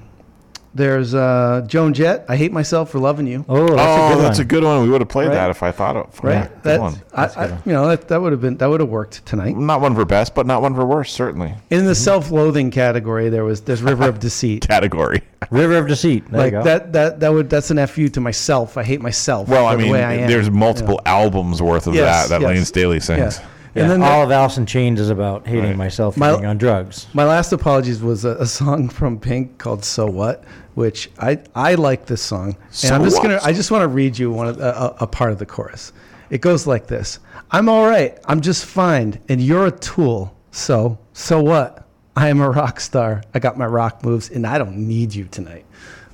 there's 0.74 1.14
uh, 1.14 1.64
Joan 1.66 1.94
Jett. 1.94 2.24
I 2.28 2.36
hate 2.36 2.52
myself 2.52 2.90
for 2.90 2.98
loving 2.98 3.26
you. 3.26 3.44
Oh, 3.48 3.68
that's 3.68 3.72
a 3.72 3.74
oh, 3.74 4.14
good 4.14 4.24
that's 4.24 4.38
one. 4.38 4.44
a 4.44 4.48
good 4.48 4.64
one. 4.64 4.82
We 4.82 4.90
would 4.90 5.00
have 5.00 5.08
played 5.08 5.28
Right. 5.28 5.34
that 5.34 5.50
if 5.50 5.62
I 5.62 5.72
thought 5.72 5.96
of 5.96 6.20
Right? 6.22 6.34
Yeah, 6.34 6.46
good 6.48 6.62
That's, 6.62 6.80
one. 6.80 7.02
I, 7.12 7.24
I, 7.24 7.46
you 7.66 7.72
know, 7.72 7.88
that, 7.88 8.08
that 8.08 8.20
would 8.20 8.32
have 8.32 8.40
been 8.40 8.56
that 8.58 8.68
would 8.68 8.80
have 8.80 8.88
worked 8.88 9.24
tonight. 9.26 9.56
Not 9.56 9.80
one 9.80 9.94
for 9.94 10.04
best, 10.04 10.34
but 10.34 10.46
not 10.46 10.62
one 10.62 10.74
for 10.74 10.84
worst, 10.84 11.14
certainly. 11.14 11.54
In 11.70 11.86
the 11.86 11.94
self-loathing 11.94 12.70
category, 12.70 13.28
there 13.28 13.44
was 13.44 13.62
there's 13.62 13.82
River 13.82 14.08
of 14.08 14.20
Deceit. 14.20 14.66
Category. 14.68 15.22
River 15.50 15.76
of 15.76 15.88
Deceit. 15.88 16.30
There 16.30 16.40
like 16.40 16.52
you 16.52 16.58
go. 16.58 16.64
that 16.64 16.92
that 16.92 17.20
that 17.20 17.32
would 17.32 17.50
that's 17.50 17.70
an 17.70 17.84
fu 17.86 18.08
to 18.08 18.20
myself. 18.20 18.76
I 18.76 18.84
hate 18.84 19.00
myself. 19.00 19.48
Well, 19.48 19.66
I 19.66 19.72
for 19.72 19.78
the 19.78 19.82
mean, 19.84 19.92
way 19.92 20.04
I 20.04 20.12
am, 20.14 20.28
there's 20.28 20.50
multiple 20.50 21.00
albums 21.06 21.60
worth 21.60 21.86
of 21.86 21.94
Yes, 21.94 22.28
that 22.28 22.38
that 22.38 22.40
yes. 22.42 22.54
Layne 22.56 22.64
Staley 22.64 23.00
sings. 23.00 23.38
Yeah. 23.38 23.46
Yeah, 23.74 23.82
And 23.82 23.90
then 23.92 24.02
all 24.02 24.20
the- 24.20 24.24
of 24.26 24.32
Alice 24.32 24.56
in 24.58 24.66
Chains 24.66 24.98
is 25.00 25.10
about 25.10 25.46
hating 25.46 25.64
Right. 25.64 25.76
myself 25.76 26.14
for 26.14 26.20
My- 26.20 26.32
being 26.32 26.46
on 26.46 26.58
drugs. 26.58 27.06
My 27.14 27.24
last 27.24 27.52
apologies 27.52 28.02
was 28.02 28.24
a, 28.24 28.30
a 28.30 28.46
song 28.46 28.88
from 28.88 29.18
Pink 29.18 29.58
called 29.58 29.84
"So 29.84 30.06
What," 30.06 30.42
which 30.74 31.10
I 31.20 31.38
I 31.54 31.74
like 31.74 32.06
this 32.06 32.20
song, 32.22 32.48
and 32.48 32.56
So 32.70 32.94
I'm 32.94 33.04
just 33.04 33.16
what? 33.18 33.22
gonna 33.24 33.40
I 33.44 33.52
just 33.52 33.70
want 33.70 33.82
to 33.82 33.88
read 33.88 34.18
you 34.18 34.30
one 34.32 34.48
of 34.48 34.58
the, 34.58 34.76
a, 34.76 34.96
a 35.00 35.06
part 35.06 35.30
of 35.32 35.38
the 35.38 35.46
chorus. 35.46 35.92
It 36.30 36.40
goes 36.40 36.66
like 36.66 36.88
this: 36.88 37.18
"I'm 37.52 37.68
all 37.68 37.86
right, 37.86 38.18
I'm 38.26 38.40
just 38.40 38.64
fine, 38.64 39.18
and 39.28 39.40
you're 39.40 39.66
a 39.66 39.70
tool. 39.72 40.34
So 40.50 40.98
so 41.12 41.40
what? 41.40 41.86
I 42.16 42.28
am 42.28 42.40
a 42.40 42.50
rock 42.50 42.80
star. 42.80 43.22
I 43.34 43.38
got 43.38 43.56
my 43.56 43.66
rock 43.66 44.04
moves, 44.04 44.30
and 44.30 44.44
I 44.46 44.58
don't 44.58 44.76
need 44.78 45.14
you 45.14 45.24
tonight." 45.30 45.64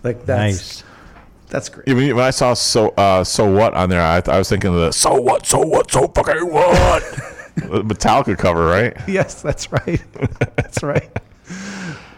Like 0.03 0.27
that's 0.27 0.53
Nice. 0.53 0.85
that's 1.49 1.69
great. 1.71 1.89
I 1.89 1.95
mean, 1.95 2.15
when 2.15 2.25
I 2.25 2.31
saw 2.31 2.53
so 2.53 2.91
uh, 2.99 3.25
so 3.25 3.51
what 3.51 3.73
on 3.73 3.89
there, 3.89 4.03
I, 4.03 4.21
I 4.27 4.37
was 4.39 4.49
thinking 4.51 4.75
of 4.75 4.77
the 4.77 4.93
so 4.93 5.15
what, 5.21 5.47
so 5.47 5.61
what, 5.61 5.91
so 5.91 6.07
fucking 6.09 6.53
what. 6.53 7.03
The 7.57 7.83
Metallica 7.83 8.37
cover, 8.37 8.67
right? 8.67 8.97
Yes, 9.09 9.43
that's 9.43 9.73
right. 9.73 10.03
that's 10.57 10.83
right. 10.83 11.11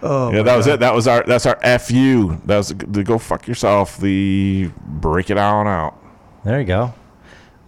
Oh, 0.02 0.30
yeah, 0.30 0.38
my 0.38 0.42
that 0.44 0.56
was 0.56 0.66
God. 0.66 0.72
it. 0.74 0.80
That 0.80 0.94
was 0.94 1.08
our 1.08 1.22
that's 1.24 1.46
our 1.46 1.56
fu. 1.78 2.36
That 2.46 2.56
was 2.56 2.68
the 2.68 3.02
go 3.04 3.18
fuck 3.18 3.46
yourself. 3.48 3.98
The 3.98 4.70
break 4.86 5.30
it 5.30 5.38
on 5.38 5.66
out. 5.66 5.96
There 6.44 6.60
you 6.60 6.66
go. 6.66 6.94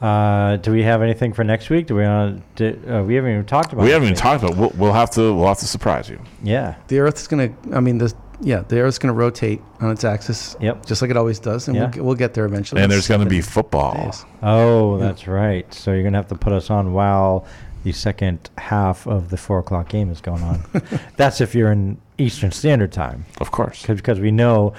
Uh, 0.00 0.56
do 0.56 0.72
we 0.72 0.82
have 0.82 1.02
anything 1.02 1.32
for 1.32 1.44
next 1.44 1.68
week? 1.70 1.86
Do 1.86 1.94
we 1.96 2.02
want 2.04 2.42
to? 2.56 2.98
Uh, 3.00 3.02
we 3.02 3.14
haven't 3.16 3.32
even 3.32 3.44
talked 3.44 3.72
about. 3.72 3.84
We 3.84 3.90
haven't 3.90 4.08
even 4.08 4.14
next 4.14 4.20
talked 4.22 4.42
about. 4.42 4.56
We'll, 4.56 4.72
we'll 4.76 4.92
have 4.92 5.10
to. 5.12 5.34
We'll 5.34 5.48
have 5.48 5.58
to 5.58 5.66
surprise 5.66 6.08
you. 6.08 6.20
Yeah. 6.42 6.76
The 6.88 7.00
Earth's 7.00 7.26
gonna. 7.26 7.52
I 7.72 7.80
mean, 7.80 7.98
the 7.98 8.14
yeah, 8.40 8.62
the 8.68 8.80
Earth's 8.80 8.98
gonna 8.98 9.12
rotate 9.14 9.60
on 9.80 9.90
its 9.90 10.04
axis. 10.04 10.56
Yep. 10.60 10.86
Just 10.86 11.02
like 11.02 11.10
it 11.10 11.16
always 11.16 11.38
does, 11.38 11.68
and 11.68 11.76
Yeah. 11.76 11.82
we'll, 11.84 11.90
get- 11.90 12.04
we'll 12.04 12.14
get 12.14 12.34
there 12.34 12.44
eventually. 12.44 12.82
And 12.82 12.90
It's 12.92 13.06
there's 13.06 13.08
going 13.08 13.26
to 13.26 13.30
be 13.30 13.40
football. 13.40 13.94
days. 13.94 14.24
Oh, 14.42 14.98
that's 14.98 15.26
right. 15.26 15.72
So 15.74 15.92
you're 15.92 16.02
gonna 16.02 16.18
have 16.18 16.28
to 16.28 16.34
put 16.36 16.52
us 16.52 16.70
on 16.70 16.92
while 16.92 17.46
the 17.84 17.92
second 17.92 18.50
half 18.58 19.06
of 19.06 19.30
the 19.30 19.36
four 19.36 19.58
o'clock 19.60 19.88
game 19.88 20.10
is 20.10 20.20
going 20.20 20.42
on. 20.42 20.62
that's 21.16 21.40
if 21.40 21.54
you're 21.54 21.72
in 21.72 21.98
Eastern 22.18 22.50
Standard 22.52 22.92
Time, 22.92 23.24
Of 23.40 23.50
course. 23.50 23.86
because 23.86 24.20
we 24.20 24.30
know 24.30 24.74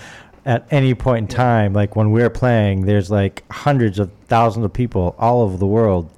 at 0.46 0.68
any 0.72 0.94
point 0.94 1.24
in 1.24 1.28
time, 1.28 1.74
like 1.74 1.96
when 1.96 2.12
we're 2.12 2.30
playing, 2.30 2.86
there's 2.86 3.10
like 3.12 3.44
hundreds 3.52 3.98
of 4.00 4.12
thousands 4.28 4.66
of 4.66 4.74
people 4.74 5.16
all 5.20 5.42
over 5.42 5.58
the 5.58 5.66
world. 5.68 6.10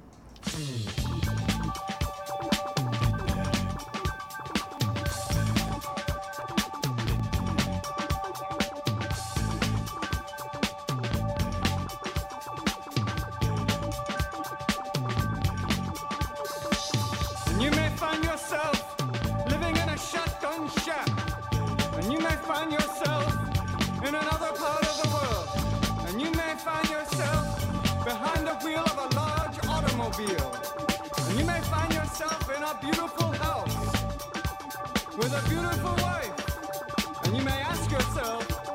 In 24.06 24.14
another 24.14 24.52
part 24.52 24.82
of 24.82 24.96
the 25.02 25.08
world. 25.16 25.48
And 26.08 26.20
you 26.20 26.30
may 26.32 26.54
find 26.56 26.86
yourself 26.90 28.04
behind 28.04 28.46
the 28.46 28.54
wheel 28.62 28.84
of 28.84 28.98
a 28.98 29.08
large 29.16 29.56
automobile. 29.66 30.52
And 31.26 31.38
you 31.38 31.44
may 31.46 31.60
find 31.72 31.92
yourself 31.92 32.42
in 32.54 32.62
a 32.62 32.74
beautiful 32.82 33.32
house 33.32 33.76
with 35.16 35.32
a 35.32 35.48
beautiful 35.48 35.94
wife. 36.04 37.24
And 37.24 37.36
you 37.36 37.44
may 37.44 37.60
ask 37.62 37.90
yourself, 37.90 38.73